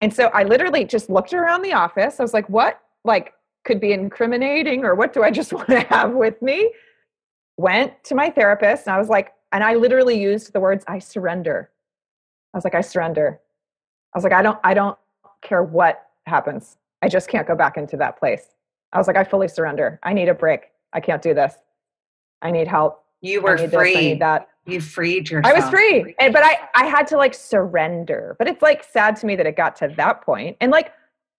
And 0.00 0.12
so 0.12 0.26
I 0.28 0.42
literally 0.42 0.84
just 0.84 1.08
looked 1.08 1.32
around 1.32 1.62
the 1.62 1.74
office. 1.74 2.18
I 2.18 2.22
was 2.22 2.34
like, 2.34 2.48
what? 2.48 2.80
Like 3.04 3.34
could 3.64 3.80
be 3.80 3.92
incriminating 3.92 4.84
or 4.84 4.94
what 4.94 5.12
do 5.12 5.22
I 5.22 5.30
just 5.30 5.52
want 5.52 5.68
to 5.68 5.80
have 5.80 6.12
with 6.12 6.40
me? 6.42 6.72
Went 7.56 8.02
to 8.04 8.14
my 8.14 8.30
therapist 8.30 8.86
and 8.86 8.94
I 8.94 8.98
was 8.98 9.08
like, 9.08 9.32
and 9.52 9.62
I 9.62 9.74
literally 9.74 10.20
used 10.20 10.52
the 10.52 10.60
words, 10.60 10.84
I 10.88 10.98
surrender. 10.98 11.70
I 12.54 12.56
was 12.56 12.64
like, 12.64 12.74
I 12.74 12.80
surrender. 12.80 13.40
I 14.14 14.18
was 14.18 14.24
like, 14.24 14.32
I 14.32 14.42
don't, 14.42 14.58
I 14.64 14.74
don't 14.74 14.98
care 15.42 15.62
what 15.62 16.06
happens. 16.26 16.76
I 17.02 17.08
just 17.08 17.28
can't 17.28 17.46
go 17.46 17.54
back 17.54 17.76
into 17.76 17.96
that 17.98 18.18
place. 18.18 18.48
I 18.92 18.98
was 18.98 19.06
like, 19.06 19.16
I 19.16 19.24
fully 19.24 19.48
surrender. 19.48 19.98
I 20.02 20.12
need 20.12 20.28
a 20.28 20.34
break. 20.34 20.70
I 20.92 21.00
can't 21.00 21.22
do 21.22 21.34
this. 21.34 21.54
I 22.42 22.50
need 22.50 22.68
help. 22.68 23.04
You 23.20 23.40
were 23.40 23.56
free. 23.56 23.66
This, 23.66 23.96
I 23.96 24.00
need 24.00 24.20
that. 24.20 24.48
You 24.66 24.80
freed 24.80 25.30
yourself. 25.30 25.54
I 25.54 25.58
was 25.58 25.68
free. 25.70 26.14
And, 26.18 26.32
but 26.32 26.44
I, 26.44 26.58
I 26.74 26.86
had 26.86 27.06
to 27.08 27.16
like 27.16 27.34
surrender. 27.34 28.36
But 28.38 28.48
it's 28.48 28.62
like 28.62 28.84
sad 28.84 29.16
to 29.16 29.26
me 29.26 29.36
that 29.36 29.46
it 29.46 29.56
got 29.56 29.76
to 29.76 29.92
that 29.96 30.22
point. 30.22 30.56
And 30.60 30.70
like 30.70 30.92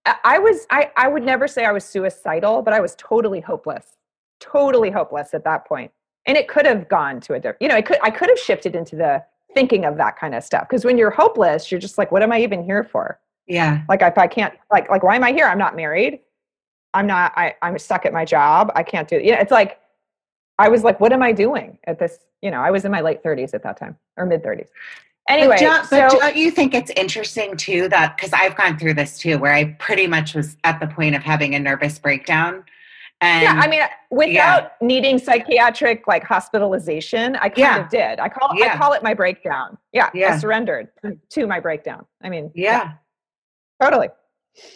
I 0.05 0.37
was 0.39 0.67
I, 0.69 0.91
I 0.97 1.07
would 1.07 1.23
never 1.23 1.47
say 1.47 1.65
I 1.65 1.71
was 1.71 1.85
suicidal, 1.85 2.61
but 2.61 2.73
I 2.73 2.79
was 2.79 2.95
totally 2.97 3.39
hopeless. 3.39 3.97
Totally 4.39 4.89
hopeless 4.89 5.33
at 5.33 5.43
that 5.45 5.65
point. 5.65 5.91
And 6.25 6.37
it 6.37 6.47
could 6.47 6.65
have 6.65 6.89
gone 6.89 7.19
to 7.21 7.33
a 7.33 7.39
different, 7.39 7.61
you 7.61 7.67
know, 7.67 7.77
it 7.77 7.85
could 7.85 7.99
I 8.03 8.09
could 8.09 8.29
have 8.29 8.39
shifted 8.39 8.75
into 8.75 8.95
the 8.95 9.23
thinking 9.53 9.85
of 9.85 9.97
that 9.97 10.17
kind 10.17 10.35
of 10.35 10.43
stuff. 10.43 10.67
Because 10.67 10.83
when 10.83 10.97
you're 10.97 11.11
hopeless, 11.11 11.71
you're 11.71 11.79
just 11.79 11.97
like, 11.97 12.11
what 12.11 12.23
am 12.23 12.31
I 12.31 12.41
even 12.41 12.63
here 12.63 12.83
for? 12.83 13.19
Yeah. 13.47 13.83
Like 13.87 14.01
if 14.01 14.17
I 14.17 14.27
can't 14.27 14.53
like 14.71 14.89
like 14.89 15.03
why 15.03 15.15
am 15.15 15.23
I 15.23 15.31
here? 15.31 15.47
I'm 15.47 15.57
not 15.57 15.75
married. 15.75 16.19
I'm 16.93 17.07
not 17.07 17.31
I, 17.35 17.55
I'm 17.61 17.79
stuck 17.79 18.05
at 18.05 18.13
my 18.13 18.25
job. 18.25 18.71
I 18.75 18.83
can't 18.83 19.07
do 19.07 19.15
it. 19.15 19.23
You 19.23 19.31
know, 19.31 19.39
it's 19.39 19.51
like 19.51 19.79
I 20.59 20.67
was 20.69 20.83
like, 20.83 20.99
what 20.99 21.13
am 21.13 21.23
I 21.23 21.31
doing 21.31 21.77
at 21.85 21.97
this? 21.97 22.19
You 22.41 22.51
know, 22.51 22.61
I 22.61 22.71
was 22.71 22.83
in 22.83 22.91
my 22.91 23.01
late 23.01 23.23
30s 23.23 23.53
at 23.53 23.63
that 23.63 23.77
time 23.77 23.97
or 24.17 24.25
mid 24.25 24.43
30s. 24.43 24.67
Anyway, 25.29 25.55
but, 25.55 25.59
don't, 25.59 25.85
so, 25.85 26.07
but 26.09 26.19
don't 26.19 26.35
you 26.35 26.51
think 26.51 26.73
it's 26.73 26.91
interesting 26.97 27.55
too 27.55 27.87
that 27.89 28.17
because 28.17 28.33
I've 28.33 28.57
gone 28.57 28.77
through 28.77 28.95
this 28.95 29.17
too, 29.17 29.37
where 29.37 29.53
I 29.53 29.71
pretty 29.79 30.05
much 30.05 30.35
was 30.35 30.57
at 30.65 30.79
the 30.81 30.87
point 30.87 31.15
of 31.15 31.23
having 31.23 31.55
a 31.55 31.59
nervous 31.59 31.97
breakdown, 31.97 32.65
And 33.23 33.43
yeah, 33.43 33.53
I 33.53 33.67
mean, 33.69 33.81
without 34.11 34.63
yeah. 34.63 34.69
needing 34.81 35.17
psychiatric 35.17 36.07
like 36.07 36.25
hospitalization, 36.25 37.37
I 37.37 37.47
kind 37.47 37.57
yeah. 37.57 37.79
of 37.79 37.89
did. 37.89 38.19
I 38.19 38.27
call 38.27 38.49
yeah. 38.53 38.73
I 38.73 38.77
call 38.77 38.91
it 38.91 39.01
my 39.01 39.13
breakdown. 39.13 39.77
Yeah, 39.93 40.09
yeah. 40.13 40.33
I 40.33 40.37
surrendered 40.39 40.89
to 41.29 41.47
my 41.47 41.61
breakdown. 41.61 42.05
I 42.21 42.27
mean, 42.27 42.51
yeah, 42.53 42.95
totally. 43.81 44.09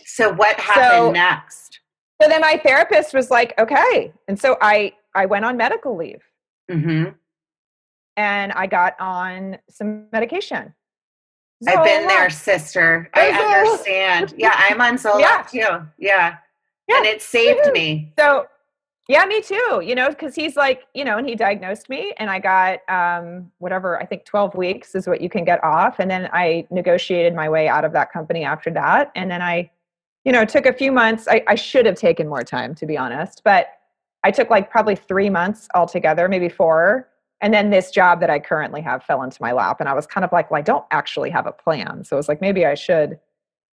So 0.05 0.31
what 0.31 0.57
happened 0.61 1.07
so, 1.07 1.11
next? 1.11 1.81
So 2.21 2.29
then 2.29 2.39
my 2.39 2.57
therapist 2.63 3.13
was 3.13 3.29
like, 3.29 3.53
"Okay," 3.59 4.13
and 4.29 4.39
so 4.39 4.57
I 4.61 4.93
I 5.13 5.25
went 5.25 5.43
on 5.43 5.57
medical 5.57 5.97
leave. 5.97 6.23
Mm-hmm. 6.71 7.09
And 8.17 8.51
I 8.53 8.67
got 8.67 8.99
on 8.99 9.57
some 9.69 10.07
medication. 10.11 10.73
I've 11.67 11.83
been 11.83 12.07
there, 12.07 12.29
sister. 12.29 13.09
I 13.13 13.29
understand. 13.29 14.33
Yeah, 14.37 14.53
I'm 14.55 14.79
on 14.81 14.95
Zoloft 14.97 15.19
yeah. 15.19 15.43
too. 15.49 15.87
Yeah. 15.97 16.37
yeah. 16.87 16.97
And 16.97 17.05
it 17.05 17.21
saved 17.21 17.71
me. 17.73 18.13
So, 18.17 18.47
yeah, 19.07 19.25
me 19.25 19.41
too. 19.41 19.81
You 19.83 19.95
know, 19.95 20.09
because 20.09 20.35
he's 20.35 20.55
like, 20.55 20.83
you 20.93 21.03
know, 21.03 21.17
and 21.17 21.27
he 21.27 21.35
diagnosed 21.35 21.89
me, 21.89 22.13
and 22.17 22.29
I 22.29 22.39
got 22.39 22.79
um, 22.89 23.51
whatever, 23.57 23.99
I 24.01 24.05
think 24.05 24.25
12 24.25 24.53
weeks 24.53 24.93
is 24.93 25.07
what 25.07 25.21
you 25.21 25.29
can 25.29 25.45
get 25.45 25.63
off. 25.63 25.99
And 25.99 26.11
then 26.11 26.29
I 26.31 26.67
negotiated 26.69 27.33
my 27.33 27.49
way 27.49 27.67
out 27.67 27.85
of 27.85 27.93
that 27.93 28.11
company 28.11 28.43
after 28.43 28.69
that. 28.71 29.11
And 29.15 29.31
then 29.31 29.41
I, 29.41 29.71
you 30.25 30.31
know, 30.31 30.45
took 30.45 30.65
a 30.65 30.73
few 30.73 30.91
months. 30.91 31.27
I, 31.27 31.43
I 31.47 31.55
should 31.55 31.85
have 31.85 31.95
taken 31.95 32.27
more 32.27 32.43
time, 32.43 32.75
to 32.75 32.85
be 32.85 32.97
honest. 32.97 33.41
But 33.43 33.69
I 34.23 34.31
took 34.31 34.49
like 34.49 34.69
probably 34.69 34.95
three 34.95 35.29
months 35.29 35.67
altogether, 35.73 36.27
maybe 36.27 36.49
four. 36.49 37.07
And 37.41 37.53
then 37.53 37.69
this 37.69 37.91
job 37.91 38.19
that 38.21 38.29
I 38.29 38.39
currently 38.39 38.81
have 38.81 39.03
fell 39.03 39.21
into 39.21 39.37
my 39.41 39.51
lap. 39.51 39.79
And 39.79 39.87
I 39.87 39.93
was 39.93 40.07
kind 40.07 40.25
of 40.25 40.31
like, 40.31 40.49
well, 40.49 40.59
I 40.59 40.63
don't 40.63 40.85
actually 40.91 41.29
have 41.29 41.45
a 41.45 41.51
plan. 41.51 42.03
So 42.03 42.15
I 42.15 42.17
was 42.17 42.27
like, 42.27 42.41
maybe 42.41 42.65
I 42.65 42.73
should. 42.73 43.19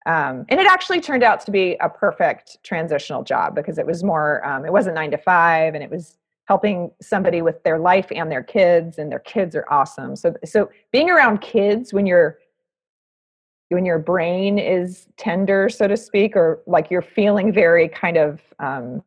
Um, 0.05 0.45
and 0.49 0.59
it 0.59 0.67
actually 0.67 0.99
turned 0.99 1.23
out 1.23 1.39
to 1.45 1.51
be 1.51 1.77
a 1.79 1.89
perfect 1.89 2.57
transitional 2.63 3.23
job 3.23 3.55
because 3.55 3.77
it 3.77 3.85
was 3.85 4.03
more, 4.03 4.45
um, 4.45 4.65
it 4.65 4.73
wasn't 4.73 4.95
nine 4.95 5.11
to 5.11 5.17
five 5.17 5.75
and 5.75 5.83
it 5.83 5.89
was 5.89 6.17
helping 6.45 6.91
somebody 7.01 7.41
with 7.41 7.63
their 7.63 7.79
life 7.79 8.07
and 8.13 8.29
their 8.29 8.43
kids 8.43 8.97
and 8.97 9.09
their 9.09 9.19
kids 9.19 9.55
are 9.55 9.65
awesome. 9.69 10.17
So, 10.17 10.35
so 10.43 10.69
being 10.91 11.09
around 11.09 11.39
kids 11.39 11.93
when 11.93 12.05
you're, 12.05 12.37
when 13.69 13.85
your 13.85 13.97
brain 13.97 14.59
is 14.59 15.07
tender, 15.15 15.69
so 15.69 15.87
to 15.87 15.95
speak, 15.95 16.35
or 16.35 16.61
like 16.67 16.91
you're 16.91 17.01
feeling 17.01 17.53
very 17.53 17.87
kind 17.87 18.17
of 18.17 18.41
um, 18.59 19.01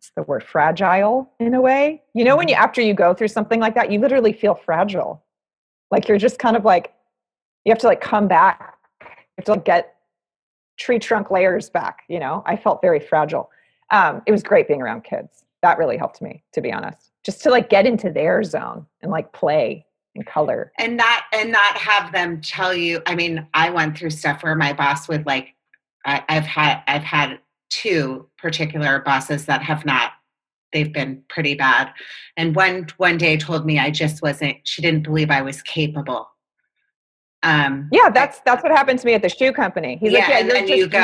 what's 0.00 0.12
the 0.16 0.22
word 0.22 0.42
fragile 0.42 1.30
in 1.40 1.52
a 1.52 1.60
way. 1.60 2.02
You 2.14 2.24
know 2.24 2.34
when 2.34 2.48
you 2.48 2.54
mm-hmm. 2.54 2.64
after 2.64 2.80
you 2.80 2.94
go 2.94 3.12
through 3.12 3.28
something 3.28 3.60
like 3.60 3.74
that 3.74 3.92
you 3.92 4.00
literally 4.00 4.32
feel 4.32 4.54
fragile. 4.54 5.22
Like 5.90 6.08
you're 6.08 6.16
just 6.16 6.38
kind 6.38 6.56
of 6.56 6.64
like 6.64 6.94
you 7.66 7.70
have 7.70 7.78
to 7.80 7.86
like 7.86 8.00
come 8.00 8.26
back. 8.26 8.78
You 9.02 9.08
have 9.36 9.44
to 9.44 9.50
like 9.52 9.64
get 9.66 9.96
tree 10.78 10.98
trunk 10.98 11.30
layers 11.30 11.68
back 11.68 11.98
you 12.08 12.18
know? 12.18 12.42
I 12.46 12.56
felt 12.56 12.80
very 12.80 12.98
fragile. 12.98 13.50
Um, 13.90 14.22
it 14.26 14.32
was 14.32 14.42
great 14.42 14.68
being 14.68 14.80
around 14.80 15.04
kids. 15.04 15.44
That 15.60 15.76
really 15.76 15.98
helped 15.98 16.22
me 16.22 16.42
to 16.54 16.62
be 16.62 16.72
honest. 16.72 17.12
Just 17.22 17.42
to 17.42 17.50
like 17.50 17.68
get 17.68 17.84
into 17.84 18.10
their 18.10 18.42
zone 18.42 18.86
and 19.02 19.12
like 19.12 19.34
play 19.34 19.84
and 20.14 20.24
color. 20.24 20.72
And 20.78 20.96
not 20.96 21.24
and 21.34 21.52
not 21.52 21.76
have 21.76 22.10
them 22.10 22.40
tell 22.40 22.72
you 22.72 23.02
i 23.04 23.14
mean 23.14 23.46
i 23.52 23.68
went 23.68 23.98
through 23.98 24.10
stuff 24.10 24.42
where 24.42 24.54
my 24.54 24.72
boss 24.72 25.08
would 25.08 25.26
like 25.26 25.54
I, 26.06 26.24
i've 26.30 26.44
had 26.44 26.82
i've 26.88 27.02
had 27.02 27.38
two 27.70 28.28
particular 28.36 29.00
bosses 29.00 29.46
that 29.46 29.62
have 29.62 29.86
not 29.86 30.12
they've 30.72 30.92
been 30.92 31.22
pretty 31.28 31.54
bad. 31.54 31.92
And 32.36 32.54
one 32.54 32.86
one 32.96 33.18
day 33.18 33.36
told 33.36 33.66
me 33.66 33.78
i 33.78 33.90
just 33.90 34.22
wasn't 34.22 34.56
she 34.64 34.82
didn't 34.82 35.02
believe 35.02 35.30
i 35.30 35.42
was 35.42 35.62
capable. 35.62 36.28
Um 37.42 37.88
yeah 37.92 38.10
that's 38.10 38.40
that's 38.40 38.62
what 38.62 38.70
happened 38.72 38.98
to 38.98 39.06
me 39.06 39.14
at 39.14 39.22
the 39.22 39.28
shoe 39.28 39.52
company. 39.52 39.96
He's 40.00 40.12
yeah, 40.12 40.18
like 40.18 40.28
yeah 40.28 40.38
and 40.40 40.50
then 40.50 40.66
just, 40.66 40.78
you 40.78 40.88
go 40.88 40.98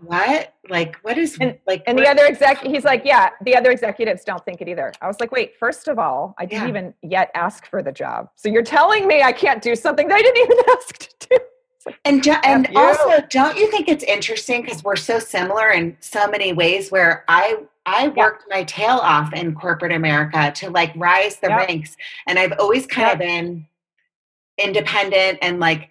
you 0.00 0.06
what? 0.06 0.54
Like 0.68 0.96
what 1.02 1.18
is 1.18 1.36
and, 1.40 1.58
like 1.66 1.82
and 1.86 1.98
the 1.98 2.08
other 2.08 2.24
exec 2.24 2.62
he's 2.62 2.84
like 2.84 3.02
yeah 3.04 3.30
the 3.44 3.56
other 3.56 3.70
executives 3.70 4.22
don't 4.24 4.44
think 4.44 4.60
it 4.60 4.68
either. 4.68 4.92
I 5.00 5.08
was 5.08 5.18
like 5.18 5.32
wait 5.32 5.56
first 5.58 5.88
of 5.88 5.98
all 5.98 6.34
i 6.38 6.46
didn't 6.46 6.64
yeah. 6.64 6.68
even 6.68 6.94
yet 7.02 7.30
ask 7.34 7.66
for 7.66 7.82
the 7.82 7.92
job. 7.92 8.28
So 8.36 8.48
you're 8.48 8.62
telling 8.62 9.06
me 9.06 9.22
i 9.22 9.32
can't 9.32 9.62
do 9.62 9.74
something 9.74 10.08
that 10.08 10.14
i 10.14 10.22
didn't 10.22 10.44
even 10.44 10.58
ask 10.76 10.98
to 10.98 11.28
do 11.28 11.38
and 12.04 12.22
do, 12.22 12.32
and 12.44 12.68
also, 12.76 13.20
don't 13.30 13.56
you 13.56 13.70
think 13.70 13.88
it's 13.88 14.04
interesting 14.04 14.62
because 14.62 14.84
we're 14.84 14.96
so 14.96 15.18
similar 15.18 15.70
in 15.70 15.96
so 16.00 16.28
many 16.28 16.52
ways? 16.52 16.90
Where 16.90 17.24
I 17.28 17.56
I 17.86 18.08
worked 18.08 18.44
my 18.48 18.64
tail 18.64 18.98
off 19.02 19.32
in 19.32 19.54
corporate 19.54 19.92
America 19.92 20.52
to 20.56 20.70
like 20.70 20.92
rise 20.96 21.36
the 21.36 21.48
ranks, 21.48 21.96
and 22.26 22.38
I've 22.38 22.54
always 22.58 22.86
kind 22.86 23.12
of 23.12 23.18
been 23.18 23.66
independent 24.58 25.38
and 25.42 25.58
like 25.58 25.88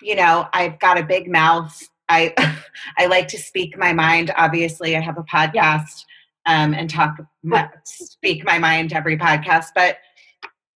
you 0.00 0.16
know 0.16 0.48
I've 0.52 0.78
got 0.78 0.98
a 0.98 1.02
big 1.02 1.30
mouth. 1.30 1.82
I 2.08 2.34
I 2.98 3.06
like 3.06 3.28
to 3.28 3.38
speak 3.38 3.78
my 3.78 3.92
mind. 3.92 4.32
Obviously, 4.36 4.96
I 4.96 5.00
have 5.00 5.18
a 5.18 5.24
podcast 5.24 6.04
um, 6.46 6.74
and 6.74 6.88
talk 6.88 7.16
my, 7.42 7.68
speak 7.84 8.44
my 8.44 8.58
mind 8.58 8.92
every 8.92 9.18
podcast, 9.18 9.66
but 9.74 9.98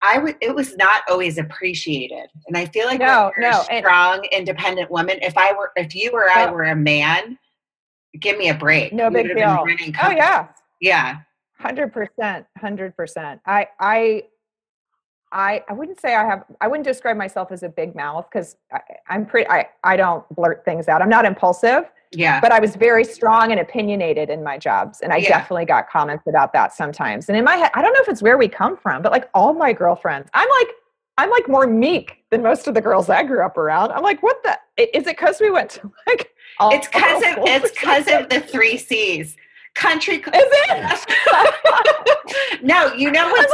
I 0.02 0.18
would 0.18 0.36
it 0.40 0.54
was 0.54 0.76
not 0.76 1.02
always 1.08 1.38
appreciated. 1.38 2.26
And 2.46 2.56
I 2.56 2.66
feel 2.66 2.86
like 2.86 2.98
no, 2.98 3.30
no, 3.38 3.64
a 3.70 3.78
strong, 3.78 4.24
independent 4.32 4.90
woman, 4.90 5.18
if 5.22 5.38
I 5.38 5.52
were 5.52 5.70
if 5.76 5.94
you 5.94 6.10
or 6.12 6.28
I 6.28 6.50
were 6.50 6.64
a 6.64 6.76
man, 6.76 7.38
give 8.18 8.36
me 8.36 8.48
a 8.48 8.54
break. 8.54 8.92
No 8.92 9.10
big 9.10 9.28
deal. 9.28 9.64
Oh 10.02 10.10
yeah. 10.10 10.48
Yeah. 10.80 11.18
Hundred 11.58 11.92
percent. 11.92 12.46
Hundred 12.58 12.96
percent. 12.96 13.40
I 13.46 13.68
I 13.78 14.24
I, 15.34 15.64
I 15.68 15.72
wouldn't 15.72 16.00
say 16.00 16.14
I 16.14 16.24
have 16.26 16.44
I 16.60 16.68
wouldn't 16.68 16.86
describe 16.86 17.16
myself 17.16 17.52
as 17.52 17.62
a 17.62 17.68
big 17.68 17.94
mouth 17.94 18.26
because 18.30 18.56
I'm 19.08 19.24
pretty 19.24 19.48
I, 19.48 19.66
I 19.82 19.96
don't 19.96 20.28
blurt 20.34 20.64
things 20.64 20.88
out. 20.88 21.00
I'm 21.00 21.08
not 21.08 21.24
impulsive. 21.24 21.84
Yeah. 22.12 22.40
But 22.40 22.52
I 22.52 22.60
was 22.60 22.76
very 22.76 23.04
strong 23.04 23.50
and 23.50 23.60
opinionated 23.60 24.28
in 24.28 24.42
my 24.42 24.58
jobs. 24.58 25.00
And 25.00 25.12
I 25.12 25.16
yeah. 25.16 25.28
definitely 25.28 25.64
got 25.64 25.88
comments 25.88 26.24
about 26.26 26.52
that 26.52 26.72
sometimes. 26.72 27.28
And 27.28 27.38
in 27.38 27.44
my 27.44 27.56
head, 27.56 27.70
I 27.74 27.82
don't 27.82 27.92
know 27.92 28.00
if 28.02 28.08
it's 28.08 28.22
where 28.22 28.36
we 28.36 28.48
come 28.48 28.76
from, 28.76 29.02
but 29.02 29.12
like 29.12 29.28
all 29.34 29.54
my 29.54 29.72
girlfriends, 29.72 30.28
I'm 30.34 30.48
like, 30.60 30.68
I'm 31.18 31.30
like 31.30 31.48
more 31.48 31.66
meek 31.66 32.24
than 32.30 32.42
most 32.42 32.66
of 32.66 32.74
the 32.74 32.80
girls 32.80 33.08
I 33.08 33.22
grew 33.22 33.44
up 33.44 33.56
around. 33.56 33.92
I'm 33.92 34.02
like, 34.02 34.22
what 34.22 34.42
the 34.42 34.58
is 34.76 35.06
it 35.06 35.16
because 35.16 35.40
we 35.40 35.50
went 35.50 35.70
to 35.70 35.92
like 36.06 36.32
all, 36.58 36.72
it's 36.72 36.86
because 36.86 37.22
of 37.22 37.44
it's 37.44 37.70
because 37.70 38.06
of 38.08 38.28
the 38.28 38.40
three 38.40 38.78
C's. 38.78 39.36
Country 39.74 40.16
Is 40.16 40.22
it? 40.26 41.06
no, 42.62 42.92
you 42.92 43.10
know 43.10 43.26
what's 43.30 43.52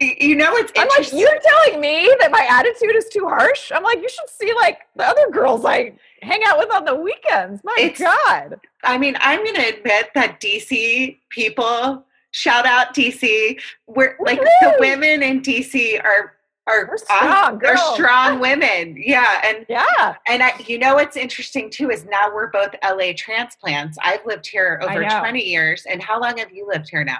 you 0.00 0.34
know 0.34 0.54
it's 0.56 0.72
I'm 0.76 0.88
like, 0.88 1.12
you're 1.12 1.38
telling 1.40 1.80
me 1.80 2.12
that 2.20 2.30
my 2.30 2.46
attitude 2.50 2.96
is 2.96 3.08
too 3.08 3.26
harsh? 3.28 3.70
I'm 3.72 3.82
like, 3.82 3.98
you 3.98 4.08
should 4.08 4.28
see 4.28 4.52
like 4.54 4.80
the 4.96 5.04
other 5.04 5.30
girls 5.30 5.64
I 5.64 5.92
hang 6.22 6.42
out 6.44 6.58
with 6.58 6.70
on 6.72 6.84
the 6.84 6.94
weekends. 6.94 7.62
My 7.64 7.76
it's, 7.78 8.00
God. 8.00 8.60
I 8.82 8.98
mean, 8.98 9.16
I'm 9.20 9.44
going 9.44 9.56
to 9.56 9.76
admit 9.76 10.10
that 10.14 10.40
DC 10.40 11.18
people, 11.30 12.04
shout 12.32 12.66
out 12.66 12.94
DC, 12.94 13.60
we're 13.86 14.16
like 14.20 14.40
the 14.40 14.76
women 14.80 15.22
in 15.22 15.40
DC 15.40 16.02
are 16.02 16.34
are 16.66 16.96
strong, 16.96 17.64
are 17.64 17.76
strong 17.94 18.40
women. 18.40 18.96
Yeah. 18.98 19.42
And 19.44 19.66
yeah. 19.68 20.16
And 20.26 20.42
I, 20.42 20.54
you 20.66 20.78
know 20.78 20.94
what's 20.94 21.16
interesting 21.16 21.70
too 21.70 21.90
is 21.90 22.06
now 22.06 22.34
we're 22.34 22.50
both 22.50 22.74
LA 22.82 23.12
transplants. 23.16 23.98
I've 24.02 24.24
lived 24.24 24.46
here 24.46 24.80
over 24.82 25.04
20 25.04 25.42
years. 25.42 25.84
And 25.84 26.02
how 26.02 26.20
long 26.20 26.38
have 26.38 26.52
you 26.52 26.66
lived 26.66 26.88
here 26.88 27.04
now? 27.04 27.18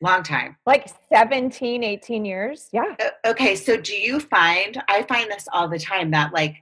Long 0.00 0.22
time. 0.22 0.56
Like 0.64 0.88
17, 1.12 1.84
18 1.84 2.24
years. 2.24 2.68
Yeah. 2.72 2.94
Okay. 3.26 3.54
So 3.54 3.76
do 3.76 3.94
you 3.94 4.18
find, 4.18 4.82
I 4.88 5.02
find 5.02 5.30
this 5.30 5.46
all 5.52 5.68
the 5.68 5.78
time 5.78 6.10
that 6.12 6.32
like 6.32 6.56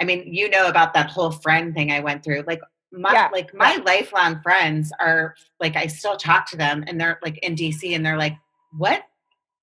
I 0.00 0.04
mean, 0.04 0.34
you 0.34 0.50
know 0.50 0.66
about 0.66 0.94
that 0.94 1.10
whole 1.10 1.30
friend 1.30 1.72
thing 1.72 1.92
I 1.92 2.00
went 2.00 2.24
through. 2.24 2.42
Like 2.46 2.60
my 2.90 3.12
yeah. 3.12 3.28
like 3.32 3.54
my 3.54 3.74
yeah. 3.74 3.84
lifelong 3.84 4.40
friends 4.42 4.92
are 5.00 5.34
like 5.60 5.76
I 5.76 5.86
still 5.86 6.16
talk 6.16 6.50
to 6.50 6.56
them 6.56 6.84
and 6.86 7.00
they're 7.00 7.20
like 7.22 7.38
in 7.38 7.54
DC 7.54 7.94
and 7.94 8.04
they're 8.04 8.18
like, 8.18 8.36
"What? 8.76 9.04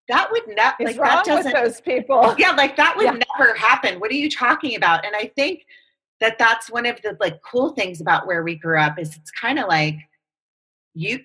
That 0.08 0.32
would 0.32 0.44
not 0.48 0.76
like 0.80 0.98
wrong 0.98 1.10
that 1.10 1.26
doesn't 1.26 1.54
those 1.54 1.82
people." 1.82 2.36
Yeah, 2.40 2.52
like 2.52 2.78
that 2.78 2.96
would 2.96 3.06
yeah. 3.06 3.20
never 3.38 3.54
happen. 3.54 4.00
What 4.00 4.12
are 4.12 4.16
you 4.16 4.30
talking 4.30 4.76
about? 4.76 5.06
And 5.06 5.16
I 5.16 5.32
think 5.36 5.66
that 6.22 6.38
that's 6.38 6.72
one 6.72 6.86
of 6.86 7.02
the 7.02 7.18
like 7.20 7.42
cool 7.42 7.72
things 7.72 8.00
about 8.00 8.26
where 8.26 8.44
we 8.44 8.56
grew 8.56 8.80
up 8.80 8.98
is 8.98 9.16
it's 9.16 9.32
kind 9.32 9.60
of 9.60 9.68
like 9.68 9.98
you 10.94 11.20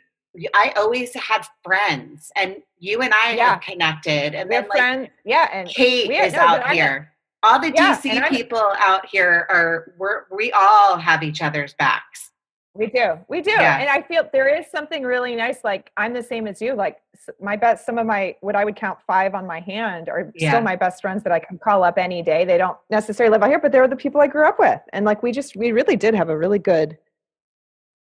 I 0.54 0.72
always 0.76 1.14
had 1.14 1.46
friends, 1.62 2.32
and 2.36 2.56
you 2.78 3.02
and 3.02 3.12
I 3.14 3.34
yeah. 3.34 3.50
have 3.50 3.60
connected, 3.60 4.34
and 4.34 4.48
we 4.48 4.56
then 4.56 4.68
like 4.68 4.78
friends. 4.78 5.08
yeah, 5.24 5.48
and 5.52 5.68
Kate 5.68 6.10
is 6.10 6.32
no, 6.32 6.40
out 6.40 6.70
here 6.70 7.14
all 7.44 7.60
the 7.60 7.72
yeah, 7.74 7.96
DC 7.96 8.28
people 8.30 8.62
out 8.78 9.06
here 9.06 9.46
are 9.50 9.92
we're, 9.98 10.22
we 10.30 10.50
all 10.52 10.96
have 10.96 11.22
each 11.22 11.42
other's 11.42 11.74
backs. 11.74 12.30
We 12.76 12.86
do. 12.86 13.18
We 13.28 13.40
do. 13.40 13.52
Yeah. 13.52 13.78
And 13.78 13.88
I 13.88 14.02
feel 14.02 14.28
there 14.32 14.48
is 14.48 14.66
something 14.68 15.04
really 15.04 15.36
nice. 15.36 15.58
Like 15.62 15.92
I'm 15.96 16.12
the 16.12 16.22
same 16.22 16.48
as 16.48 16.60
you. 16.60 16.74
Like 16.74 16.96
my 17.40 17.54
best, 17.54 17.86
some 17.86 17.98
of 17.98 18.06
my, 18.06 18.34
what 18.40 18.56
I 18.56 18.64
would 18.64 18.74
count 18.74 18.98
five 19.06 19.34
on 19.34 19.46
my 19.46 19.60
hand 19.60 20.08
are 20.08 20.32
still 20.36 20.60
my 20.60 20.74
best 20.74 21.00
friends 21.00 21.22
that 21.22 21.32
I 21.32 21.38
can 21.38 21.56
call 21.58 21.84
up 21.84 21.98
any 21.98 22.20
day. 22.20 22.44
They 22.44 22.58
don't 22.58 22.76
necessarily 22.90 23.30
live 23.30 23.42
out 23.42 23.50
here, 23.50 23.60
but 23.60 23.70
they're 23.70 23.86
the 23.86 23.94
people 23.94 24.20
I 24.20 24.26
grew 24.26 24.44
up 24.44 24.58
with. 24.58 24.80
And 24.92 25.04
like, 25.04 25.22
we 25.22 25.30
just, 25.30 25.54
we 25.54 25.70
really 25.70 25.94
did 25.94 26.14
have 26.14 26.30
a 26.30 26.36
really 26.36 26.58
good 26.58 26.98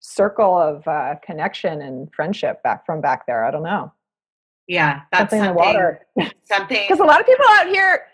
circle 0.04 0.58
of 0.58 0.86
uh, 0.86 1.14
connection 1.24 1.80
and 1.80 2.12
friendship 2.14 2.62
back 2.62 2.84
from 2.84 3.00
back 3.00 3.26
there. 3.26 3.44
I 3.44 3.50
don't 3.50 3.62
know. 3.62 3.90
Yeah. 4.68 5.00
That's 5.10 5.30
something, 5.30 5.46
something 5.46 5.48
in 5.48 5.56
the 5.56 5.80
water. 5.80 6.06
Something. 6.44 6.84
Because 6.86 7.00
a 7.00 7.04
lot 7.04 7.20
of 7.20 7.26
people 7.26 7.44
out 7.50 7.68
here, 7.68 8.06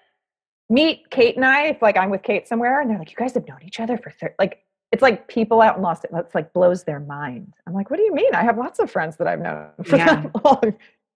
meet 0.68 1.10
Kate 1.10 1.34
and 1.34 1.44
I, 1.44 1.66
if 1.66 1.82
like 1.82 1.96
I'm 1.96 2.10
with 2.10 2.22
Kate 2.22 2.46
somewhere 2.46 2.80
and 2.80 2.88
they're 2.88 2.98
like, 2.98 3.10
you 3.10 3.16
guys 3.16 3.34
have 3.34 3.46
known 3.48 3.58
each 3.64 3.80
other 3.80 3.98
for 3.98 4.10
thir-, 4.10 4.34
like 4.38 4.62
it's 4.92 5.02
like 5.02 5.26
people 5.26 5.60
out 5.60 5.76
in 5.76 5.82
Los 5.82 6.04
Angeles, 6.04 6.32
like 6.32 6.52
blows 6.52 6.84
their 6.84 7.00
mind. 7.00 7.52
I'm 7.66 7.74
like, 7.74 7.90
what 7.90 7.96
do 7.96 8.04
you 8.04 8.14
mean? 8.14 8.32
I 8.34 8.44
have 8.44 8.56
lots 8.56 8.78
of 8.78 8.90
friends 8.90 9.16
that 9.16 9.26
I've 9.26 9.40
known 9.40 9.68
for 9.84 9.96
yeah. 9.96 10.22
that 10.22 10.44
long. 10.44 10.60
I'm 10.62 10.74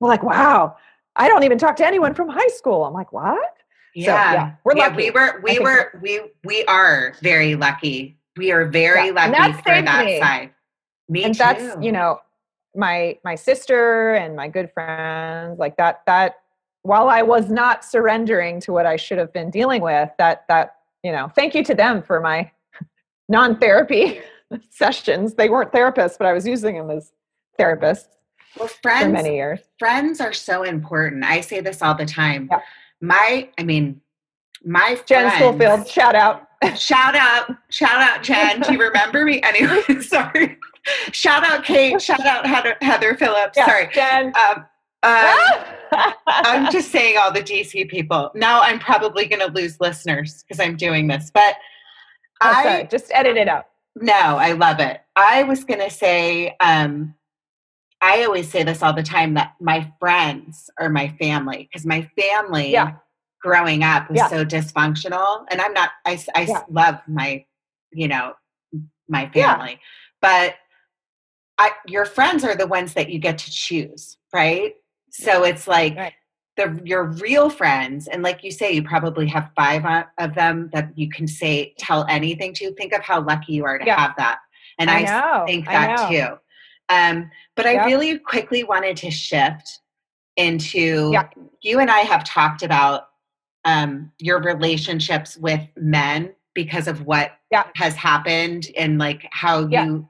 like, 0.09 0.25
wow, 0.25 0.77
I 1.14 1.29
don't 1.29 1.45
even 1.45 1.57
talk 1.57 1.77
to 1.77 1.87
anyone 1.87 2.14
from 2.14 2.29
high 2.29 2.49
school. 2.49 2.85
I'm 2.85 2.93
like, 2.93 3.12
what? 3.12 3.39
Yeah, 3.95 4.07
so, 4.07 4.35
yeah 4.35 4.53
we're 4.64 4.77
yeah, 4.77 4.87
lucky. 4.89 4.97
We 4.97 5.11
were, 5.12 5.41
we 5.45 5.59
were, 5.61 6.01
we 6.03 6.20
we 6.43 6.64
are 6.64 7.14
very 7.22 7.55
lucky. 7.55 8.18
We 8.37 8.51
are 8.51 8.66
very 8.66 9.07
yeah. 9.07 9.29
lucky 9.29 9.53
for 9.62 9.83
that 9.83 10.05
me. 10.05 10.18
side. 10.18 10.51
Me 11.09 11.25
and 11.25 11.35
too. 11.35 11.39
that's 11.39 11.85
you 11.85 11.93
know 11.93 12.21
my 12.75 13.19
my 13.25 13.35
sister 13.35 14.15
and 14.15 14.35
my 14.35 14.49
good 14.49 14.71
friends 14.73 15.59
like 15.59 15.77
that 15.77 16.03
that 16.07 16.37
while 16.83 17.09
I 17.09 17.23
was 17.23 17.51
not 17.51 17.85
surrendering 17.85 18.61
to 18.61 18.73
what 18.73 18.85
I 18.85 18.97
should 18.97 19.19
have 19.19 19.33
been 19.33 19.51
dealing 19.51 19.83
with, 19.83 20.11
that 20.19 20.45
that 20.49 20.77
you 21.05 21.13
know, 21.13 21.31
thank 21.35 21.55
you 21.55 21.63
to 21.65 21.75
them 21.75 22.03
for 22.03 22.21
my 22.21 22.51
non-therapy 23.29 24.21
sessions. 24.71 25.35
They 25.35 25.49
weren't 25.49 25.73
therapists, 25.73 26.17
but 26.19 26.27
I 26.27 26.33
was 26.33 26.47
using 26.47 26.77
them 26.77 26.91
as 26.91 27.13
therapists. 27.59 28.09
Well, 28.59 28.69
friends, 28.69 29.05
for 29.05 29.11
many 29.11 29.35
years. 29.35 29.61
Friends 29.79 30.21
are 30.21 30.33
so 30.33 30.63
important. 30.63 31.25
I 31.25 31.41
say 31.41 31.61
this 31.61 31.83
all 31.83 31.95
the 31.95 32.07
time. 32.07 32.49
Yeah. 32.51 32.61
My, 33.01 33.49
I 33.59 33.65
mean, 33.65 34.01
my 34.65 34.99
Jen 35.07 35.29
friends, 35.29 35.35
Schoolfield, 35.37 35.89
shout 35.89 36.15
out. 36.15 36.49
Shout 36.77 37.15
out, 37.15 37.51
shout 37.69 38.01
out, 38.01 38.23
Jen. 38.23 38.61
Do 38.61 38.73
you 38.73 38.79
remember 38.79 39.25
me? 39.25 39.43
Anyway, 39.43 40.01
sorry. 40.01 40.57
Shout 41.12 41.45
out, 41.45 41.64
Kate. 41.64 42.01
Shout 42.01 42.26
out, 42.26 42.47
Heather, 42.47 42.76
Heather 42.80 43.14
Phillips. 43.14 43.57
Yeah, 43.57 43.66
sorry, 43.66 43.89
Jen. 43.93 44.32
Um, 44.37 44.66
um, 45.05 45.39
I'm 46.26 46.72
just 46.72 46.91
saying 46.91 47.16
all 47.18 47.32
the 47.32 47.43
DC 47.43 47.89
people. 47.89 48.30
Now 48.35 48.61
I'm 48.62 48.78
probably 48.78 49.26
going 49.26 49.41
to 49.41 49.53
lose 49.53 49.80
listeners 49.80 50.43
because 50.43 50.61
I'm 50.61 50.76
doing 50.76 51.07
this, 51.07 51.30
but 51.32 51.57
oh, 52.43 52.51
I 52.51 52.89
just 52.91 53.11
edit 53.12 53.37
it 53.37 53.49
out. 53.49 53.66
No, 53.97 54.12
I 54.14 54.53
love 54.53 54.80
it. 54.80 55.01
I 55.14 55.45
was 55.45 55.64
going 55.64 55.80
to 55.80 55.91
say, 55.91 56.57
um, 56.61 57.14
I 58.01 58.24
always 58.24 58.51
say 58.51 58.64
this 58.64 58.82
all 58.82 58.93
the 58.93 59.03
time 59.03 59.35
that 59.35 59.55
my 59.61 59.91
friends 60.01 60.68
are 60.78 60.89
my 60.89 61.09
family 61.20 61.68
because 61.70 61.87
my 61.87 62.11
family 62.18 62.72
yeah. 62.72 62.95
growing 63.41 63.82
up 63.82 64.11
was 64.11 64.18
yeah. 64.18 64.28
so 64.28 64.45
dysfunctional. 64.45 65.45
And 65.51 65.61
I'm 65.61 65.72
not, 65.72 65.91
I, 66.05 66.22
I 66.35 66.43
yeah. 66.43 66.62
love 66.70 66.99
my, 67.07 67.45
you 67.93 68.09
know, 68.09 68.35
my 69.09 69.28
family, 69.30 69.78
but 70.20 70.57
I, 71.59 71.71
your 71.87 72.05
friends 72.05 72.45
are 72.45 72.57
the 72.57 72.67
ones 72.67 72.95
that 72.95 73.11
you 73.11 73.19
get 73.19 73.39
to 73.39 73.51
choose, 73.51 74.17
right? 74.33 74.75
So 75.11 75.45
it's 75.45 75.67
like, 75.67 75.97
right. 75.97 76.13
The, 76.57 76.81
your 76.85 77.07
real 77.07 77.51
friends 77.51 78.07
and 78.07 78.23
like 78.23 78.45
you 78.45 78.53
say 78.53 78.71
you 78.71 78.85
probably 78.85 79.27
have 79.27 79.51
five 79.57 79.85
of 80.19 80.37
them 80.37 80.71
that 80.73 80.97
you 80.97 81.11
can 81.11 81.27
say 81.27 81.75
tell 81.79 82.07
anything 82.09 82.55
to 82.55 82.73
think 82.75 82.93
of 82.93 83.01
how 83.01 83.21
lucky 83.25 83.55
you 83.55 83.65
are 83.65 83.77
to 83.77 83.93
have 83.93 84.13
that 84.19 84.39
and 84.79 84.89
i, 84.89 85.01
I 85.01 85.45
think 85.47 85.67
that 85.67 85.99
I 85.99 86.09
too 86.09 86.39
um, 86.89 87.31
but 87.57 87.67
I 87.67 87.87
really 87.87 88.19
quickly 88.19 88.65
wanted 88.65 88.97
to 88.99 89.11
shift 89.11 89.81
into 90.37 91.11
yeah. 91.13 91.29
you 91.63 91.81
and 91.81 91.91
I 91.91 92.01
have 92.01 92.25
talked 92.25 92.63
about 92.63 93.09
um, 93.65 94.13
your 94.19 94.43
relationships 94.43 95.37
with 95.37 95.61
men 95.77 96.35
because 96.55 96.87
of 96.87 97.07
what 97.07 97.33
yeah. 97.51 97.65
has 97.77 97.95
happened 97.95 98.69
and 98.77 98.99
like 98.99 99.27
how 99.31 99.67
yeah. 99.69 99.87
you 99.87 100.09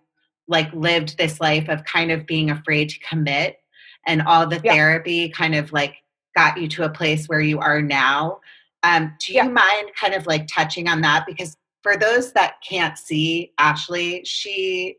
like 0.48 0.72
lived 0.72 1.16
this 1.16 1.40
life 1.40 1.68
of 1.68 1.84
kind 1.84 2.10
of 2.10 2.26
being 2.26 2.50
afraid 2.50 2.88
to 2.90 2.98
commit 3.00 3.58
and 4.06 4.22
all 4.22 4.46
the 4.46 4.58
therapy 4.60 5.28
kind 5.28 5.54
of 5.54 5.72
like 5.72 5.96
got 6.36 6.60
you 6.60 6.68
to 6.68 6.84
a 6.84 6.90
place 6.90 7.26
where 7.26 7.40
you 7.40 7.58
are 7.58 7.80
now. 7.80 8.40
Um, 8.82 9.14
do 9.18 9.32
you 9.32 9.44
mind 9.44 9.90
kind 9.98 10.14
of 10.14 10.26
like 10.26 10.46
touching 10.46 10.88
on 10.88 11.00
that? 11.02 11.24
Because 11.26 11.56
for 11.82 11.96
those 11.96 12.32
that 12.32 12.56
can't 12.68 12.98
see 12.98 13.52
Ashley, 13.58 14.22
she 14.24 14.96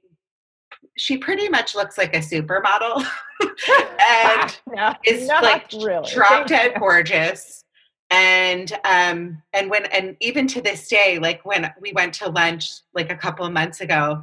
she 0.97 1.17
pretty 1.17 1.49
much 1.49 1.75
looks 1.75 1.97
like 1.97 2.15
a 2.15 2.19
supermodel 2.19 3.05
and 3.99 4.59
no, 4.67 4.93
is 5.05 5.27
like 5.27 5.71
really. 5.73 6.09
drop 6.09 6.47
dead 6.47 6.73
gorgeous 6.79 7.65
and 8.11 8.71
um 8.85 9.41
and 9.53 9.69
when 9.69 9.85
and 9.87 10.15
even 10.21 10.47
to 10.47 10.61
this 10.61 10.87
day 10.87 11.19
like 11.19 11.43
when 11.43 11.69
we 11.81 11.91
went 11.93 12.13
to 12.13 12.29
lunch 12.29 12.71
like 12.93 13.11
a 13.11 13.15
couple 13.15 13.45
of 13.45 13.51
months 13.51 13.81
ago 13.81 14.21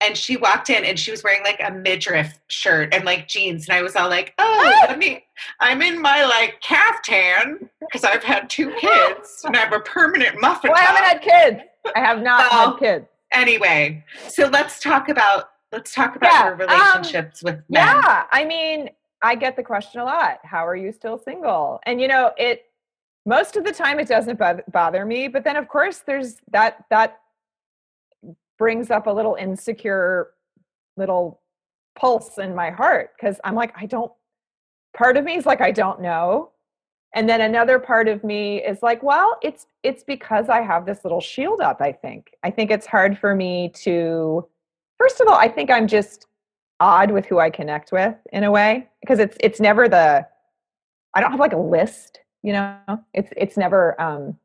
and 0.00 0.16
she 0.16 0.36
walked 0.36 0.70
in 0.70 0.84
and 0.84 0.98
she 0.98 1.10
was 1.10 1.22
wearing 1.22 1.42
like 1.42 1.60
a 1.64 1.70
midriff 1.70 2.38
shirt 2.48 2.92
and 2.94 3.04
like 3.04 3.28
jeans 3.28 3.68
and 3.68 3.76
i 3.76 3.82
was 3.82 3.96
all 3.96 4.08
like 4.08 4.34
oh 4.38 4.84
let 4.88 4.98
me 4.98 5.24
i'm 5.60 5.82
in 5.82 6.00
my 6.00 6.24
like 6.24 6.60
caftan 6.60 7.68
because 7.80 8.04
i've 8.04 8.24
had 8.24 8.48
two 8.50 8.72
kids 8.80 9.42
and 9.44 9.56
i 9.56 9.60
have 9.60 9.72
a 9.72 9.80
permanent 9.80 10.40
muffin 10.40 10.70
well, 10.70 10.80
i 10.80 10.84
haven't 10.84 11.04
had 11.04 11.22
kids 11.22 11.62
i 11.96 12.00
have 12.00 12.22
not 12.22 12.50
had 12.50 12.76
kids 12.78 13.06
anyway 13.32 14.04
so 14.28 14.46
let's 14.48 14.80
talk 14.80 15.08
about 15.08 15.50
Let's 15.74 15.92
talk 15.92 16.14
about 16.14 16.30
yeah, 16.30 16.44
your 16.44 16.52
um, 16.52 16.58
relationships 16.60 17.44
um, 17.44 17.46
with 17.52 17.64
men. 17.68 17.84
Yeah, 17.84 18.24
I 18.30 18.44
mean, 18.44 18.90
I 19.22 19.34
get 19.34 19.56
the 19.56 19.62
question 19.64 20.00
a 20.00 20.04
lot. 20.04 20.38
How 20.44 20.64
are 20.64 20.76
you 20.76 20.92
still 20.92 21.18
single? 21.18 21.80
And 21.84 22.00
you 22.00 22.06
know, 22.06 22.30
it 22.38 22.66
most 23.26 23.56
of 23.56 23.64
the 23.64 23.72
time 23.72 23.98
it 23.98 24.06
doesn't 24.06 24.38
bother 24.70 25.04
me, 25.04 25.26
but 25.26 25.42
then 25.42 25.56
of 25.56 25.66
course 25.66 25.98
there's 26.06 26.36
that 26.52 26.84
that 26.90 27.18
brings 28.58 28.90
up 28.90 29.06
a 29.06 29.10
little 29.10 29.34
insecure 29.34 30.30
little 30.96 31.40
pulse 31.98 32.38
in 32.38 32.54
my 32.54 32.70
heart 32.70 33.10
because 33.16 33.40
I'm 33.44 33.54
like 33.54 33.72
I 33.76 33.86
don't 33.86 34.12
part 34.96 35.16
of 35.16 35.24
me 35.24 35.36
is 35.36 35.46
like 35.46 35.60
I 35.60 35.70
don't 35.70 36.00
know. 36.00 36.50
And 37.16 37.28
then 37.28 37.40
another 37.40 37.78
part 37.78 38.08
of 38.08 38.24
me 38.24 38.60
is 38.60 38.82
like, 38.82 39.02
well, 39.02 39.38
it's 39.42 39.66
it's 39.82 40.02
because 40.02 40.48
I 40.48 40.62
have 40.62 40.84
this 40.84 41.04
little 41.04 41.20
shield 41.20 41.60
up, 41.60 41.80
I 41.80 41.92
think. 41.92 42.32
I 42.42 42.50
think 42.50 42.70
it's 42.70 42.86
hard 42.86 43.18
for 43.18 43.34
me 43.34 43.70
to 43.82 44.46
first 44.98 45.20
of 45.20 45.28
all, 45.28 45.36
I 45.36 45.48
think 45.48 45.70
I'm 45.70 45.86
just 45.86 46.26
odd 46.80 47.12
with 47.12 47.24
who 47.26 47.38
I 47.38 47.50
connect 47.50 47.92
with 47.92 48.16
in 48.32 48.44
a 48.44 48.50
way 48.50 48.88
because 49.00 49.18
it's 49.18 49.36
it's 49.40 49.60
never 49.60 49.88
the 49.88 50.26
I 51.14 51.20
don't 51.20 51.30
have 51.30 51.40
like 51.40 51.52
a 51.52 51.58
list, 51.58 52.18
you 52.42 52.52
know. 52.52 52.78
It's 53.12 53.32
it's 53.36 53.56
never 53.56 54.00
um 54.00 54.36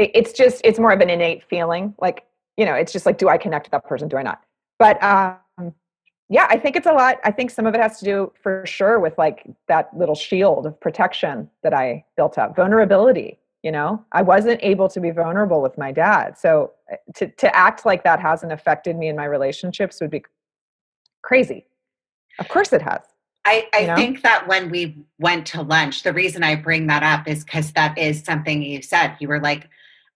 it, 0.00 0.10
it's 0.14 0.32
just 0.32 0.60
it's 0.64 0.78
more 0.78 0.92
of 0.92 1.00
an 1.00 1.10
innate 1.10 1.44
feeling 1.44 1.94
like, 2.00 2.24
you 2.56 2.64
know, 2.64 2.74
it's 2.74 2.92
just 2.92 3.06
like 3.06 3.18
do 3.18 3.28
I 3.28 3.38
connect 3.38 3.66
with 3.66 3.72
that 3.72 3.86
person, 3.86 4.08
do 4.08 4.16
I 4.16 4.22
not? 4.22 4.42
But 4.78 5.02
um 5.02 5.74
yeah, 6.28 6.46
I 6.48 6.58
think 6.58 6.76
it's 6.76 6.86
a 6.86 6.92
lot. 6.92 7.16
I 7.24 7.32
think 7.32 7.50
some 7.50 7.66
of 7.66 7.74
it 7.74 7.80
has 7.80 7.98
to 7.98 8.04
do 8.04 8.32
for 8.40 8.64
sure 8.64 9.00
with 9.00 9.18
like 9.18 9.44
that 9.66 9.90
little 9.96 10.14
shield 10.14 10.64
of 10.64 10.80
protection 10.80 11.50
that 11.64 11.74
I 11.74 12.04
built 12.16 12.38
up, 12.38 12.54
vulnerability 12.54 13.40
you 13.62 13.70
know 13.70 14.04
i 14.12 14.22
wasn't 14.22 14.58
able 14.62 14.88
to 14.88 15.00
be 15.00 15.10
vulnerable 15.10 15.60
with 15.60 15.76
my 15.76 15.92
dad 15.92 16.38
so 16.38 16.72
eh, 16.90 16.96
to, 17.14 17.28
to 17.32 17.54
act 17.54 17.84
like 17.84 18.04
that 18.04 18.20
hasn't 18.20 18.52
affected 18.52 18.96
me 18.96 19.08
in 19.08 19.16
my 19.16 19.24
relationships 19.24 20.00
would 20.00 20.10
be 20.10 20.22
crazy 21.22 21.66
of 22.38 22.48
course 22.48 22.72
it 22.72 22.82
has 22.82 23.00
i, 23.44 23.68
I 23.74 23.78
you 23.80 23.86
know? 23.88 23.96
think 23.96 24.22
that 24.22 24.46
when 24.48 24.70
we 24.70 25.04
went 25.18 25.46
to 25.48 25.62
lunch 25.62 26.02
the 26.02 26.12
reason 26.12 26.42
i 26.42 26.54
bring 26.54 26.86
that 26.86 27.02
up 27.02 27.28
is 27.28 27.44
because 27.44 27.72
that 27.72 27.96
is 27.98 28.22
something 28.22 28.62
you 28.62 28.82
said 28.82 29.16
you 29.20 29.28
were 29.28 29.40
like 29.40 29.68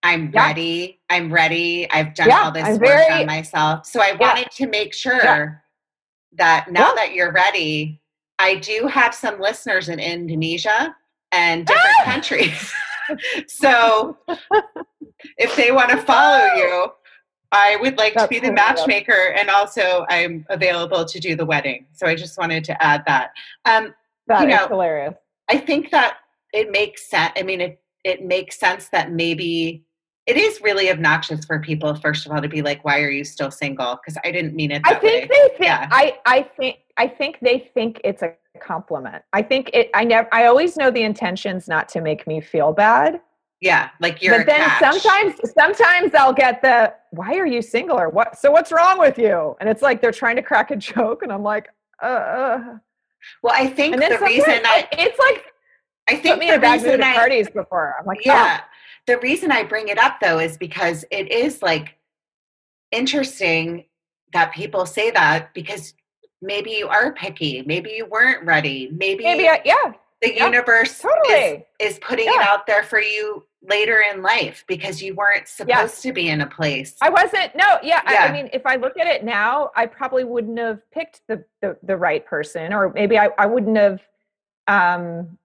i'm 0.04 0.30
yeah. 0.32 0.46
ready 0.46 1.00
i'm 1.10 1.32
ready 1.32 1.90
i've 1.90 2.14
done 2.14 2.28
yeah, 2.28 2.42
all 2.42 2.52
this 2.52 2.64
I'm 2.64 2.72
work 2.74 2.86
very, 2.86 3.22
on 3.22 3.26
myself 3.26 3.86
so 3.86 4.00
i 4.00 4.08
yeah. 4.08 4.16
wanted 4.18 4.50
to 4.52 4.68
make 4.68 4.94
sure 4.94 5.62
that 6.32 6.70
now 6.70 6.94
that 6.94 7.14
you're 7.14 7.32
ready 7.32 8.00
i 8.38 8.54
do 8.54 8.86
have 8.86 9.14
some 9.14 9.40
listeners 9.40 9.88
in 9.88 9.98
indonesia 9.98 10.94
and 11.32 11.66
different 11.66 11.96
ah! 12.00 12.04
countries 12.04 12.72
so 13.48 14.16
if 15.38 15.56
they 15.56 15.72
want 15.72 15.90
to 15.90 15.98
follow 15.98 16.44
you, 16.54 16.88
I 17.52 17.76
would 17.76 17.98
like 17.98 18.14
That's 18.14 18.24
to 18.24 18.28
be 18.28 18.44
the 18.44 18.52
matchmaker 18.52 19.32
and 19.36 19.48
also 19.48 20.04
I'm 20.08 20.44
available 20.50 21.04
to 21.04 21.20
do 21.20 21.36
the 21.36 21.46
wedding. 21.46 21.86
So 21.92 22.06
I 22.06 22.14
just 22.14 22.36
wanted 22.36 22.64
to 22.64 22.82
add 22.82 23.04
that. 23.06 23.30
Um, 23.64 23.94
that 24.26 24.42
you 24.42 24.48
know, 24.48 24.66
hilarious. 24.66 25.14
I 25.48 25.58
think 25.58 25.90
that 25.90 26.18
it 26.52 26.70
makes 26.70 27.08
sense. 27.08 27.32
I 27.36 27.42
mean, 27.42 27.60
it, 27.60 27.80
it 28.02 28.24
makes 28.24 28.58
sense 28.58 28.88
that 28.88 29.12
maybe 29.12 29.84
it 30.26 30.36
is 30.36 30.60
really 30.62 30.90
obnoxious 30.90 31.44
for 31.44 31.58
people, 31.58 31.94
first 31.94 32.24
of 32.24 32.32
all, 32.32 32.40
to 32.40 32.48
be 32.48 32.62
like, 32.62 32.84
why 32.84 33.00
are 33.00 33.10
you 33.10 33.24
still 33.24 33.50
single? 33.50 33.96
Because 33.96 34.18
I 34.24 34.30
didn't 34.30 34.54
mean 34.54 34.70
it 34.70 34.82
I 34.84 34.94
think 34.94 35.02
way. 35.02 35.20
they 35.30 35.48
think, 35.48 35.52
yeah. 35.60 35.88
I, 35.90 36.18
I 36.24 36.42
think, 36.42 36.78
I 36.96 37.08
think 37.08 37.38
they 37.42 37.70
think 37.74 38.00
it's 38.04 38.22
a 38.22 38.32
compliment. 38.60 39.22
I 39.34 39.42
think 39.42 39.70
it, 39.74 39.90
I 39.92 40.04
never, 40.04 40.28
I 40.32 40.46
always 40.46 40.76
know 40.76 40.90
the 40.90 41.02
intentions 41.02 41.68
not 41.68 41.88
to 41.90 42.00
make 42.00 42.26
me 42.26 42.40
feel 42.40 42.72
bad. 42.72 43.20
Yeah, 43.60 43.90
like 44.00 44.22
you're. 44.22 44.38
But 44.38 44.46
then 44.46 44.60
attached. 44.60 45.02
sometimes, 45.02 45.34
sometimes 45.56 46.14
I'll 46.14 46.34
get 46.34 46.60
the, 46.60 46.92
"Why 47.12 47.34
are 47.36 47.46
you 47.46 47.62
single?" 47.62 47.98
or 47.98 48.10
"What?" 48.10 48.38
So 48.38 48.50
what's 48.50 48.70
wrong 48.70 48.98
with 48.98 49.16
you? 49.16 49.56
And 49.58 49.70
it's 49.70 49.80
like 49.80 50.02
they're 50.02 50.12
trying 50.12 50.36
to 50.36 50.42
crack 50.42 50.70
a 50.70 50.76
joke, 50.92 51.22
and 51.22 51.32
I'm 51.32 51.42
like, 51.42 51.68
uh. 52.02 52.06
uh. 52.06 52.78
Well, 53.42 53.54
I 53.56 53.68
think 53.68 53.96
the 53.96 54.18
reason 54.20 54.60
I, 54.66 54.86
it's 54.92 55.18
like, 55.18 55.46
I 56.08 56.16
think 56.16 56.34
put 56.34 56.38
me 56.40 56.50
in 56.50 56.56
a 56.56 56.60
bad 56.60 56.82
mood 56.82 57.00
at 57.00 57.14
parties 57.14 57.48
before. 57.48 57.94
I'm 57.98 58.04
like, 58.04 58.22
yeah. 58.26 58.60
Oh. 58.60 58.66
The 59.06 59.18
reason 59.18 59.52
I 59.52 59.64
bring 59.64 59.88
it 59.88 59.98
up 59.98 60.18
though 60.20 60.38
is 60.38 60.56
because 60.56 61.04
it 61.10 61.30
is 61.30 61.62
like 61.62 61.96
interesting 62.90 63.84
that 64.32 64.52
people 64.52 64.86
say 64.86 65.10
that 65.10 65.52
because 65.54 65.94
maybe 66.40 66.72
you 66.72 66.88
are 66.88 67.12
picky, 67.12 67.62
maybe 67.66 67.90
you 67.90 68.06
weren't 68.06 68.44
ready, 68.44 68.90
maybe, 68.92 69.24
maybe 69.24 69.48
I, 69.48 69.60
yeah, 69.64 69.92
the 70.24 70.34
yeah, 70.34 70.46
universe 70.46 70.98
totally. 70.98 71.64
is, 71.78 71.92
is 71.94 71.98
putting 72.00 72.26
yeah. 72.26 72.40
it 72.40 72.40
out 72.40 72.66
there 72.66 72.82
for 72.82 73.00
you 73.00 73.44
later 73.62 74.02
in 74.12 74.22
life 74.22 74.64
because 74.66 75.02
you 75.02 75.14
weren't 75.14 75.48
supposed 75.48 76.02
to 76.02 76.12
be 76.12 76.28
in 76.28 76.40
a 76.40 76.46
place. 76.46 76.96
I 77.00 77.10
wasn't. 77.10 77.54
No, 77.54 77.78
yeah, 77.82 78.00
yeah. 78.10 78.24
I, 78.24 78.28
I, 78.28 78.32
mean, 78.32 78.50
if 78.52 78.66
I 78.66 78.76
look 78.76 78.98
at 78.98 79.06
it 79.06 79.24
now, 79.24 79.70
I 79.76 79.86
probably 79.86 80.24
wouldn't 80.24 80.58
have 80.58 80.80
picked 80.90 81.22
the 81.28 81.44
the, 81.62 81.76
the 81.82 81.96
right 81.96 82.24
person, 82.24 82.72
or 82.72 82.92
maybe 82.92 83.18
I, 83.18 83.30
I 83.38 83.46
wouldn't 83.46 83.76
have. 83.76 84.00
Um, 84.66 85.38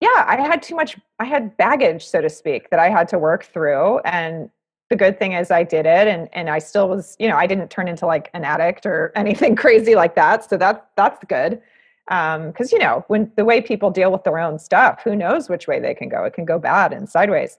yeah, 0.00 0.24
I 0.26 0.40
had 0.40 0.62
too 0.62 0.76
much. 0.76 0.96
I 1.18 1.24
had 1.24 1.56
baggage, 1.56 2.06
so 2.06 2.20
to 2.20 2.30
speak, 2.30 2.70
that 2.70 2.78
I 2.78 2.88
had 2.88 3.08
to 3.08 3.18
work 3.18 3.44
through, 3.44 3.98
and 4.00 4.50
the 4.90 4.96
good 4.96 5.18
thing 5.18 5.32
is 5.32 5.50
I 5.50 5.64
did 5.64 5.86
it, 5.86 6.08
and 6.08 6.28
and 6.32 6.48
I 6.48 6.58
still 6.58 6.88
was. 6.88 7.16
You 7.18 7.28
know, 7.28 7.36
I 7.36 7.46
didn't 7.46 7.68
turn 7.68 7.88
into 7.88 8.06
like 8.06 8.30
an 8.34 8.44
addict 8.44 8.86
or 8.86 9.12
anything 9.16 9.56
crazy 9.56 9.94
like 9.94 10.14
that. 10.14 10.48
So 10.48 10.56
that's 10.56 10.84
that's 10.96 11.24
good 11.24 11.60
because 12.08 12.72
um, 12.72 12.72
you 12.72 12.78
know 12.78 13.04
when 13.08 13.30
the 13.36 13.44
way 13.44 13.60
people 13.60 13.90
deal 13.90 14.10
with 14.10 14.24
their 14.24 14.38
own 14.38 14.58
stuff 14.58 15.02
who 15.04 15.14
knows 15.14 15.50
which 15.50 15.68
way 15.68 15.78
they 15.78 15.94
can 15.94 16.08
go 16.08 16.24
it 16.24 16.32
can 16.32 16.46
go 16.46 16.58
bad 16.58 16.92
and 16.92 17.06
sideways 17.06 17.58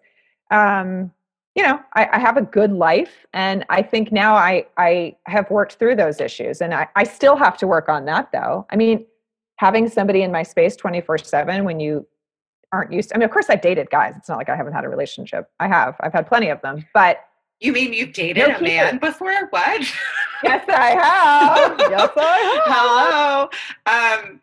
um, 0.49 1.11
you 1.53 1.61
know 1.61 1.79
I, 1.93 2.09
I, 2.13 2.19
have 2.19 2.35
a 2.35 2.41
good 2.41 2.71
life 2.71 3.27
and 3.33 3.63
i 3.69 3.83
think 3.83 4.11
now 4.11 4.33
i 4.33 4.65
i 4.77 5.15
have 5.27 5.51
worked 5.51 5.73
through 5.73 5.95
those 5.97 6.19
issues 6.19 6.61
and 6.61 6.73
I, 6.73 6.87
I 6.95 7.03
still 7.03 7.35
have 7.35 7.57
to 7.57 7.67
work 7.67 7.89
on 7.89 8.05
that 8.05 8.31
though 8.31 8.65
i 8.71 8.75
mean 8.75 9.05
having 9.57 9.87
somebody 9.87 10.23
in 10.23 10.31
my 10.31 10.41
space 10.41 10.75
24 10.75 11.19
7 11.19 11.63
when 11.63 11.79
you 11.79 12.07
aren't 12.71 12.91
used 12.91 13.09
to, 13.09 13.15
i 13.15 13.17
mean 13.17 13.25
of 13.25 13.31
course 13.31 13.49
i've 13.49 13.61
dated 13.61 13.89
guys 13.89 14.13
it's 14.17 14.29
not 14.29 14.37
like 14.37 14.49
i 14.49 14.55
haven't 14.55 14.73
had 14.73 14.85
a 14.85 14.89
relationship 14.89 15.49
i 15.59 15.67
have 15.67 15.95
i've 16.01 16.13
had 16.13 16.27
plenty 16.27 16.49
of 16.49 16.61
them 16.61 16.85
but 16.93 17.25
you 17.59 17.73
mean 17.73 17.93
you've 17.93 18.13
dated 18.13 18.47
no, 18.47 18.55
a 18.55 18.61
man 18.61 18.97
before? 18.99 19.47
What? 19.49 19.81
yes, 20.43 20.65
I 20.69 20.91
have. 20.91 21.79
yes, 21.79 22.09
I 22.15 22.61
have. 22.67 23.49
Hello. 23.85 24.29
Um, 24.29 24.41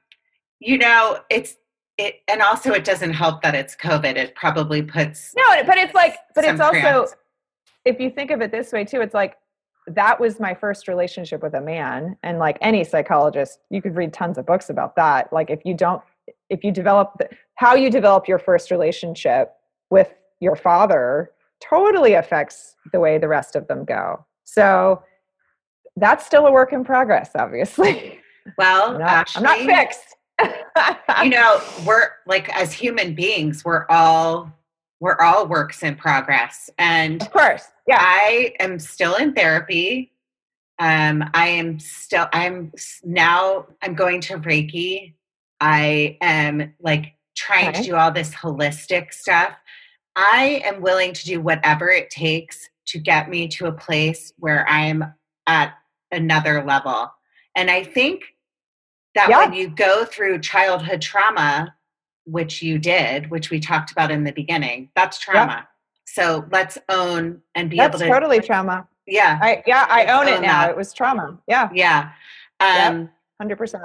you 0.61 0.79
know, 0.79 1.21
it's 1.31 1.57
it, 1.97 2.21
and 2.29 2.43
also 2.43 2.73
it 2.73 2.85
doesn't 2.85 3.15
help 3.15 3.43
that 3.43 3.55
it's 3.55 3.75
COVID. 3.75 4.17
It 4.17 4.35
probably 4.35 4.83
puts 4.83 5.35
no, 5.35 5.45
but 5.65 5.79
it's 5.79 5.95
like, 5.95 6.17
but 6.35 6.45
it's 6.45 6.61
also 6.61 6.79
cramps. 6.79 7.17
if 7.87 7.99
you 7.99 8.11
think 8.11 8.31
of 8.31 8.43
it 8.43 8.51
this 8.51 8.71
way 8.71 8.85
too, 8.85 9.01
it's 9.01 9.15
like 9.15 9.37
that 9.87 10.21
was 10.21 10.39
my 10.39 10.53
first 10.53 10.89
relationship 10.89 11.43
with 11.43 11.55
a 11.55 11.61
man, 11.61 12.19
and 12.23 12.39
like 12.39 12.59
any 12.61 12.85
psychologist, 12.85 13.61
you 13.71 13.81
could 13.81 13.97
read 13.97 14.13
tons 14.13 14.37
of 14.37 14.45
books 14.45 14.69
about 14.69 14.95
that. 14.97 15.33
Like 15.33 15.49
if 15.49 15.65
you 15.65 15.73
don't, 15.73 16.03
if 16.51 16.63
you 16.65 16.71
develop 16.71 17.15
the, 17.19 17.31
how 17.57 17.75
you 17.75 17.91
develop 17.91 18.29
your 18.29 18.39
first 18.39 18.71
relationship 18.71 19.53
with 19.91 20.15
your 20.41 20.57
father 20.57 21.31
totally 21.61 22.15
affects 22.15 22.77
the 22.93 23.01
way 23.01 23.19
the 23.19 23.29
rest 23.29 23.57
of 23.57 23.67
them 23.67 23.85
go. 23.85 24.25
So 24.45 25.03
that's 25.97 26.25
still 26.25 26.47
a 26.47 26.53
work 26.53 26.73
in 26.73 26.85
progress, 26.85 27.31
obviously. 27.35 28.21
Well, 28.59 28.93
I'm 28.93 28.99
not, 29.01 29.09
actually, 29.09 29.47
I'm 29.47 29.67
not 29.67 29.77
fixed. 29.77 30.17
you 31.25 31.31
know, 31.31 31.61
we're 31.85 32.11
like 32.27 32.49
as 32.57 32.73
human 32.73 33.13
beings, 33.13 33.65
we're 33.65 33.87
all 33.89 34.53
we're 35.01 35.21
all 35.21 35.49
works 35.49 35.83
in 35.83 35.97
progress. 35.97 36.71
And 36.79 37.21
of 37.23 37.33
course, 37.33 37.65
yeah. 37.89 37.99
I 37.99 38.55
am 38.61 38.79
still 38.79 39.17
in 39.17 39.33
therapy. 39.33 40.13
Um, 40.79 41.29
I 41.35 41.49
am 41.49 41.81
still 41.81 42.29
I'm 42.33 42.73
now 43.03 43.67
I'm 43.83 43.95
going 43.95 44.21
to 44.21 44.39
Reiki. 44.39 45.15
I 45.61 46.17
am 46.21 46.73
like 46.81 47.16
trying 47.37 47.69
okay. 47.69 47.83
to 47.83 47.89
do 47.89 47.97
all 47.97 48.11
this 48.11 48.35
holistic 48.35 49.13
stuff. 49.13 49.53
I 50.17 50.63
am 50.65 50.81
willing 50.81 51.13
to 51.13 51.25
do 51.25 51.41
whatever 51.41 51.91
it 51.91 52.11
takes 52.11 52.69
to 52.87 52.99
get 52.99 53.29
me 53.29 53.49
to 53.49 53.67
a 53.67 53.73
place 53.73 54.33
where 54.39 54.67
I'm 54.69 55.05
at 55.47 55.75
another 56.11 56.65
level. 56.65 57.13
And 57.55 57.71
I 57.71 57.85
think 57.85 58.25
that 59.15 59.29
yeah. 59.29 59.39
when 59.41 59.53
you 59.53 59.69
go 59.69 60.05
through 60.05 60.41
childhood 60.41 61.03
trauma, 61.03 61.75
which 62.25 62.63
you 62.63 62.79
did, 62.79 63.31
which 63.31 63.51
we 63.51 63.61
talked 63.61 63.93
about 63.93 64.11
in 64.11 64.25
the 64.25 64.33
beginning, 64.33 64.91
that's 64.95 65.19
trauma. 65.19 65.47
Yeah. 65.47 65.63
So 66.07 66.47
let's 66.51 66.79
own 66.89 67.43
and 67.55 67.69
be 67.69 67.77
that's 67.77 67.97
able 67.97 68.07
to 68.07 68.13
totally 68.13 68.41
trauma. 68.41 68.87
Yeah. 69.07 69.39
I 69.43 69.63
yeah, 69.67 69.87
I 69.89 70.07
own, 70.07 70.29
own 70.29 70.35
it 70.35 70.41
now. 70.41 70.63
That. 70.63 70.71
It 70.71 70.77
was 70.77 70.93
trauma. 70.93 71.39
Yeah. 71.47 71.69
Yeah. 71.75 72.11
Um 72.61 73.11
hundred 73.41 73.57
percent. 73.57 73.85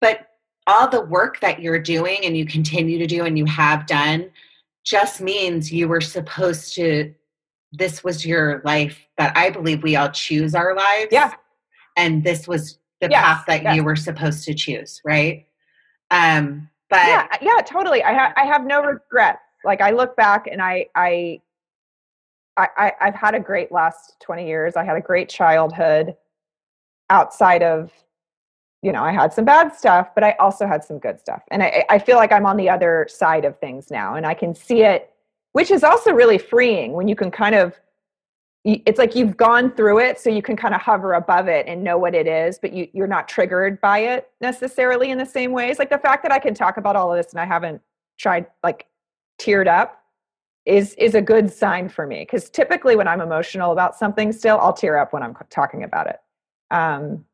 But 0.00 0.26
all 0.66 0.88
the 0.88 1.00
work 1.00 1.40
that 1.40 1.60
you're 1.60 1.78
doing 1.78 2.18
and 2.24 2.36
you 2.36 2.44
continue 2.44 2.98
to 2.98 3.06
do 3.06 3.24
and 3.24 3.38
you 3.38 3.44
have 3.44 3.86
done 3.86 4.30
just 4.84 5.20
means 5.20 5.72
you 5.72 5.88
were 5.88 6.00
supposed 6.00 6.74
to 6.74 7.12
this 7.72 8.02
was 8.02 8.24
your 8.24 8.62
life 8.64 9.08
that 9.18 9.36
i 9.36 9.50
believe 9.50 9.82
we 9.82 9.96
all 9.96 10.10
choose 10.10 10.54
our 10.54 10.74
lives. 10.74 11.08
Yeah. 11.10 11.34
And 11.96 12.22
this 12.22 12.46
was 12.46 12.78
the 13.00 13.08
yes, 13.10 13.22
path 13.22 13.44
that 13.46 13.62
yes. 13.62 13.76
you 13.76 13.84
were 13.84 13.96
supposed 13.96 14.44
to 14.44 14.54
choose 14.54 15.00
right? 15.04 15.46
Um 16.10 16.68
but 16.90 17.06
yeah 17.06 17.26
yeah 17.40 17.60
totally. 17.62 18.02
I 18.02 18.14
ha- 18.14 18.32
i 18.36 18.44
have 18.44 18.64
no 18.64 18.82
regrets. 18.82 19.40
Like 19.64 19.80
i 19.80 19.90
look 19.90 20.16
back 20.16 20.46
and 20.50 20.62
i 20.62 20.86
i 20.94 21.40
I, 22.58 22.92
I've 23.02 23.14
had 23.14 23.34
a 23.34 23.40
great 23.40 23.70
last 23.70 24.16
20 24.20 24.46
years. 24.46 24.76
I 24.76 24.84
had 24.84 24.96
a 24.96 25.00
great 25.02 25.28
childhood 25.28 26.16
outside 27.10 27.62
of 27.62 27.92
you 28.82 28.92
know, 28.92 29.02
I 29.02 29.12
had 29.12 29.32
some 29.32 29.44
bad 29.44 29.74
stuff, 29.74 30.14
but 30.14 30.22
I 30.22 30.32
also 30.38 30.66
had 30.66 30.84
some 30.84 30.98
good 30.98 31.18
stuff. 31.18 31.42
And 31.50 31.62
I, 31.62 31.84
I 31.90 31.98
feel 31.98 32.16
like 32.16 32.32
I'm 32.32 32.46
on 32.46 32.56
the 32.56 32.68
other 32.68 33.06
side 33.08 33.44
of 33.44 33.58
things 33.58 33.90
now 33.90 34.14
and 34.14 34.26
I 34.26 34.34
can 34.34 34.54
see 34.54 34.82
it, 34.82 35.10
which 35.52 35.70
is 35.70 35.82
also 35.82 36.12
really 36.12 36.38
freeing 36.38 36.92
when 36.92 37.08
you 37.08 37.16
can 37.16 37.30
kind 37.30 37.54
of, 37.54 37.74
it's 38.64 38.98
like 38.98 39.14
you've 39.14 39.36
gone 39.36 39.70
through 39.72 40.00
it 40.00 40.18
so 40.18 40.28
you 40.28 40.42
can 40.42 40.56
kind 40.56 40.74
of 40.74 40.80
hover 40.80 41.14
above 41.14 41.46
it 41.46 41.66
and 41.68 41.82
know 41.84 41.96
what 41.98 42.14
it 42.14 42.26
is, 42.26 42.58
but 42.58 42.72
you, 42.72 42.88
you're 42.92 43.06
not 43.06 43.28
triggered 43.28 43.80
by 43.80 44.00
it 44.00 44.28
necessarily 44.40 45.10
in 45.10 45.18
the 45.18 45.26
same 45.26 45.52
ways. 45.52 45.78
Like 45.78 45.90
the 45.90 45.98
fact 45.98 46.22
that 46.24 46.32
I 46.32 46.38
can 46.38 46.52
talk 46.52 46.76
about 46.76 46.96
all 46.96 47.12
of 47.12 47.16
this 47.16 47.32
and 47.32 47.40
I 47.40 47.44
haven't 47.44 47.80
tried 48.18 48.46
like 48.64 48.86
teared 49.38 49.68
up 49.68 50.02
is 50.64 50.94
is 50.94 51.14
a 51.14 51.22
good 51.22 51.52
sign 51.52 51.88
for 51.88 52.06
me 52.06 52.20
because 52.20 52.50
typically 52.50 52.96
when 52.96 53.06
i'm 53.06 53.20
emotional 53.20 53.72
about 53.72 53.96
something 53.96 54.32
still 54.32 54.58
i'll 54.58 54.72
tear 54.72 54.98
up 54.98 55.12
when 55.12 55.22
i'm 55.22 55.34
talking 55.48 55.84
about 55.84 56.08
it 56.08 56.16
um, 56.72 57.24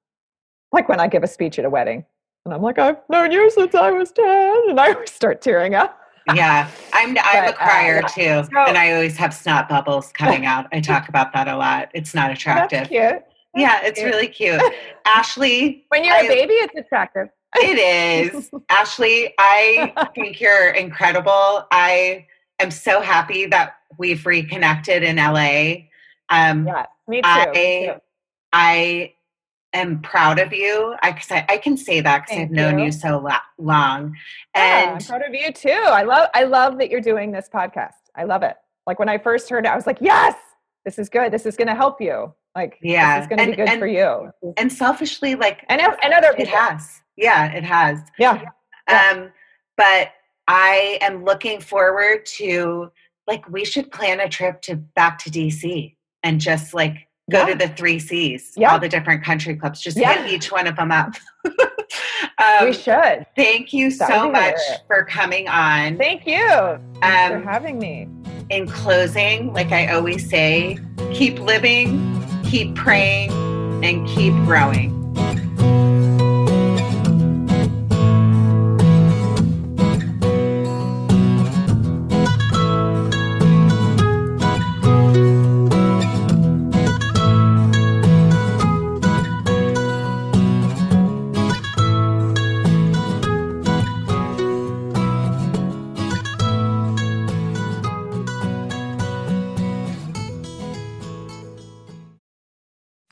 like 0.72 0.88
when 0.88 1.00
I 1.00 1.06
give 1.06 1.22
a 1.22 1.26
speech 1.26 1.58
at 1.58 1.64
a 1.64 1.70
wedding 1.70 2.04
and 2.44 2.54
I'm 2.54 2.62
like, 2.62 2.78
I've 2.78 2.96
known 3.08 3.30
you 3.30 3.50
since 3.50 3.74
I 3.74 3.90
was 3.90 4.10
10 4.12 4.24
and 4.70 4.80
I 4.80 5.04
start 5.06 5.42
tearing 5.42 5.74
up. 5.74 5.98
yeah, 6.34 6.68
I'm 6.92 7.10
I'm 7.22 7.46
but, 7.46 7.54
a 7.54 7.56
crier 7.56 8.02
uh, 8.04 8.08
too, 8.08 8.48
so, 8.52 8.58
and 8.66 8.78
I 8.78 8.92
always 8.92 9.16
have 9.16 9.34
snot 9.34 9.68
bubbles 9.68 10.12
coming 10.16 10.46
out. 10.46 10.66
I 10.72 10.80
talk 10.80 11.08
about 11.08 11.32
that 11.34 11.48
a 11.48 11.56
lot. 11.56 11.90
It's 11.94 12.14
not 12.14 12.30
attractive. 12.30 12.88
cute. 12.88 13.00
That's 13.00 13.24
yeah, 13.54 13.80
it's 13.82 13.98
cute. 13.98 14.10
really 14.12 14.28
cute. 14.28 14.62
Ashley, 15.04 15.84
when 15.88 16.04
you're 16.04 16.14
I, 16.14 16.20
a 16.20 16.28
baby, 16.28 16.54
it's 16.54 16.74
attractive. 16.74 17.28
it 17.56 18.32
is. 18.34 18.50
Ashley, 18.70 19.34
I 19.38 19.92
think 20.14 20.40
you're 20.40 20.70
incredible. 20.70 21.66
I 21.70 22.26
am 22.60 22.70
so 22.70 23.02
happy 23.02 23.46
that 23.46 23.74
we've 23.98 24.24
reconnected 24.24 25.02
in 25.02 25.16
LA. 25.16 25.88
Um, 26.30 26.66
yeah, 26.66 26.86
me 27.06 27.20
too. 27.20 27.28
I, 27.28 27.50
me 27.50 27.86
too. 27.86 27.92
I 28.54 29.12
am 29.72 30.00
proud 30.00 30.38
of 30.38 30.52
you. 30.52 30.94
I, 31.02 31.18
I, 31.30 31.46
I 31.48 31.56
can 31.58 31.76
say 31.76 32.00
that 32.00 32.26
because 32.26 32.42
I've 32.42 32.50
known 32.50 32.78
you, 32.78 32.86
you 32.86 32.92
so 32.92 33.18
la- 33.18 33.38
long. 33.58 34.16
And 34.54 34.90
yeah, 34.90 34.92
I'm 34.92 35.04
proud 35.04 35.22
of 35.22 35.34
you 35.34 35.52
too. 35.52 35.70
I 35.70 36.02
love 36.02 36.28
I 36.34 36.44
love 36.44 36.78
that 36.78 36.90
you're 36.90 37.00
doing 37.00 37.32
this 37.32 37.48
podcast. 37.52 37.92
I 38.16 38.24
love 38.24 38.42
it. 38.42 38.56
Like 38.86 38.98
when 38.98 39.08
I 39.08 39.18
first 39.18 39.48
heard 39.48 39.64
it, 39.64 39.68
I 39.68 39.76
was 39.76 39.86
like, 39.86 39.98
yes, 40.00 40.36
this 40.84 40.98
is 40.98 41.08
good. 41.08 41.32
This 41.32 41.46
is 41.46 41.56
going 41.56 41.68
to 41.68 41.74
help 41.74 42.00
you. 42.00 42.34
Like, 42.54 42.78
yeah, 42.82 43.20
this 43.20 43.24
is 43.24 43.28
going 43.28 43.38
to 43.38 43.50
be 43.52 43.56
good 43.56 43.68
and, 43.68 43.80
for 43.80 43.86
you. 43.86 44.30
And 44.56 44.70
selfishly, 44.70 45.34
like, 45.36 45.64
and 45.68 45.80
and 45.80 46.12
other 46.12 46.32
people. 46.32 46.42
it 46.42 46.48
has. 46.48 47.00
Yeah, 47.16 47.52
it 47.52 47.64
has. 47.64 48.00
Yeah. 48.18 48.42
Um, 48.88 49.30
but 49.76 50.10
I 50.48 50.98
am 51.00 51.24
looking 51.24 51.60
forward 51.60 52.26
to 52.36 52.90
like 53.26 53.48
we 53.48 53.64
should 53.64 53.90
plan 53.90 54.20
a 54.20 54.28
trip 54.28 54.60
to 54.62 54.76
back 54.76 55.18
to 55.20 55.30
DC 55.30 55.94
and 56.22 56.40
just 56.40 56.74
like 56.74 57.08
go 57.32 57.46
yeah. 57.46 57.54
to 57.54 57.66
the 57.66 57.68
three 57.74 57.98
C's, 57.98 58.52
yeah. 58.56 58.72
all 58.72 58.78
the 58.78 58.88
different 58.88 59.24
country 59.24 59.56
clubs. 59.56 59.80
Just 59.80 59.96
yeah. 59.96 60.22
hit 60.22 60.32
each 60.32 60.52
one 60.52 60.66
of 60.66 60.76
them 60.76 60.92
up. 60.92 61.14
um, 61.44 62.66
we 62.66 62.72
should. 62.72 63.26
Thank 63.34 63.72
you 63.72 63.90
so 63.90 64.30
much 64.30 64.58
for 64.86 65.04
coming 65.04 65.48
on. 65.48 65.98
Thank 65.98 66.26
you 66.26 66.46
um, 66.46 66.80
for 67.00 67.40
having 67.40 67.78
me. 67.78 68.08
In 68.50 68.68
closing, 68.68 69.52
like 69.52 69.72
I 69.72 69.86
always 69.88 70.28
say, 70.28 70.78
keep 71.12 71.38
living, 71.40 72.22
keep 72.44 72.74
praying, 72.74 73.30
and 73.82 74.06
keep 74.06 74.34
growing. 74.44 75.01